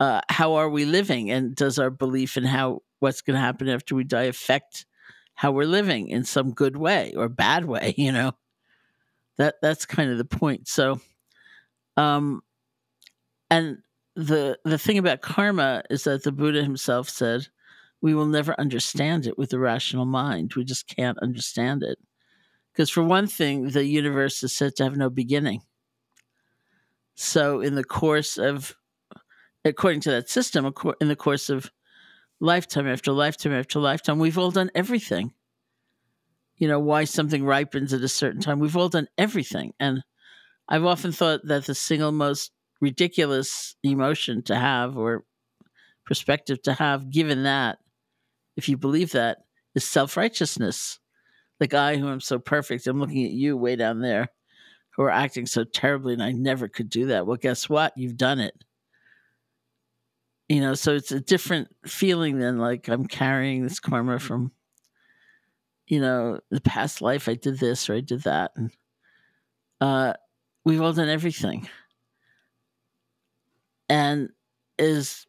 uh, 0.00 0.20
how 0.28 0.54
are 0.54 0.68
we 0.68 0.84
living 0.84 1.30
and 1.30 1.54
does 1.54 1.78
our 1.78 1.90
belief 1.90 2.36
in 2.36 2.44
how 2.44 2.82
what's 3.00 3.22
going 3.22 3.34
to 3.34 3.40
happen 3.40 3.68
after 3.68 3.94
we 3.94 4.04
die 4.04 4.24
affect 4.24 4.86
how 5.34 5.50
we're 5.50 5.64
living 5.64 6.08
in 6.08 6.24
some 6.24 6.52
good 6.52 6.76
way 6.76 7.12
or 7.16 7.28
bad 7.28 7.64
way, 7.64 7.94
you 7.98 8.12
know? 8.12 8.32
That 9.36 9.56
that's 9.60 9.84
kind 9.84 10.10
of 10.12 10.18
the 10.18 10.24
point. 10.24 10.68
So 10.68 11.00
um 11.96 12.42
and 13.50 13.78
the 14.14 14.58
the 14.64 14.78
thing 14.78 14.98
about 14.98 15.22
karma 15.22 15.82
is 15.90 16.04
that 16.04 16.22
the 16.22 16.30
Buddha 16.30 16.62
himself 16.62 17.08
said 17.08 17.48
we 18.00 18.14
will 18.14 18.26
never 18.26 18.54
understand 18.60 19.26
it 19.26 19.38
with 19.38 19.50
the 19.50 19.58
rational 19.58 20.04
mind. 20.04 20.54
We 20.54 20.64
just 20.64 20.86
can't 20.86 21.18
understand 21.18 21.82
it. 21.82 21.98
Because, 22.74 22.90
for 22.90 23.04
one 23.04 23.28
thing, 23.28 23.70
the 23.70 23.84
universe 23.84 24.42
is 24.42 24.56
said 24.56 24.74
to 24.76 24.84
have 24.84 24.96
no 24.96 25.08
beginning. 25.08 25.62
So, 27.14 27.60
in 27.60 27.76
the 27.76 27.84
course 27.84 28.36
of, 28.36 28.74
according 29.64 30.00
to 30.02 30.10
that 30.10 30.28
system, 30.28 30.72
in 31.00 31.06
the 31.06 31.14
course 31.14 31.48
of 31.48 31.70
lifetime 32.40 32.88
after 32.88 33.12
lifetime 33.12 33.52
after 33.52 33.78
lifetime, 33.78 34.18
we've 34.18 34.38
all 34.38 34.50
done 34.50 34.70
everything. 34.74 35.32
You 36.56 36.66
know, 36.66 36.80
why 36.80 37.04
something 37.04 37.44
ripens 37.44 37.92
at 37.92 38.00
a 38.02 38.08
certain 38.08 38.40
time. 38.40 38.58
We've 38.58 38.76
all 38.76 38.88
done 38.88 39.08
everything. 39.16 39.72
And 39.78 40.02
I've 40.68 40.84
often 40.84 41.12
thought 41.12 41.40
that 41.44 41.66
the 41.66 41.74
single 41.74 42.12
most 42.12 42.50
ridiculous 42.80 43.76
emotion 43.82 44.42
to 44.44 44.56
have 44.56 44.96
or 44.96 45.24
perspective 46.04 46.60
to 46.62 46.74
have, 46.74 47.10
given 47.10 47.44
that, 47.44 47.78
if 48.56 48.68
you 48.68 48.76
believe 48.76 49.12
that, 49.12 49.38
is 49.74 49.84
self 49.84 50.16
righteousness. 50.16 50.98
Like 51.60 51.70
guy 51.70 51.96
who 51.96 52.08
I'm 52.08 52.20
so 52.20 52.38
perfect, 52.38 52.86
I'm 52.86 53.00
looking 53.00 53.24
at 53.24 53.30
you 53.30 53.56
way 53.56 53.76
down 53.76 54.00
there 54.00 54.28
who 54.96 55.02
are 55.02 55.10
acting 55.10 55.46
so 55.46 55.64
terribly, 55.64 56.12
and 56.12 56.22
I 56.22 56.32
never 56.32 56.68
could 56.68 56.88
do 56.88 57.06
that. 57.06 57.26
Well, 57.26 57.36
guess 57.36 57.68
what? 57.68 57.92
You've 57.96 58.16
done 58.16 58.38
it. 58.38 58.54
You 60.48 60.60
know, 60.60 60.74
so 60.74 60.94
it's 60.94 61.10
a 61.10 61.20
different 61.20 61.68
feeling 61.86 62.38
than 62.38 62.58
like 62.58 62.88
I'm 62.88 63.06
carrying 63.06 63.62
this 63.62 63.80
karma 63.80 64.18
from, 64.18 64.52
you 65.86 66.00
know, 66.00 66.38
the 66.50 66.60
past 66.60 67.00
life. 67.00 67.28
I 67.28 67.34
did 67.34 67.58
this 67.58 67.88
or 67.88 67.94
I 67.94 68.00
did 68.00 68.22
that. 68.22 68.52
And 68.54 68.70
uh, 69.80 70.12
we've 70.64 70.82
all 70.82 70.92
done 70.92 71.08
everything. 71.08 71.68
And 73.88 74.28
is 74.78 75.26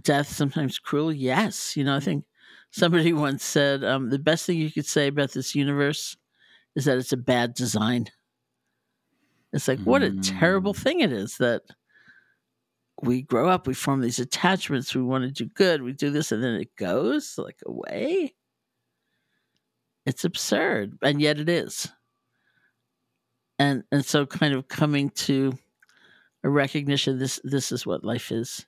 death 0.00 0.28
sometimes 0.28 0.78
cruel? 0.78 1.12
Yes. 1.12 1.76
You 1.76 1.84
know, 1.84 1.96
I 1.96 2.00
think 2.00 2.24
somebody 2.74 3.12
once 3.12 3.44
said 3.44 3.84
um, 3.84 4.10
the 4.10 4.18
best 4.18 4.46
thing 4.46 4.58
you 4.58 4.70
could 4.70 4.84
say 4.86 5.06
about 5.06 5.30
this 5.30 5.54
universe 5.54 6.16
is 6.74 6.86
that 6.86 6.98
it's 6.98 7.12
a 7.12 7.16
bad 7.16 7.54
design. 7.54 8.06
It's 9.52 9.68
like, 9.68 9.78
what 9.80 10.02
a 10.02 10.18
terrible 10.20 10.74
mm. 10.74 10.82
thing 10.82 10.98
it 10.98 11.12
is 11.12 11.36
that 11.36 11.62
we 13.00 13.22
grow 13.22 13.48
up, 13.48 13.68
we 13.68 13.74
form 13.74 14.00
these 14.00 14.18
attachments, 14.18 14.92
we 14.92 15.02
want 15.02 15.22
to 15.22 15.30
do 15.30 15.48
good, 15.54 15.82
we 15.82 15.92
do 15.92 16.10
this, 16.10 16.32
and 16.32 16.42
then 16.42 16.54
it 16.54 16.74
goes 16.74 17.36
like 17.38 17.58
away. 17.64 18.34
It's 20.04 20.24
absurd, 20.24 20.98
and 21.00 21.20
yet 21.20 21.38
it 21.38 21.48
is. 21.48 21.88
And 23.56 23.84
and 23.92 24.04
so 24.04 24.26
kind 24.26 24.52
of 24.52 24.66
coming 24.66 25.10
to 25.10 25.56
a 26.42 26.48
recognition 26.48 27.20
this 27.20 27.40
this 27.44 27.70
is 27.70 27.86
what 27.86 28.02
life 28.02 28.32
is. 28.32 28.66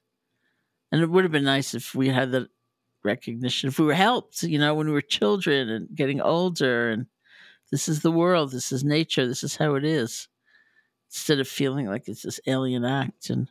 And 0.92 1.02
it 1.02 1.10
would 1.10 1.24
have 1.24 1.32
been 1.32 1.42
nice 1.42 1.74
if 1.74 1.92
we 1.92 2.08
had 2.08 2.30
that 2.30 2.48
recognition, 3.06 3.68
if 3.68 3.78
we 3.78 3.86
were 3.86 3.94
helped, 3.94 4.42
you 4.42 4.58
know, 4.58 4.74
when 4.74 4.86
we 4.86 4.92
were 4.92 5.00
children 5.00 5.70
and 5.70 5.88
getting 5.94 6.20
older 6.20 6.90
and 6.90 7.06
this 7.70 7.88
is 7.88 8.02
the 8.02 8.12
world, 8.12 8.52
this 8.52 8.70
is 8.72 8.84
nature, 8.84 9.26
this 9.26 9.42
is 9.42 9.56
how 9.56 9.74
it 9.74 9.84
is 9.84 10.28
instead 11.08 11.40
of 11.40 11.48
feeling 11.48 11.86
like 11.86 12.08
it's 12.08 12.22
this 12.22 12.40
alien 12.46 12.84
act 12.84 13.30
and 13.30 13.50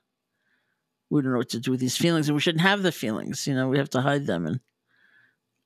we 1.10 1.22
don't 1.22 1.32
know 1.32 1.38
what 1.38 1.50
to 1.50 1.60
do 1.60 1.72
with 1.72 1.80
these 1.80 1.98
feelings 1.98 2.28
and 2.28 2.36
we 2.36 2.42
shouldn't 2.42 2.62
have 2.62 2.84
the 2.84 2.92
feelings 2.92 3.48
you 3.48 3.54
know 3.56 3.68
we 3.68 3.78
have 3.78 3.90
to 3.90 4.02
hide 4.02 4.26
them 4.26 4.46
and 4.46 4.60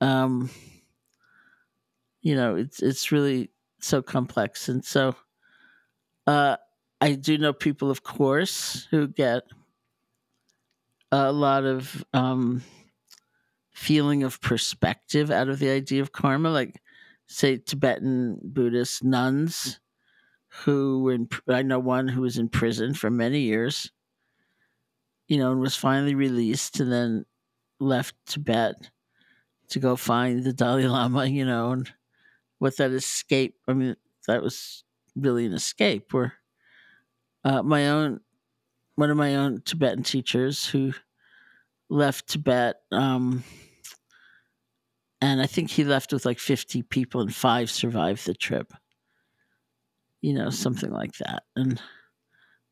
um 0.02 0.50
you 2.22 2.36
know 2.36 2.56
it's 2.56 2.82
it's 2.82 3.12
really 3.12 3.50
so 3.80 4.02
complex 4.02 4.70
and 4.70 4.84
so 4.86 5.16
uh 6.28 6.56
i 7.02 7.14
do 7.14 7.38
know 7.38 7.54
people 7.54 7.90
of 7.90 8.04
course 8.04 8.88
who 8.92 9.08
get 9.08 9.44
a 11.12 11.32
lot 11.32 11.66
of 11.66 12.04
um 12.14 12.62
feeling 13.80 14.23
of 14.23 14.41
perspective 14.41 15.32
out 15.32 15.49
of 15.49 15.59
the 15.59 15.69
idea 15.69 16.01
of 16.01 16.11
karma 16.11 16.49
like 16.49 16.82
say 17.27 17.57
tibetan 17.57 18.38
buddhist 18.43 19.03
nuns 19.03 19.80
who 20.49 21.09
in, 21.09 21.30
I 21.47 21.61
know 21.61 21.80
one 21.80 22.07
who 22.07 22.21
was 22.21 22.38
in 22.38 22.49
prison 22.49 22.93
for 22.93 23.09
many 23.09 23.41
years, 23.41 23.91
you 25.27 25.38
know, 25.38 25.51
and 25.51 25.61
was 25.61 25.75
finally 25.75 26.15
released 26.15 26.80
and 26.80 26.91
then 26.91 27.25
left 27.80 28.15
Tibet 28.25 28.89
to 29.69 29.80
go 29.80 29.95
find 29.95 30.43
the 30.43 30.53
Dalai 30.53 30.88
Lama, 30.88 31.25
you 31.25 31.45
know, 31.45 31.71
and 31.71 31.91
what 32.57 32.77
that 32.77 32.91
escape, 32.91 33.55
I 33.67 33.73
mean, 33.73 33.95
that 34.27 34.41
was 34.41 34.84
really 35.15 35.45
an 35.45 35.53
escape 35.53 36.13
where 36.13 36.34
uh, 37.43 37.61
my 37.61 37.89
own, 37.89 38.21
one 38.95 39.11
of 39.11 39.17
my 39.17 39.36
own 39.36 39.61
Tibetan 39.61 40.03
teachers 40.03 40.65
who 40.65 40.93
left 41.89 42.27
Tibet, 42.27 42.77
um, 42.91 43.43
and 45.22 45.41
I 45.41 45.47
think 45.47 45.70
he 45.72 45.84
left 45.84 46.13
with 46.13 46.26
like 46.26 46.39
50 46.39 46.84
people 46.84 47.22
and 47.22 47.34
five 47.34 47.70
survived 47.70 48.26
the 48.26 48.34
trip 48.34 48.74
you 50.22 50.34
know, 50.34 50.49
something 50.49 50.91
like 50.91 51.17
that. 51.17 51.43
And 51.55 51.82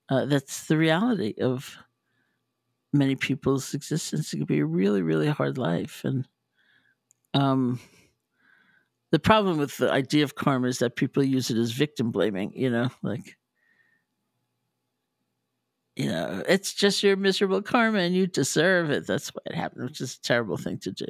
uh, 0.09 0.25
that's 0.25 0.67
the 0.67 0.77
reality 0.77 1.35
of 1.41 1.77
many 2.93 3.15
people's 3.15 3.73
existence. 3.73 4.33
It 4.33 4.37
can 4.37 4.45
be 4.45 4.59
a 4.59 4.65
really, 4.65 5.01
really 5.01 5.27
hard 5.27 5.57
life. 5.57 6.01
And 6.03 6.27
um, 7.33 7.79
the 9.11 9.19
problem 9.19 9.57
with 9.57 9.77
the 9.77 9.91
idea 9.91 10.23
of 10.23 10.35
karma 10.35 10.67
is 10.67 10.79
that 10.79 10.95
people 10.95 11.23
use 11.23 11.49
it 11.49 11.57
as 11.57 11.71
victim 11.71 12.11
blaming, 12.11 12.53
you 12.53 12.69
know, 12.69 12.89
like, 13.01 13.37
you 15.95 16.07
know, 16.07 16.43
it's 16.47 16.73
just 16.73 17.01
your 17.01 17.15
miserable 17.15 17.61
karma 17.61 17.99
and 17.99 18.13
you 18.13 18.27
deserve 18.27 18.91
it. 18.91 19.07
That's 19.07 19.29
why 19.29 19.41
it 19.47 19.55
happened, 19.55 19.85
which 19.85 20.01
is 20.01 20.15
a 20.15 20.21
terrible 20.21 20.57
thing 20.57 20.77
to 20.79 20.91
do. 20.91 21.07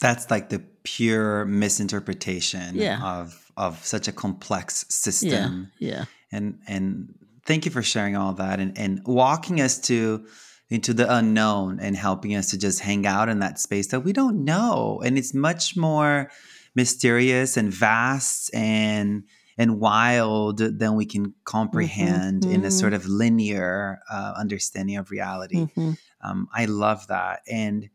That's 0.00 0.30
like 0.30 0.48
the 0.48 0.60
pure 0.84 1.44
misinterpretation 1.44 2.76
yeah. 2.76 3.02
of 3.02 3.50
of 3.56 3.84
such 3.84 4.08
a 4.08 4.12
complex 4.12 4.86
system. 4.88 5.72
Yeah. 5.78 5.90
yeah. 5.90 6.04
And 6.30 6.60
and 6.66 7.14
thank 7.44 7.64
you 7.64 7.70
for 7.70 7.82
sharing 7.82 8.16
all 8.16 8.34
that 8.34 8.60
and, 8.60 8.78
and 8.78 9.02
walking 9.04 9.60
us 9.60 9.78
to 9.80 10.26
into 10.70 10.92
the 10.92 11.12
unknown 11.12 11.80
and 11.80 11.96
helping 11.96 12.34
us 12.34 12.50
to 12.50 12.58
just 12.58 12.80
hang 12.80 13.06
out 13.06 13.28
in 13.28 13.38
that 13.40 13.58
space 13.58 13.88
that 13.88 14.00
we 14.00 14.12
don't 14.12 14.44
know. 14.44 15.00
And 15.04 15.16
it's 15.16 15.32
much 15.32 15.76
more 15.76 16.30
mysterious 16.74 17.56
and 17.56 17.72
vast 17.72 18.54
and 18.54 19.24
and 19.56 19.80
wild 19.80 20.58
than 20.58 20.94
we 20.94 21.04
can 21.04 21.34
comprehend 21.44 22.42
mm-hmm. 22.42 22.52
in 22.52 22.64
a 22.64 22.70
sort 22.70 22.92
mm-hmm. 22.92 23.02
of 23.02 23.08
linear 23.08 23.98
uh, 24.08 24.34
understanding 24.36 24.96
of 24.96 25.10
reality. 25.10 25.56
Mm-hmm. 25.56 25.92
Um, 26.22 26.48
I 26.54 26.66
love 26.66 27.08
that, 27.08 27.40
and 27.50 27.88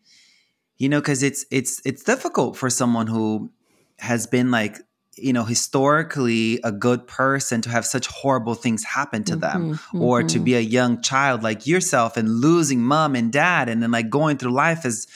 you 0.77 0.89
know, 0.89 0.99
because 0.99 1.23
it's 1.23 1.45
it's 1.51 1.81
it's 1.85 2.03
difficult 2.03 2.57
for 2.57 2.69
someone 2.69 3.07
who 3.07 3.51
has 3.99 4.27
been 4.27 4.51
like 4.51 4.79
you 5.15 5.33
know 5.33 5.43
historically 5.43 6.59
a 6.63 6.71
good 6.71 7.05
person 7.07 7.61
to 7.61 7.69
have 7.69 7.85
such 7.85 8.07
horrible 8.07 8.55
things 8.55 8.83
happen 8.83 9.23
to 9.23 9.35
them 9.35 9.75
mm-hmm, 9.75 10.01
or 10.01 10.19
mm-hmm. 10.19 10.27
to 10.27 10.39
be 10.39 10.55
a 10.55 10.59
young 10.59 11.01
child 11.01 11.43
like 11.43 11.67
yourself 11.67 12.17
and 12.17 12.29
losing 12.29 12.81
mom 12.81 13.15
and 13.15 13.31
dad 13.31 13.69
and 13.69 13.83
then 13.83 13.91
like 13.91 14.09
going 14.09 14.37
through 14.37 14.51
life 14.51 14.85
as 14.85 15.07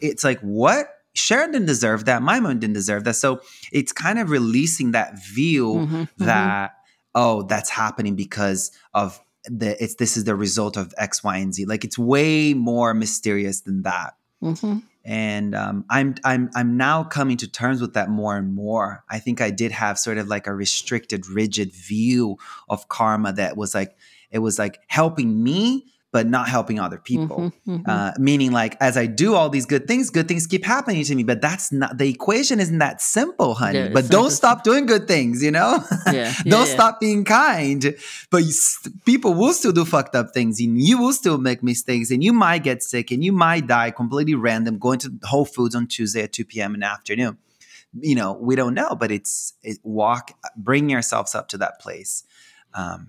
it's 0.00 0.24
like 0.24 0.40
what? 0.40 0.86
Sharon 1.16 1.52
didn't 1.52 1.66
deserve 1.66 2.06
that. 2.06 2.22
My 2.22 2.40
mom 2.40 2.58
didn't 2.58 2.74
deserve 2.74 3.04
that. 3.04 3.14
So 3.14 3.40
it's 3.72 3.92
kind 3.92 4.18
of 4.18 4.30
releasing 4.30 4.92
that 4.92 5.14
view 5.24 5.74
mm-hmm, 5.74 5.94
mm-hmm, 5.94 6.24
that 6.24 6.72
oh 7.14 7.42
that's 7.42 7.70
happening 7.70 8.16
because 8.16 8.72
of 8.92 9.20
the 9.44 9.82
it's 9.82 9.96
this 9.96 10.16
is 10.16 10.24
the 10.24 10.34
result 10.34 10.76
of 10.76 10.94
x 10.96 11.22
y 11.24 11.38
and 11.38 11.54
z. 11.54 11.64
Like 11.64 11.84
it's 11.84 11.98
way 11.98 12.54
more 12.54 12.94
mysterious 12.94 13.60
than 13.60 13.82
that 13.82 14.14
mm-hmm 14.44 14.78
and 15.04 15.54
um, 15.54 15.84
I'm 15.90 16.14
I'm 16.24 16.50
I'm 16.54 16.76
now 16.76 17.04
coming 17.04 17.36
to 17.38 17.48
terms 17.50 17.80
with 17.80 17.92
that 17.94 18.08
more 18.08 18.36
and 18.36 18.54
more. 18.54 19.04
I 19.10 19.18
think 19.18 19.40
I 19.40 19.50
did 19.50 19.70
have 19.70 19.98
sort 19.98 20.16
of 20.16 20.28
like 20.28 20.46
a 20.46 20.54
restricted, 20.54 21.26
rigid 21.26 21.72
view 21.72 22.38
of 22.68 22.88
karma 22.88 23.32
that 23.34 23.56
was 23.56 23.74
like 23.74 23.94
it 24.30 24.38
was 24.38 24.58
like 24.58 24.80
helping 24.86 25.42
me, 25.42 25.92
but 26.14 26.28
not 26.28 26.48
helping 26.48 26.78
other 26.78 26.96
people. 26.96 27.38
Mm-hmm, 27.38 27.74
mm-hmm. 27.74 27.90
Uh, 27.90 28.12
meaning, 28.20 28.52
like, 28.52 28.76
as 28.80 28.96
I 28.96 29.06
do 29.06 29.34
all 29.34 29.50
these 29.50 29.66
good 29.66 29.88
things, 29.88 30.10
good 30.10 30.28
things 30.28 30.46
keep 30.46 30.64
happening 30.64 31.02
to 31.02 31.14
me. 31.16 31.24
But 31.24 31.40
that's 31.40 31.72
not 31.72 31.98
the 31.98 32.08
equation. 32.08 32.60
Isn't 32.60 32.78
that 32.78 33.02
simple, 33.02 33.54
honey? 33.54 33.80
Yeah, 33.80 33.88
but 33.88 34.08
don't 34.08 34.30
stop 34.30 34.62
doing 34.62 34.86
good 34.86 35.08
things. 35.08 35.42
You 35.42 35.50
know, 35.50 35.84
yeah, 36.06 36.12
yeah, 36.12 36.34
don't 36.44 36.68
stop 36.68 37.00
being 37.00 37.24
kind. 37.24 37.96
But 38.30 38.44
you, 38.44 38.52
people 39.04 39.34
will 39.34 39.52
still 39.52 39.72
do 39.72 39.84
fucked 39.84 40.14
up 40.14 40.30
things, 40.32 40.60
and 40.60 40.80
you 40.80 40.98
will 40.98 41.12
still 41.12 41.36
make 41.36 41.64
mistakes, 41.64 42.12
and 42.12 42.22
you 42.22 42.32
might 42.32 42.62
get 42.62 42.84
sick, 42.84 43.10
and 43.10 43.24
you 43.24 43.32
might 43.32 43.66
die 43.66 43.90
completely 43.90 44.36
random 44.36 44.78
going 44.78 45.00
to 45.00 45.18
Whole 45.24 45.44
Foods 45.44 45.74
on 45.74 45.88
Tuesday 45.88 46.22
at 46.22 46.32
two 46.32 46.44
p.m. 46.44 46.74
in 46.74 46.80
the 46.80 46.86
afternoon. 46.86 47.38
You 47.98 48.14
know, 48.14 48.34
we 48.34 48.54
don't 48.54 48.74
know, 48.74 48.94
but 48.94 49.10
it's 49.10 49.54
it, 49.64 49.78
walk, 49.82 50.30
bring 50.56 50.88
yourselves 50.88 51.34
up 51.34 51.48
to 51.48 51.58
that 51.58 51.80
place. 51.80 52.22
Um, 52.72 53.08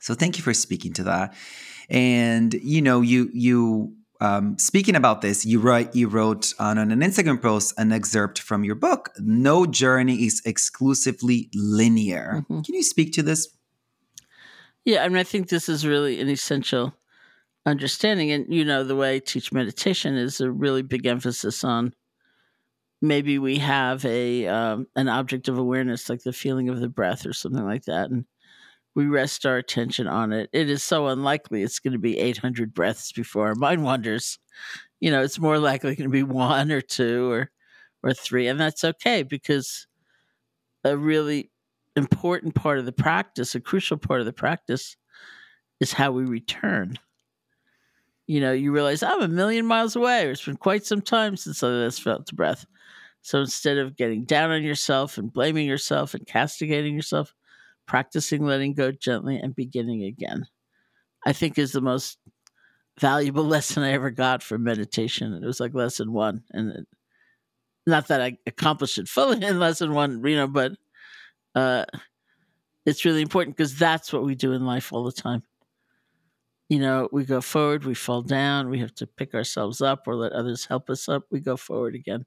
So 0.00 0.14
thank 0.14 0.36
you 0.36 0.42
for 0.42 0.54
speaking 0.54 0.92
to 0.94 1.04
that. 1.04 1.34
And 1.88 2.54
you 2.54 2.82
know, 2.82 3.00
you 3.00 3.30
you 3.32 3.94
um, 4.20 4.58
speaking 4.58 4.96
about 4.96 5.22
this, 5.22 5.46
you 5.46 5.60
write 5.60 5.94
you 5.94 6.08
wrote 6.08 6.52
on, 6.58 6.78
an 6.78 6.90
Instagram 6.90 7.40
post 7.40 7.74
an 7.78 7.92
excerpt 7.92 8.38
from 8.38 8.64
your 8.64 8.74
book. 8.74 9.10
No 9.18 9.66
journey 9.66 10.24
is 10.24 10.42
exclusively 10.44 11.48
linear. 11.54 12.42
Mm-hmm. 12.42 12.60
Can 12.60 12.74
you 12.74 12.82
speak 12.82 13.12
to 13.14 13.22
this? 13.22 13.48
Yeah, 14.84 15.04
I 15.04 15.08
mean, 15.08 15.18
I 15.18 15.24
think 15.24 15.48
this 15.48 15.68
is 15.68 15.86
really 15.86 16.20
an 16.20 16.28
essential 16.28 16.94
understanding. 17.66 18.30
And 18.30 18.52
you 18.52 18.64
know, 18.64 18.84
the 18.84 18.96
way 18.96 19.16
I 19.16 19.18
teach 19.18 19.52
meditation 19.52 20.16
is 20.16 20.40
a 20.40 20.50
really 20.50 20.82
big 20.82 21.06
emphasis 21.06 21.64
on 21.64 21.94
maybe 23.02 23.38
we 23.38 23.58
have 23.58 24.04
a 24.04 24.46
um, 24.46 24.86
an 24.96 25.08
object 25.08 25.48
of 25.48 25.58
awareness 25.58 26.08
like 26.08 26.22
the 26.22 26.32
feeling 26.32 26.68
of 26.68 26.80
the 26.80 26.88
breath 26.88 27.26
or 27.26 27.32
something 27.32 27.64
like 27.64 27.84
that 27.84 28.10
and 28.10 28.26
we 28.94 29.06
rest 29.06 29.46
our 29.46 29.56
attention 29.56 30.06
on 30.06 30.32
it. 30.32 30.50
It 30.52 30.68
is 30.68 30.82
so 30.82 31.06
unlikely 31.08 31.62
it's 31.62 31.78
going 31.78 31.92
to 31.92 31.98
be 31.98 32.18
800 32.18 32.74
breaths 32.74 33.12
before 33.12 33.48
our 33.48 33.54
mind 33.54 33.84
wanders. 33.84 34.38
You 35.00 35.10
know 35.10 35.22
it's 35.22 35.38
more 35.38 35.58
likely 35.58 35.94
going 35.96 36.10
to 36.10 36.12
be 36.12 36.22
one 36.22 36.70
or 36.72 36.80
two 36.80 37.30
or 37.30 37.50
or 38.02 38.14
three 38.14 38.48
and 38.48 38.58
that's 38.58 38.84
okay 38.84 39.22
because 39.22 39.86
a 40.84 40.96
really 40.96 41.50
important 41.96 42.54
part 42.54 42.78
of 42.78 42.86
the 42.86 42.92
practice 42.92 43.54
a 43.54 43.60
crucial 43.60 43.96
part 43.96 44.20
of 44.20 44.26
the 44.26 44.32
practice 44.32 44.96
is 45.80 45.92
how 45.92 46.12
we 46.12 46.24
return. 46.24 46.98
You 48.26 48.40
know 48.40 48.52
you 48.52 48.72
realize 48.72 49.02
i'm 49.02 49.22
a 49.22 49.28
million 49.28 49.66
miles 49.66 49.96
away. 49.96 50.28
It's 50.28 50.44
been 50.44 50.56
quite 50.56 50.84
some 50.84 51.02
time 51.02 51.36
since 51.36 51.62
i 51.62 51.68
last 51.68 52.02
felt 52.02 52.26
the 52.26 52.34
breath. 52.34 52.66
So 53.22 53.40
instead 53.40 53.78
of 53.78 53.96
getting 53.96 54.24
down 54.24 54.50
on 54.50 54.62
yourself 54.62 55.18
and 55.18 55.32
blaming 55.32 55.66
yourself 55.66 56.14
and 56.14 56.26
castigating 56.26 56.94
yourself, 56.94 57.34
practicing 57.90 58.46
letting 58.46 58.72
go 58.72 58.92
gently 58.92 59.36
and 59.36 59.52
beginning 59.52 60.04
again, 60.04 60.46
I 61.26 61.32
think 61.32 61.58
is 61.58 61.72
the 61.72 61.80
most 61.80 62.18
valuable 63.00 63.44
lesson 63.48 63.82
I 63.82 63.90
ever 63.90 64.12
got 64.12 64.44
from 64.44 64.62
meditation. 64.62 65.34
It 65.34 65.44
was 65.44 65.58
like 65.58 65.74
lesson 65.74 66.12
one. 66.12 66.44
And 66.52 66.70
it, 66.70 66.86
not 67.88 68.06
that 68.06 68.20
I 68.20 68.36
accomplished 68.46 68.98
it 68.98 69.08
fully 69.08 69.44
in 69.44 69.58
lesson 69.58 69.92
one, 69.92 70.24
you 70.24 70.36
know, 70.36 70.46
but 70.46 70.72
uh, 71.56 71.84
it's 72.86 73.04
really 73.04 73.22
important 73.22 73.56
because 73.56 73.76
that's 73.76 74.12
what 74.12 74.22
we 74.22 74.36
do 74.36 74.52
in 74.52 74.64
life 74.64 74.92
all 74.92 75.02
the 75.02 75.10
time. 75.10 75.42
You 76.68 76.78
know, 76.78 77.08
we 77.10 77.24
go 77.24 77.40
forward, 77.40 77.82
we 77.82 77.94
fall 77.94 78.22
down, 78.22 78.70
we 78.70 78.78
have 78.78 78.94
to 78.94 79.06
pick 79.08 79.34
ourselves 79.34 79.80
up 79.80 80.06
or 80.06 80.14
let 80.14 80.30
others 80.30 80.66
help 80.66 80.88
us 80.90 81.08
up, 81.08 81.24
we 81.32 81.40
go 81.40 81.56
forward 81.56 81.96
again 81.96 82.24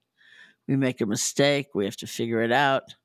we 0.68 0.76
make 0.76 1.02
a 1.02 1.06
mistake, 1.06 1.68
we 1.74 1.86
have 1.86 1.98
to 1.98 2.08
figure 2.08 2.42
it 2.42 2.52
out. 2.52 2.96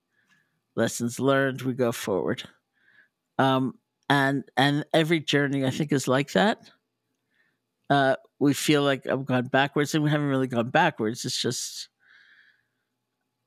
Lessons 0.79 1.18
learned, 1.18 1.62
we 1.62 1.74
go 1.74 1.91
forward. 1.91 2.45
Um, 3.37 3.74
and 4.09 4.45
and 4.57 4.87
every 4.95 5.18
journey 5.18 5.66
I 5.66 5.70
think 5.70 5.91
is 5.91 6.07
like 6.07 6.33
that. 6.33 6.70
Uh, 7.91 8.14
we 8.39 8.55
feel 8.55 8.85
like 8.85 9.05
I've 9.07 9.26
gone 9.26 9.47
backwards, 9.47 9.95
and 9.95 10.05
we 10.05 10.11
haven't 10.11 10.29
really 10.29 10.47
gone 10.47 10.70
backwards. 10.70 11.24
It's 11.24 11.43
just 11.43 11.89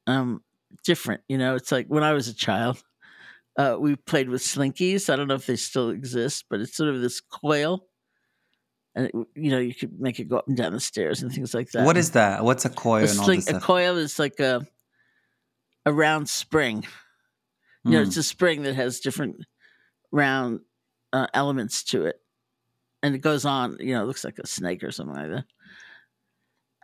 um, 0.07 0.43
different, 0.83 1.21
you 1.29 1.37
know. 1.37 1.55
It's 1.55 1.71
like 1.71 1.87
when 1.87 2.03
I 2.03 2.11
was 2.11 2.27
a 2.27 2.35
child, 2.35 2.83
uh, 3.57 3.77
we 3.79 3.95
played 3.95 4.29
with 4.29 4.41
slinkies. 4.41 5.09
I 5.09 5.15
don't 5.15 5.29
know 5.29 5.35
if 5.35 5.45
they 5.45 5.55
still 5.55 5.89
exist, 5.89 6.45
but 6.49 6.59
it's 6.59 6.75
sort 6.75 6.93
of 6.93 6.99
this 6.99 7.21
coil 7.21 7.87
and 8.93 9.05
it, 9.05 9.15
you 9.35 9.51
know 9.51 9.59
you 9.59 9.73
could 9.73 10.01
make 10.01 10.19
it 10.19 10.25
go 10.25 10.37
up 10.37 10.47
and 10.49 10.57
down 10.57 10.73
the 10.73 10.79
stairs 10.81 11.23
and 11.23 11.31
things 11.31 11.53
like 11.53 11.71
that. 11.71 11.85
What 11.85 11.95
is 11.95 12.11
that? 12.11 12.43
What's 12.43 12.65
a 12.65 12.69
coil? 12.69 13.05
A, 13.05 13.07
sling, 13.07 13.43
a 13.47 13.59
coil 13.59 13.95
is 13.95 14.19
like 14.19 14.39
a 14.41 14.67
a 15.85 15.93
round 15.93 16.29
spring. 16.29 16.85
You 17.83 17.91
mm. 17.91 17.93
know, 17.93 18.01
it's 18.01 18.15
hmm. 18.15 18.21
a 18.21 18.23
spring 18.23 18.63
that 18.63 18.75
has 18.75 18.99
different 18.99 19.37
round 20.11 20.61
uh, 21.13 21.27
elements 21.33 21.83
to 21.85 22.05
it, 22.05 22.15
and 23.01 23.15
it 23.15 23.19
goes 23.19 23.45
on. 23.45 23.77
You 23.79 23.95
know, 23.95 24.03
it 24.03 24.07
looks 24.07 24.23
like 24.23 24.39
a 24.39 24.47
snake 24.47 24.83
or 24.83 24.91
something 24.91 25.15
like 25.15 25.31
that. 25.31 25.45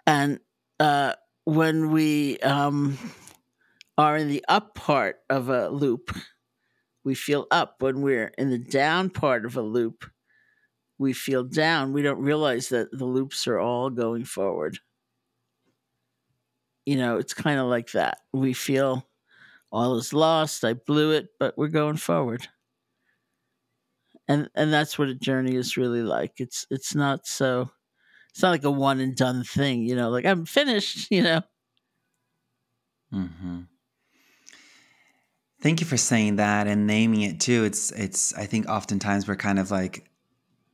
And 0.05 0.39
uh, 0.79 1.13
when 1.45 1.91
we 1.91 2.39
um, 2.39 2.97
are 3.97 4.17
in 4.17 4.27
the 4.27 4.43
up 4.47 4.75
part 4.75 5.17
of 5.29 5.49
a 5.49 5.69
loop, 5.69 6.15
we 7.03 7.15
feel 7.15 7.47
up. 7.51 7.75
When 7.79 8.01
we're 8.01 8.31
in 8.37 8.49
the 8.49 8.57
down 8.57 9.09
part 9.09 9.45
of 9.45 9.57
a 9.57 9.61
loop, 9.61 10.05
we 10.97 11.13
feel 11.13 11.43
down, 11.43 11.93
we 11.93 12.01
don't 12.01 12.19
realize 12.19 12.69
that 12.69 12.91
the 12.91 13.05
loops 13.05 13.47
are 13.47 13.59
all 13.59 13.89
going 13.89 14.25
forward. 14.25 14.79
You 16.85 16.95
know, 16.95 17.17
it's 17.17 17.33
kind 17.33 17.59
of 17.59 17.67
like 17.67 17.91
that. 17.91 18.19
We 18.33 18.53
feel 18.53 19.07
all 19.71 19.95
is 19.97 20.13
lost, 20.13 20.63
I 20.63 20.73
blew 20.73 21.11
it, 21.11 21.29
but 21.39 21.57
we're 21.57 21.67
going 21.67 21.97
forward. 21.97 22.47
And 24.27 24.49
and 24.55 24.73
that's 24.73 24.99
what 24.99 25.09
a 25.09 25.15
journey 25.15 25.55
is 25.55 25.77
really 25.77 26.01
like. 26.03 26.33
It's 26.37 26.65
it's 26.69 26.93
not 26.93 27.25
so 27.25 27.69
it's 28.31 28.41
not 28.41 28.51
like 28.51 28.65
a 28.65 28.71
one 28.71 28.99
and 28.99 29.15
done 29.15 29.43
thing, 29.43 29.83
you 29.83 29.95
know, 29.95 30.09
like 30.09 30.25
I'm 30.25 30.45
finished, 30.45 31.07
you 31.11 31.23
know. 31.23 31.41
Mhm. 33.13 33.67
Thank 35.61 35.81
you 35.81 35.87
for 35.87 35.97
saying 35.97 36.35
that 36.35 36.67
and 36.67 36.85
naming 36.85 37.21
it 37.21 37.39
too. 37.39 37.63
It's 37.63 37.91
it's 37.91 38.33
I 38.35 38.45
think 38.45 38.67
oftentimes 38.67 39.27
we're 39.27 39.35
kind 39.35 39.59
of 39.59 39.71
like 39.71 40.09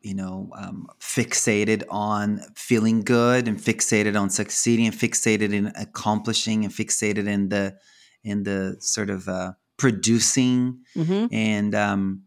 you 0.02 0.14
know, 0.14 0.50
um, 0.56 0.86
fixated 1.00 1.84
on 1.90 2.40
feeling 2.56 3.04
good 3.04 3.48
and 3.48 3.58
fixated 3.58 4.20
on 4.20 4.30
succeeding 4.30 4.86
and 4.86 4.94
fixated 4.96 5.54
in 5.54 5.68
accomplishing 5.78 6.66
and 6.66 6.74
fixated 6.74 7.26
in 7.26 7.48
the 7.48 7.78
in 8.24 8.44
the 8.44 8.78
sort 8.80 9.10
of 9.10 9.28
uh, 9.28 9.54
producing 9.78 10.80
mm-hmm. 10.96 11.26
and 11.32 11.76
um, 11.76 12.24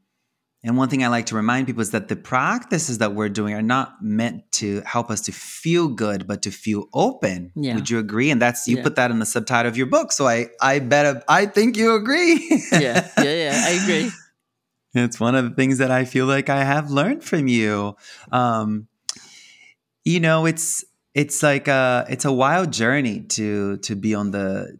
and 0.66 0.76
one 0.76 0.88
thing 0.88 1.04
I 1.04 1.08
like 1.08 1.26
to 1.26 1.36
remind 1.36 1.68
people 1.68 1.82
is 1.82 1.92
that 1.92 2.08
the 2.08 2.16
practices 2.16 2.98
that 2.98 3.14
we're 3.14 3.28
doing 3.28 3.54
are 3.54 3.62
not 3.62 4.02
meant 4.02 4.50
to 4.52 4.82
help 4.84 5.10
us 5.10 5.20
to 5.22 5.32
feel 5.32 5.86
good, 5.86 6.26
but 6.26 6.42
to 6.42 6.50
feel 6.50 6.86
open. 6.92 7.52
Yeah. 7.54 7.76
Would 7.76 7.88
you 7.88 8.00
agree? 8.00 8.32
And 8.32 8.42
that's 8.42 8.66
you 8.66 8.78
yeah. 8.78 8.82
put 8.82 8.96
that 8.96 9.12
in 9.12 9.20
the 9.20 9.26
subtitle 9.26 9.70
of 9.70 9.76
your 9.76 9.86
book, 9.86 10.10
so 10.10 10.26
I 10.26 10.48
I 10.60 10.80
bet 10.80 11.22
I 11.28 11.46
think 11.46 11.76
you 11.76 11.94
agree. 11.94 12.62
yeah, 12.72 13.08
yeah, 13.18 13.22
yeah, 13.22 13.62
I 13.64 13.70
agree. 13.82 14.10
It's 14.98 15.20
one 15.20 15.34
of 15.34 15.44
the 15.44 15.50
things 15.50 15.76
that 15.76 15.90
I 15.90 16.06
feel 16.06 16.24
like 16.24 16.48
I 16.48 16.64
have 16.64 16.90
learned 16.90 17.22
from 17.22 17.48
you. 17.48 17.96
Um, 18.32 18.88
you 20.06 20.20
know, 20.20 20.46
it's 20.46 20.86
it's 21.14 21.42
like 21.42 21.68
a 21.68 22.06
it's 22.08 22.24
a 22.24 22.32
wild 22.32 22.72
journey 22.72 23.20
to 23.20 23.76
to 23.78 23.94
be 23.94 24.14
on 24.14 24.30
the 24.30 24.78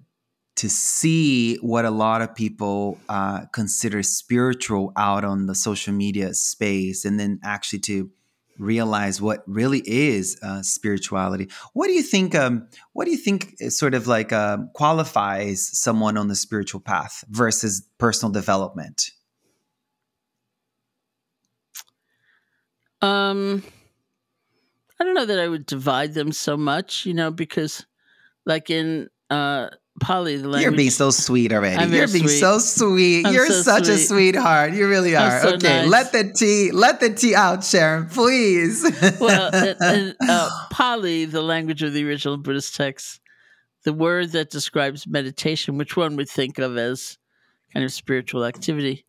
to 0.57 0.69
see 0.69 1.57
what 1.57 1.85
a 1.85 1.91
lot 1.91 2.23
of 2.23 2.35
people 2.35 2.99
uh, 3.09 3.47
consider 3.53 4.03
spiritual 4.03 4.93
out 4.97 5.25
on 5.25 5.47
the 5.47 5.55
social 5.55 5.93
media 5.93 6.35
space, 6.35 7.05
and 7.05 7.21
then 7.21 7.39
actually 7.45 7.81
to 7.81 8.11
realize 8.59 9.21
what 9.21 9.43
really 9.47 9.83
is 9.85 10.39
uh, 10.43 10.63
spirituality. 10.63 11.49
What 11.75 11.89
do 11.89 11.93
you 11.93 12.03
think? 12.03 12.35
Um, 12.35 12.69
what 12.95 13.05
do 13.05 13.11
you 13.11 13.19
think 13.19 13.55
sort 13.71 13.95
of 13.95 14.07
like 14.07 14.33
uh, 14.33 14.59
qualifies 14.73 15.69
someone 15.79 16.17
on 16.17 16.29
the 16.29 16.35
spiritual 16.35 16.81
path 16.81 17.23
versus 17.29 17.87
personal 17.99 18.33
development? 18.33 19.11
Um, 23.03 23.63
I 24.99 25.05
don't 25.05 25.15
know 25.15 25.27
that 25.27 25.39
I 25.39 25.49
would 25.49 25.67
divide 25.67 26.15
them 26.15 26.33
so 26.33 26.57
much, 26.57 27.05
you 27.05 27.13
know, 27.13 27.31
because 27.31 27.85
like 28.47 28.71
in 28.71 29.09
uh 29.29 29.69
Pali, 30.01 30.37
the 30.37 30.43
language. 30.49 30.63
You're 30.63 30.73
being 30.73 30.91
so 30.91 31.11
sweet 31.11 31.53
already. 31.53 31.77
I'm 31.77 31.93
You're 31.93 32.09
being 32.09 32.29
sweet. 32.29 32.39
so 32.41 32.59
sweet. 32.59 33.27
I'm 33.27 33.33
You're 33.33 33.47
so 33.47 33.63
such 33.63 33.85
sweet. 33.85 33.95
a 33.95 33.99
sweetheart. 33.99 34.73
You 34.75 34.89
really 34.89 35.17
are. 35.17 35.41
So 35.41 35.55
okay, 35.55 35.83
nice. 35.83 35.89
let 35.89 36.13
the 36.13 36.33
tea, 36.33 36.71
let 36.71 37.01
the 37.01 37.11
tea 37.15 37.35
out, 37.35 37.65
Sharon, 37.65 38.09
please. 38.09 38.83
well, 39.21 39.55
in, 39.55 39.77
in 39.81 40.17
uh, 40.21 40.51
Pali, 40.71 41.25
the 41.25 41.43
language 41.43 41.83
of 41.83 41.93
the 41.93 42.07
original 42.07 42.37
Buddhist 42.37 42.75
text, 42.75 43.21
the 43.85 43.93
word 43.93 44.33
that 44.33 44.51
describes 44.51 45.07
meditation, 45.07 45.79
which 45.79 45.97
one 45.97 46.17
would 46.17 46.29
think 46.29 46.59
of 46.59 46.77
as 46.77 47.19
kind 47.73 47.85
of 47.85 47.93
spiritual 47.93 48.45
activity, 48.45 49.07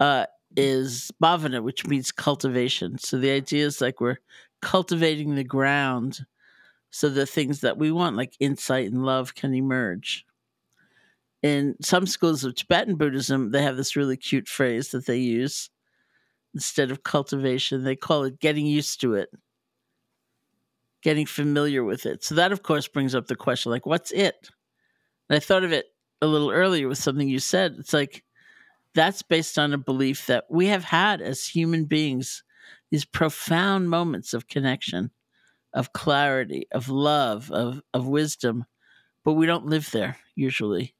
uh, 0.00 0.26
is 0.56 1.10
bhavana, 1.22 1.62
which 1.62 1.86
means 1.86 2.12
cultivation. 2.12 2.98
So 2.98 3.18
the 3.18 3.30
idea 3.30 3.66
is 3.66 3.80
like 3.80 4.00
we're 4.00 4.18
cultivating 4.62 5.34
the 5.34 5.44
ground 5.44 6.20
so 6.94 7.08
the 7.08 7.26
things 7.26 7.62
that 7.62 7.76
we 7.76 7.90
want, 7.90 8.14
like 8.14 8.36
insight 8.38 8.86
and 8.86 9.04
love, 9.04 9.34
can 9.34 9.52
emerge. 9.52 10.24
In 11.42 11.74
some 11.82 12.06
schools 12.06 12.44
of 12.44 12.54
Tibetan 12.54 12.94
Buddhism, 12.94 13.50
they 13.50 13.64
have 13.64 13.76
this 13.76 13.96
really 13.96 14.16
cute 14.16 14.46
phrase 14.46 14.92
that 14.92 15.04
they 15.04 15.16
use. 15.16 15.70
Instead 16.54 16.92
of 16.92 17.02
cultivation, 17.02 17.82
they 17.82 17.96
call 17.96 18.22
it 18.22 18.38
getting 18.38 18.64
used 18.64 19.00
to 19.00 19.14
it, 19.14 19.28
getting 21.02 21.26
familiar 21.26 21.82
with 21.82 22.06
it. 22.06 22.22
So 22.22 22.36
that, 22.36 22.52
of 22.52 22.62
course, 22.62 22.86
brings 22.86 23.16
up 23.16 23.26
the 23.26 23.34
question 23.34 23.72
like, 23.72 23.86
what's 23.86 24.12
it? 24.12 24.50
And 25.28 25.36
I 25.36 25.40
thought 25.40 25.64
of 25.64 25.72
it 25.72 25.86
a 26.22 26.28
little 26.28 26.52
earlier 26.52 26.86
with 26.86 26.98
something 26.98 27.28
you 27.28 27.40
said. 27.40 27.74
It's 27.76 27.92
like, 27.92 28.22
that's 28.94 29.22
based 29.22 29.58
on 29.58 29.72
a 29.72 29.78
belief 29.78 30.28
that 30.28 30.44
we 30.48 30.68
have 30.68 30.84
had 30.84 31.20
as 31.20 31.44
human 31.44 31.86
beings 31.86 32.44
these 32.92 33.04
profound 33.04 33.90
moments 33.90 34.32
of 34.32 34.46
connection, 34.46 35.10
of 35.74 35.92
clarity, 35.92 36.66
of 36.72 36.88
love, 36.88 37.50
of, 37.50 37.82
of 37.92 38.06
wisdom, 38.06 38.64
but 39.24 39.32
we 39.34 39.46
don't 39.46 39.66
live 39.66 39.90
there 39.90 40.16
usually. 40.34 40.94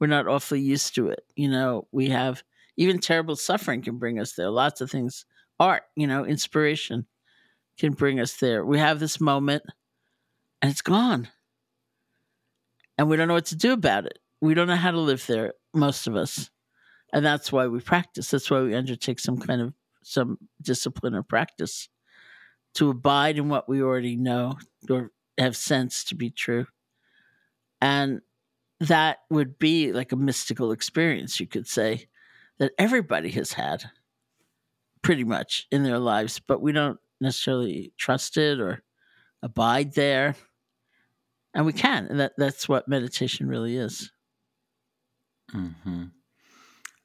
We're 0.00 0.06
not 0.06 0.28
awfully 0.28 0.60
used 0.60 0.94
to 0.94 1.08
it. 1.08 1.24
You 1.36 1.48
know, 1.48 1.88
we 1.92 2.10
have 2.10 2.42
even 2.76 2.98
terrible 2.98 3.36
suffering 3.36 3.82
can 3.82 3.98
bring 3.98 4.18
us 4.18 4.32
there. 4.32 4.50
Lots 4.50 4.80
of 4.80 4.90
things, 4.90 5.26
art, 5.58 5.82
you 5.96 6.06
know, 6.06 6.24
inspiration 6.24 7.06
can 7.78 7.92
bring 7.92 8.20
us 8.20 8.36
there. 8.36 8.64
We 8.64 8.78
have 8.78 9.00
this 9.00 9.20
moment 9.20 9.64
and 10.62 10.70
it's 10.70 10.82
gone. 10.82 11.28
And 12.96 13.08
we 13.08 13.16
don't 13.16 13.28
know 13.28 13.34
what 13.34 13.46
to 13.46 13.56
do 13.56 13.72
about 13.72 14.06
it. 14.06 14.18
We 14.40 14.54
don't 14.54 14.68
know 14.68 14.76
how 14.76 14.92
to 14.92 15.00
live 15.00 15.26
there, 15.26 15.54
most 15.72 16.06
of 16.06 16.16
us 16.16 16.50
and 17.14 17.24
that's 17.24 17.52
why 17.52 17.68
we 17.68 17.80
practice 17.80 18.30
that's 18.30 18.50
why 18.50 18.60
we 18.60 18.74
undertake 18.74 19.20
some 19.20 19.38
kind 19.38 19.62
of 19.62 19.72
some 20.02 20.36
discipline 20.60 21.14
or 21.14 21.22
practice 21.22 21.88
to 22.74 22.90
abide 22.90 23.38
in 23.38 23.48
what 23.48 23.68
we 23.68 23.82
already 23.82 24.16
know 24.16 24.58
or 24.90 25.10
have 25.38 25.56
sense 25.56 26.04
to 26.04 26.14
be 26.14 26.30
true 26.30 26.66
And 27.80 28.22
that 28.80 29.18
would 29.30 29.58
be 29.58 29.92
like 29.92 30.12
a 30.12 30.16
mystical 30.16 30.72
experience, 30.72 31.38
you 31.38 31.46
could 31.46 31.68
say, 31.68 32.06
that 32.58 32.72
everybody 32.78 33.30
has 33.32 33.52
had 33.52 33.84
pretty 35.02 35.24
much 35.24 35.66
in 35.70 35.82
their 35.82 35.98
lives, 35.98 36.40
but 36.40 36.62
we 36.62 36.72
don't 36.72 36.98
necessarily 37.20 37.92
trust 37.98 38.36
it 38.38 38.60
or 38.60 38.82
abide 39.42 39.94
there. 39.94 40.34
And 41.52 41.66
we 41.66 41.72
can. 41.74 42.06
And 42.06 42.20
that, 42.20 42.32
that's 42.38 42.68
what 42.68 42.88
meditation 42.88 43.48
really 43.48 43.76
is. 43.76 44.10
Mm-hmm. 45.54 46.04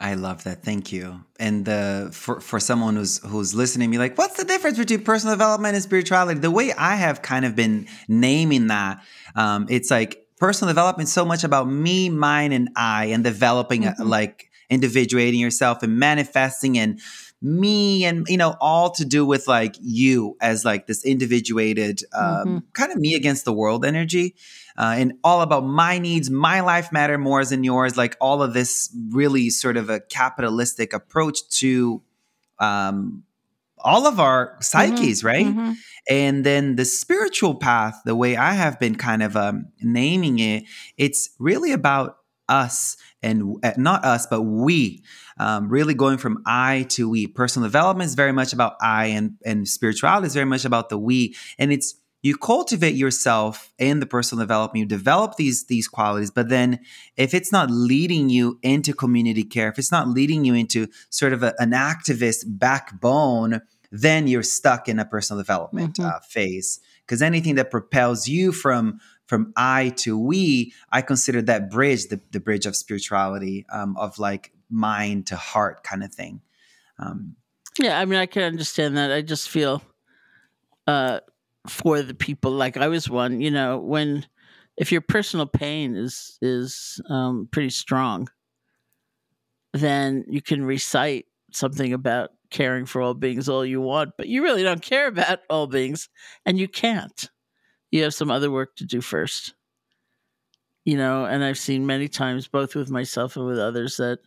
I 0.02 0.14
love 0.14 0.46
that. 0.46 0.64
Thank 0.64 0.94
you. 0.94 1.26
And 1.40 1.68
uh, 1.68 2.10
for 2.12 2.40
for 2.40 2.60
someone 2.60 2.96
who's 2.96 3.18
who's 3.20 3.54
listening, 3.54 3.92
be 3.92 3.98
like, 3.98 4.18
what's 4.18 4.38
the 4.38 4.46
difference 4.46 4.78
between 4.78 5.04
personal 5.04 5.36
development 5.36 5.76
and 5.76 5.84
spirituality? 5.84 6.40
The 6.40 6.52
way 6.52 6.72
I 6.72 6.96
have 6.96 7.22
kind 7.22 7.44
of 7.44 7.56
been 7.56 7.88
naming 8.08 8.68
that, 8.68 9.04
um, 9.36 9.68
it's 9.70 9.92
like 9.92 10.26
personal 10.38 10.70
development 10.70 11.10
so 11.10 11.26
much 11.26 11.44
about 11.44 11.66
me, 11.66 12.08
mine, 12.10 12.54
and 12.54 12.70
I, 12.78 13.06
and 13.06 13.26
developing 13.26 13.84
mm-hmm. 13.84 14.04
like 14.04 14.50
individuating 14.70 15.40
yourself 15.40 15.84
and 15.84 15.98
manifesting 15.98 16.78
and 16.78 17.02
me 17.42 18.04
and 18.04 18.28
you 18.28 18.38
know 18.38 18.56
all 18.60 18.90
to 18.92 19.06
do 19.06 19.26
with 19.26 19.48
like 19.48 19.76
you 19.80 20.36
as 20.42 20.66
like 20.66 20.88
this 20.88 21.06
individuated 21.06 22.02
um, 22.14 22.24
mm-hmm. 22.24 22.58
kind 22.74 22.92
of 22.92 22.98
me 22.98 23.16
against 23.16 23.46
the 23.46 23.54
world 23.54 23.86
energy 23.86 24.36
uh, 24.78 24.96
and 24.98 25.14
all 25.24 25.42
about 25.42 25.66
my 25.66 25.98
needs 26.00 26.30
my 26.30 26.60
life 26.60 26.92
matter 26.92 27.18
more 27.18 27.46
than 27.46 27.64
yours 27.64 27.96
like 27.96 28.18
all 28.20 28.44
of 28.44 28.54
this 28.54 28.94
really 29.12 29.50
sort 29.50 29.78
of 29.78 29.90
a 29.90 30.02
capitalistic 30.02 30.92
approach 30.92 31.48
to 31.50 32.02
um, 32.60 33.24
all 33.78 34.06
of 34.06 34.20
our 34.20 34.58
psyches 34.60 35.20
mm-hmm. 35.20 35.28
right 35.28 35.46
mm-hmm. 35.46 35.72
and 36.10 36.46
then 36.46 36.76
the 36.76 36.84
spiritual 36.84 37.56
path 37.56 38.02
the 38.04 38.16
way 38.16 38.36
i 38.36 38.52
have 38.52 38.78
been 38.82 38.96
kind 38.96 39.24
of 39.24 39.38
um, 39.38 39.66
naming 39.82 40.40
it 40.40 40.64
it's 40.98 41.30
really 41.40 41.72
about 41.72 42.19
us 42.50 42.98
and 43.22 43.58
uh, 43.64 43.74
not 43.78 44.04
us, 44.06 44.28
but 44.28 44.42
we. 44.42 45.04
Um, 45.38 45.70
really 45.70 45.94
going 45.94 46.18
from 46.18 46.44
I 46.46 46.86
to 46.90 47.10
we. 47.10 47.28
Personal 47.28 47.68
development 47.68 48.08
is 48.08 48.16
very 48.16 48.34
much 48.34 48.52
about 48.52 48.76
I, 48.82 49.06
and 49.08 49.38
and 49.46 49.68
spirituality 49.68 50.28
is 50.28 50.34
very 50.34 50.46
much 50.46 50.66
about 50.66 50.90
the 50.90 50.98
we. 50.98 51.36
And 51.58 51.72
it's 51.72 51.96
you 52.22 52.36
cultivate 52.36 52.96
yourself 52.96 53.74
in 53.78 54.02
the 54.02 54.06
personal 54.06 54.44
development. 54.44 54.80
You 54.80 54.86
develop 54.86 55.36
these 55.36 55.66
these 55.68 55.88
qualities, 55.88 56.32
but 56.32 56.50
then 56.50 56.80
if 57.16 57.34
it's 57.34 57.52
not 57.52 57.72
leading 57.72 58.30
you 58.30 58.60
into 58.62 58.94
community 58.94 59.44
care, 59.44 59.70
if 59.70 59.80
it's 59.80 59.92
not 59.92 60.08
leading 60.10 60.44
you 60.44 60.54
into 60.54 60.88
sort 61.10 61.32
of 61.32 61.44
a, 61.44 61.54
an 61.60 61.72
activist 61.72 62.44
backbone, 62.46 63.62
then 63.92 64.28
you're 64.28 64.44
stuck 64.44 64.90
in 64.90 65.00
a 65.00 65.06
personal 65.06 65.42
development 65.42 65.96
mm-hmm. 65.96 66.10
uh, 66.10 66.20
phase. 66.20 66.80
Because 67.06 67.22
anything 67.22 67.56
that 67.56 67.72
propels 67.72 68.28
you 68.28 68.52
from 68.52 69.00
from 69.30 69.54
I 69.56 69.90
to 69.98 70.18
we, 70.18 70.74
I 70.92 71.04
consider 71.04 71.40
that 71.44 71.70
bridge 71.70 72.08
the, 72.08 72.20
the 72.32 72.40
bridge 72.40 72.66
of 72.66 72.76
spirituality, 72.76 73.64
um, 73.72 73.96
of 73.96 74.18
like 74.18 74.52
mind 74.72 75.28
to 75.28 75.36
heart 75.36 75.84
kind 75.84 76.04
of 76.04 76.12
thing. 76.12 76.42
Um, 76.98 77.36
yeah, 77.78 78.00
I 78.00 78.06
mean, 78.06 78.20
I 78.20 78.26
can 78.26 78.42
understand 78.42 78.98
that. 78.98 79.12
I 79.12 79.22
just 79.22 79.48
feel 79.48 79.84
uh, 80.88 81.20
for 81.68 82.02
the 82.02 82.16
people, 82.16 82.52
like 82.52 82.76
I 82.76 82.88
was 82.88 83.08
one, 83.08 83.40
you 83.40 83.52
know, 83.52 83.78
when 83.78 84.26
if 84.78 84.92
your 84.92 85.02
personal 85.02 85.46
pain 85.46 85.96
is 85.96 86.40
is 86.42 87.00
um, 87.08 87.48
pretty 87.52 87.70
strong, 87.70 88.30
then 89.74 90.26
you 90.28 90.42
can 90.42 90.66
recite 90.66 91.28
something 91.52 91.94
about 91.94 92.32
caring 92.50 92.88
for 92.88 93.00
all 93.00 93.14
beings 93.14 93.48
all 93.48 93.64
you 93.64 93.80
want, 93.80 94.14
but 94.18 94.28
you 94.28 94.42
really 94.42 94.64
don't 94.64 94.82
care 94.82 95.06
about 95.06 95.42
all 95.52 95.68
beings, 95.68 96.10
and 96.48 96.58
you 96.58 96.68
can't 96.68 97.30
you 97.92 98.04
have 98.04 98.14
some 98.14 98.32
other 98.32 98.52
work 98.52 98.76
to 98.78 98.86
do 98.86 99.02
first. 99.02 99.54
You 100.86 100.98
know, 100.98 101.26
and 101.26 101.44
I've 101.44 101.58
seen 101.58 101.86
many 101.86 102.08
times, 102.08 102.48
both 102.48 102.76
with 102.76 102.90
myself 102.90 103.36
and 103.36 103.46
with 103.46 103.60
others, 103.60 103.98
that 103.98 104.20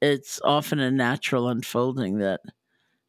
it's 0.00 0.40
often 0.44 0.78
a 0.80 0.90
natural 0.90 1.48
unfolding 1.48 2.18
that 2.18 2.40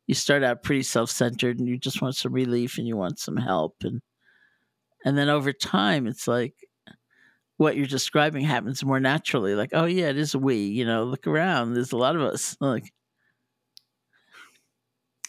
you 0.07 0.15
start 0.15 0.43
out 0.43 0.63
pretty 0.63 0.83
self-centered 0.83 1.59
and 1.59 1.67
you 1.67 1.77
just 1.77 2.01
want 2.01 2.15
some 2.15 2.33
relief 2.33 2.77
and 2.77 2.87
you 2.87 2.97
want 2.97 3.19
some 3.19 3.37
help 3.37 3.75
and 3.83 4.01
and 5.05 5.17
then 5.17 5.29
over 5.29 5.51
time 5.53 6.07
it's 6.07 6.27
like 6.27 6.53
what 7.57 7.77
you're 7.77 7.85
describing 7.85 8.43
happens 8.43 8.83
more 8.83 8.99
naturally 8.99 9.55
like 9.55 9.69
oh 9.73 9.85
yeah 9.85 10.07
it 10.09 10.17
is 10.17 10.35
we 10.35 10.55
you 10.57 10.85
know 10.85 11.03
look 11.03 11.27
around 11.27 11.73
there's 11.73 11.91
a 11.91 11.97
lot 11.97 12.15
of 12.15 12.21
us 12.21 12.57
like 12.59 12.91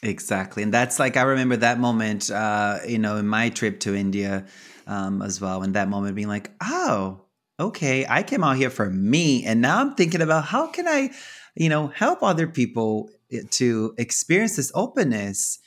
Exactly. 0.03 0.63
And 0.65 0.75
that's 0.75 0.99
like, 0.99 1.17
I 1.17 1.23
remember 1.23 1.57
that 1.59 1.79
moment, 1.79 2.31
uh, 2.31 2.79
you 2.87 2.99
know, 2.99 3.17
in 3.19 3.27
my 3.29 3.51
trip 3.51 3.79
to 3.81 3.95
India 3.95 4.47
um, 4.87 5.23
as 5.23 5.41
well. 5.41 5.63
And 5.63 5.75
that 5.75 5.89
moment 5.89 6.17
being 6.17 6.29
like, 6.29 6.51
oh, 6.61 7.21
okay, 7.61 8.05
I 8.09 8.25
came 8.25 8.43
out 8.43 8.57
here 8.57 8.71
for 8.71 8.91
me. 8.91 9.45
And 9.45 9.61
now 9.61 9.81
I'm 9.81 9.95
thinking 9.95 10.21
about 10.21 10.45
how 10.47 10.67
can 10.67 10.89
I, 10.89 11.11
you 11.55 11.69
know, 11.69 11.87
help 11.87 12.23
other 12.23 12.49
people 12.49 13.11
eh, 13.31 13.43
to 13.53 13.95
experience 13.97 14.57
this 14.57 14.73
openness 14.75 15.61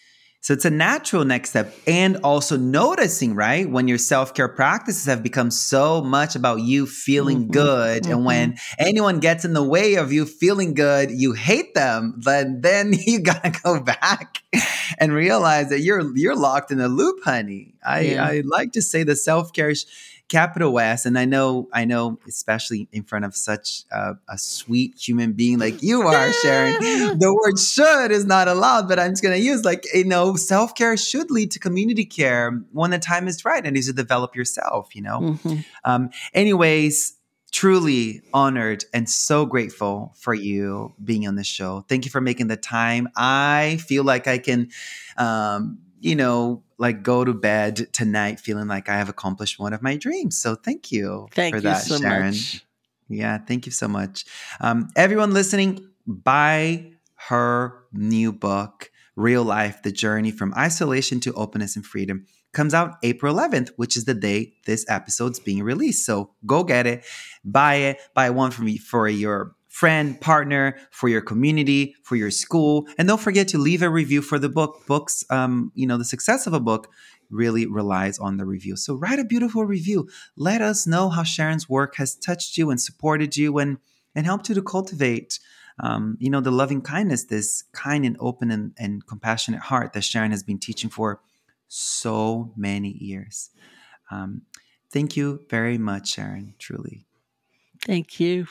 so 0.46 0.54
it's 0.54 0.64
a 0.64 0.70
natural 0.70 1.26
next 1.26 1.50
step. 1.50 1.74
And 1.88 2.18
also 2.18 2.56
noticing, 2.56 3.34
right, 3.34 3.68
when 3.68 3.88
your 3.88 3.98
self 3.98 4.36
care 4.36 4.48
practices 4.48 5.06
have 5.06 5.24
become 5.24 5.50
so 5.50 6.04
much 6.04 6.36
about 6.36 6.62
you 6.62 6.86
feeling 6.86 7.46
mm-hmm, 7.46 7.52
good. 7.52 8.04
Mm-hmm. 8.04 8.12
And 8.12 8.26
when 8.26 8.58
anyone 8.78 9.20
gets 9.20 9.44
in 9.44 9.54
the 9.54 9.64
way 9.64 9.96
of 9.96 10.14
you 10.14 10.28
feeling 10.28 10.76
good, 10.76 11.10
you 11.10 11.34
hate 11.34 11.74
them. 11.74 12.22
But 12.24 12.62
then 12.62 12.94
you 13.08 13.22
gotta 13.22 13.60
go 13.64 13.80
back 13.80 14.44
and 15.00 15.12
realize 15.12 15.70
that 15.70 15.80
you're 15.80 16.16
you're 16.16 16.36
locked 16.36 16.72
in 16.72 16.80
a 16.80 16.90
loop, 16.90 17.24
honey. 17.24 17.74
I, 17.84 18.00
yeah. 18.02 18.24
I 18.24 18.44
like 18.46 18.74
to 18.74 18.84
say 18.84 19.02
the 19.02 19.16
self 19.16 19.52
care 19.52 19.74
capital 20.28 20.80
S, 20.80 21.06
and 21.06 21.18
I 21.20 21.26
know, 21.26 21.68
I 21.72 21.86
know, 21.86 22.20
especially 22.28 22.88
in 22.92 23.04
front 23.04 23.26
of 23.26 23.36
such 23.36 23.84
a, 23.92 24.14
a 24.28 24.38
sweet 24.38 24.96
human 24.96 25.34
being 25.34 25.60
like 25.60 25.84
you 25.84 26.02
are, 26.02 26.32
Sharon, 26.42 26.74
the 27.20 27.34
word 27.34 27.60
should 27.60 28.12
is 28.12 28.26
not 28.26 28.48
allowed, 28.48 28.88
but 28.88 29.00
I'm 29.00 29.12
just 29.12 29.24
going 29.24 29.36
to 29.38 29.42
use 29.42 29.64
like, 29.64 29.86
you 29.94 30.06
know, 30.06 30.36
self 30.36 30.76
care 30.76 30.98
should 30.98 31.30
lead 31.30 31.52
to 31.52 31.60
community 31.60 32.06
care 32.06 32.64
when 32.72 32.92
the 32.92 33.00
time 33.00 33.28
is 33.28 33.46
right 33.46 33.66
and 33.66 33.78
is 33.78 33.88
to 33.88 33.94
develop 33.94 34.36
yourself, 34.36 34.96
you 34.96 35.02
know? 35.02 35.20
Mm-hmm. 35.20 35.56
Um, 35.84 36.10
anyways, 36.34 37.16
truly 37.52 38.22
honored 38.34 38.84
and 38.94 39.10
so 39.10 39.46
grateful 39.46 40.14
for 40.18 40.34
you 40.34 40.94
being 41.04 41.28
on 41.28 41.36
the 41.36 41.44
show. 41.44 41.86
Thank 41.88 42.04
you 42.04 42.12
for 42.12 42.20
making 42.20 42.48
the 42.48 42.58
time. 42.58 43.08
I 43.16 43.78
feel 43.88 44.04
like 44.04 44.28
I 44.28 44.40
can, 44.40 44.70
um, 45.18 45.80
you 46.06 46.16
know, 46.16 46.62
like 46.78 47.02
go 47.02 47.26
to 47.26 47.34
bed 47.34 47.92
tonight 47.92 48.40
feeling 48.40 48.68
like 48.68 48.90
I 48.90 48.98
have 48.98 49.10
accomplished 49.10 49.58
one 49.58 49.74
of 49.74 49.82
my 49.82 49.98
dreams. 49.98 50.38
So 50.38 50.54
thank 50.54 50.92
you 50.92 51.28
thank 51.32 51.56
for 51.56 51.58
you 51.58 51.64
that, 51.64 51.82
so 51.82 51.98
Sharon. 51.98 52.28
Much. 52.28 52.64
Yeah, 53.10 53.40
thank 53.40 53.66
you 53.66 53.72
so 53.72 53.88
much. 53.88 54.24
Um, 54.62 54.90
everyone 54.96 55.34
listening, 55.34 55.90
buy 56.06 56.92
her 57.28 57.86
new 57.92 58.32
book, 58.32 58.92
Real 59.16 59.44
Life 59.44 59.82
The 59.82 59.92
Journey 59.92 60.30
from 60.30 60.54
Isolation 60.54 61.20
to 61.22 61.34
Openness 61.34 61.76
and 61.76 61.84
Freedom. 61.84 62.28
Comes 62.54 62.76
out 62.76 62.98
April 63.02 63.36
11th, 63.36 63.72
which 63.76 63.98
is 63.98 64.06
the 64.06 64.14
day 64.14 64.54
this 64.68 64.86
episode's 64.88 65.40
being 65.40 65.64
released. 65.64 66.06
So 66.06 66.32
go 66.46 66.64
get 66.64 66.86
it, 66.86 67.04
buy 67.44 67.76
it, 67.76 68.00
buy 68.14 68.30
one 68.30 68.52
for 68.52 68.62
me 68.62 68.78
for 68.78 69.08
your 69.08 69.56
friend, 69.76 70.22
partner, 70.22 70.78
for 70.90 71.10
your 71.10 71.20
community, 71.20 71.94
for 72.02 72.16
your 72.16 72.32
school. 72.32 72.88
And 72.98 73.10
don't 73.10 73.20
forget 73.20 73.50
to 73.50 73.58
leave 73.58 73.82
a 73.82 73.90
review 73.90 74.22
for 74.22 74.40
the 74.40 74.48
book. 74.48 74.88
Books, 74.88 75.26
um, 75.30 75.74
you 75.76 75.86
know, 75.86 75.98
the 75.98 76.06
success 76.06 76.48
of 76.48 76.54
a 76.54 76.62
book 76.62 76.90
really 77.30 77.66
relies 77.66 78.18
on 78.18 78.38
the 78.38 78.46
review. 78.46 78.78
So 78.78 78.96
write 78.96 79.20
a 79.20 79.26
beautiful 79.26 79.66
review. 79.66 80.08
Let 80.38 80.62
us 80.62 80.88
know 80.88 81.10
how 81.10 81.24
Sharon's 81.24 81.68
work 81.68 81.98
has 81.98 82.16
touched 82.16 82.58
you 82.58 82.70
and 82.70 82.80
supported 82.80 83.36
you 83.36 83.58
and 83.58 83.78
and 84.16 84.26
helped 84.26 84.48
you 84.48 84.56
to 84.56 84.62
cultivate 84.62 85.40
um, 85.78 86.16
you 86.22 86.30
know, 86.30 86.40
the 86.40 86.52
loving 86.52 86.82
kindness, 86.82 87.26
this 87.26 87.66
kind 87.74 88.06
and 88.06 88.16
open 88.22 88.50
and, 88.50 88.72
and 88.78 89.06
compassionate 89.06 89.60
heart 89.60 89.92
that 89.92 90.06
Sharon 90.06 90.32
has 90.32 90.42
been 90.42 90.58
teaching 90.58 90.90
for 90.90 91.20
so 91.68 92.54
many 92.56 92.92
years. 92.92 93.50
Um, 94.10 94.44
thank 94.90 95.18
you 95.18 95.42
very 95.50 95.78
much, 95.78 96.14
Sharon, 96.14 96.54
truly. 96.60 97.06
Thank 97.86 98.22
you. 98.22 98.48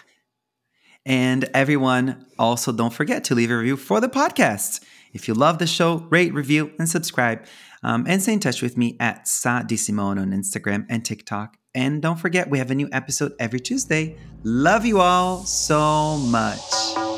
And 1.07 1.45
everyone, 1.55 2.27
also 2.39 2.73
don't 2.73 2.93
forget 2.93 3.25
to 3.25 3.35
leave 3.35 3.51
a 3.51 3.57
review 3.57 3.77
for 3.77 4.01
the 4.01 4.09
podcast. 4.09 4.83
If 5.13 5.29
you 5.29 5.35
love 5.35 5.59
the 5.59 5.67
show, 5.67 6.07
rate, 6.11 6.35
review, 6.35 6.73
and 6.79 6.89
subscribe. 6.89 7.45
Um, 7.83 8.07
and 8.09 8.23
stay 8.23 8.33
in 8.33 8.41
touch 8.41 8.63
with 8.63 8.77
me 8.79 8.97
at 8.99 9.29
Sah 9.29 9.63
D'Simone 9.63 10.19
on 10.19 10.33
Instagram 10.33 10.87
and 10.89 11.05
TikTok. 11.05 11.59
And 11.75 12.01
don't 12.01 12.19
forget, 12.19 12.49
we 12.49 12.59
have 12.59 12.71
a 12.71 12.75
new 12.75 12.89
episode 12.93 13.33
every 13.39 13.61
Tuesday. 13.61 14.17
Love 14.43 14.87
you 14.87 15.01
all 15.01 15.45
so 15.45 16.17
much. 16.17 17.14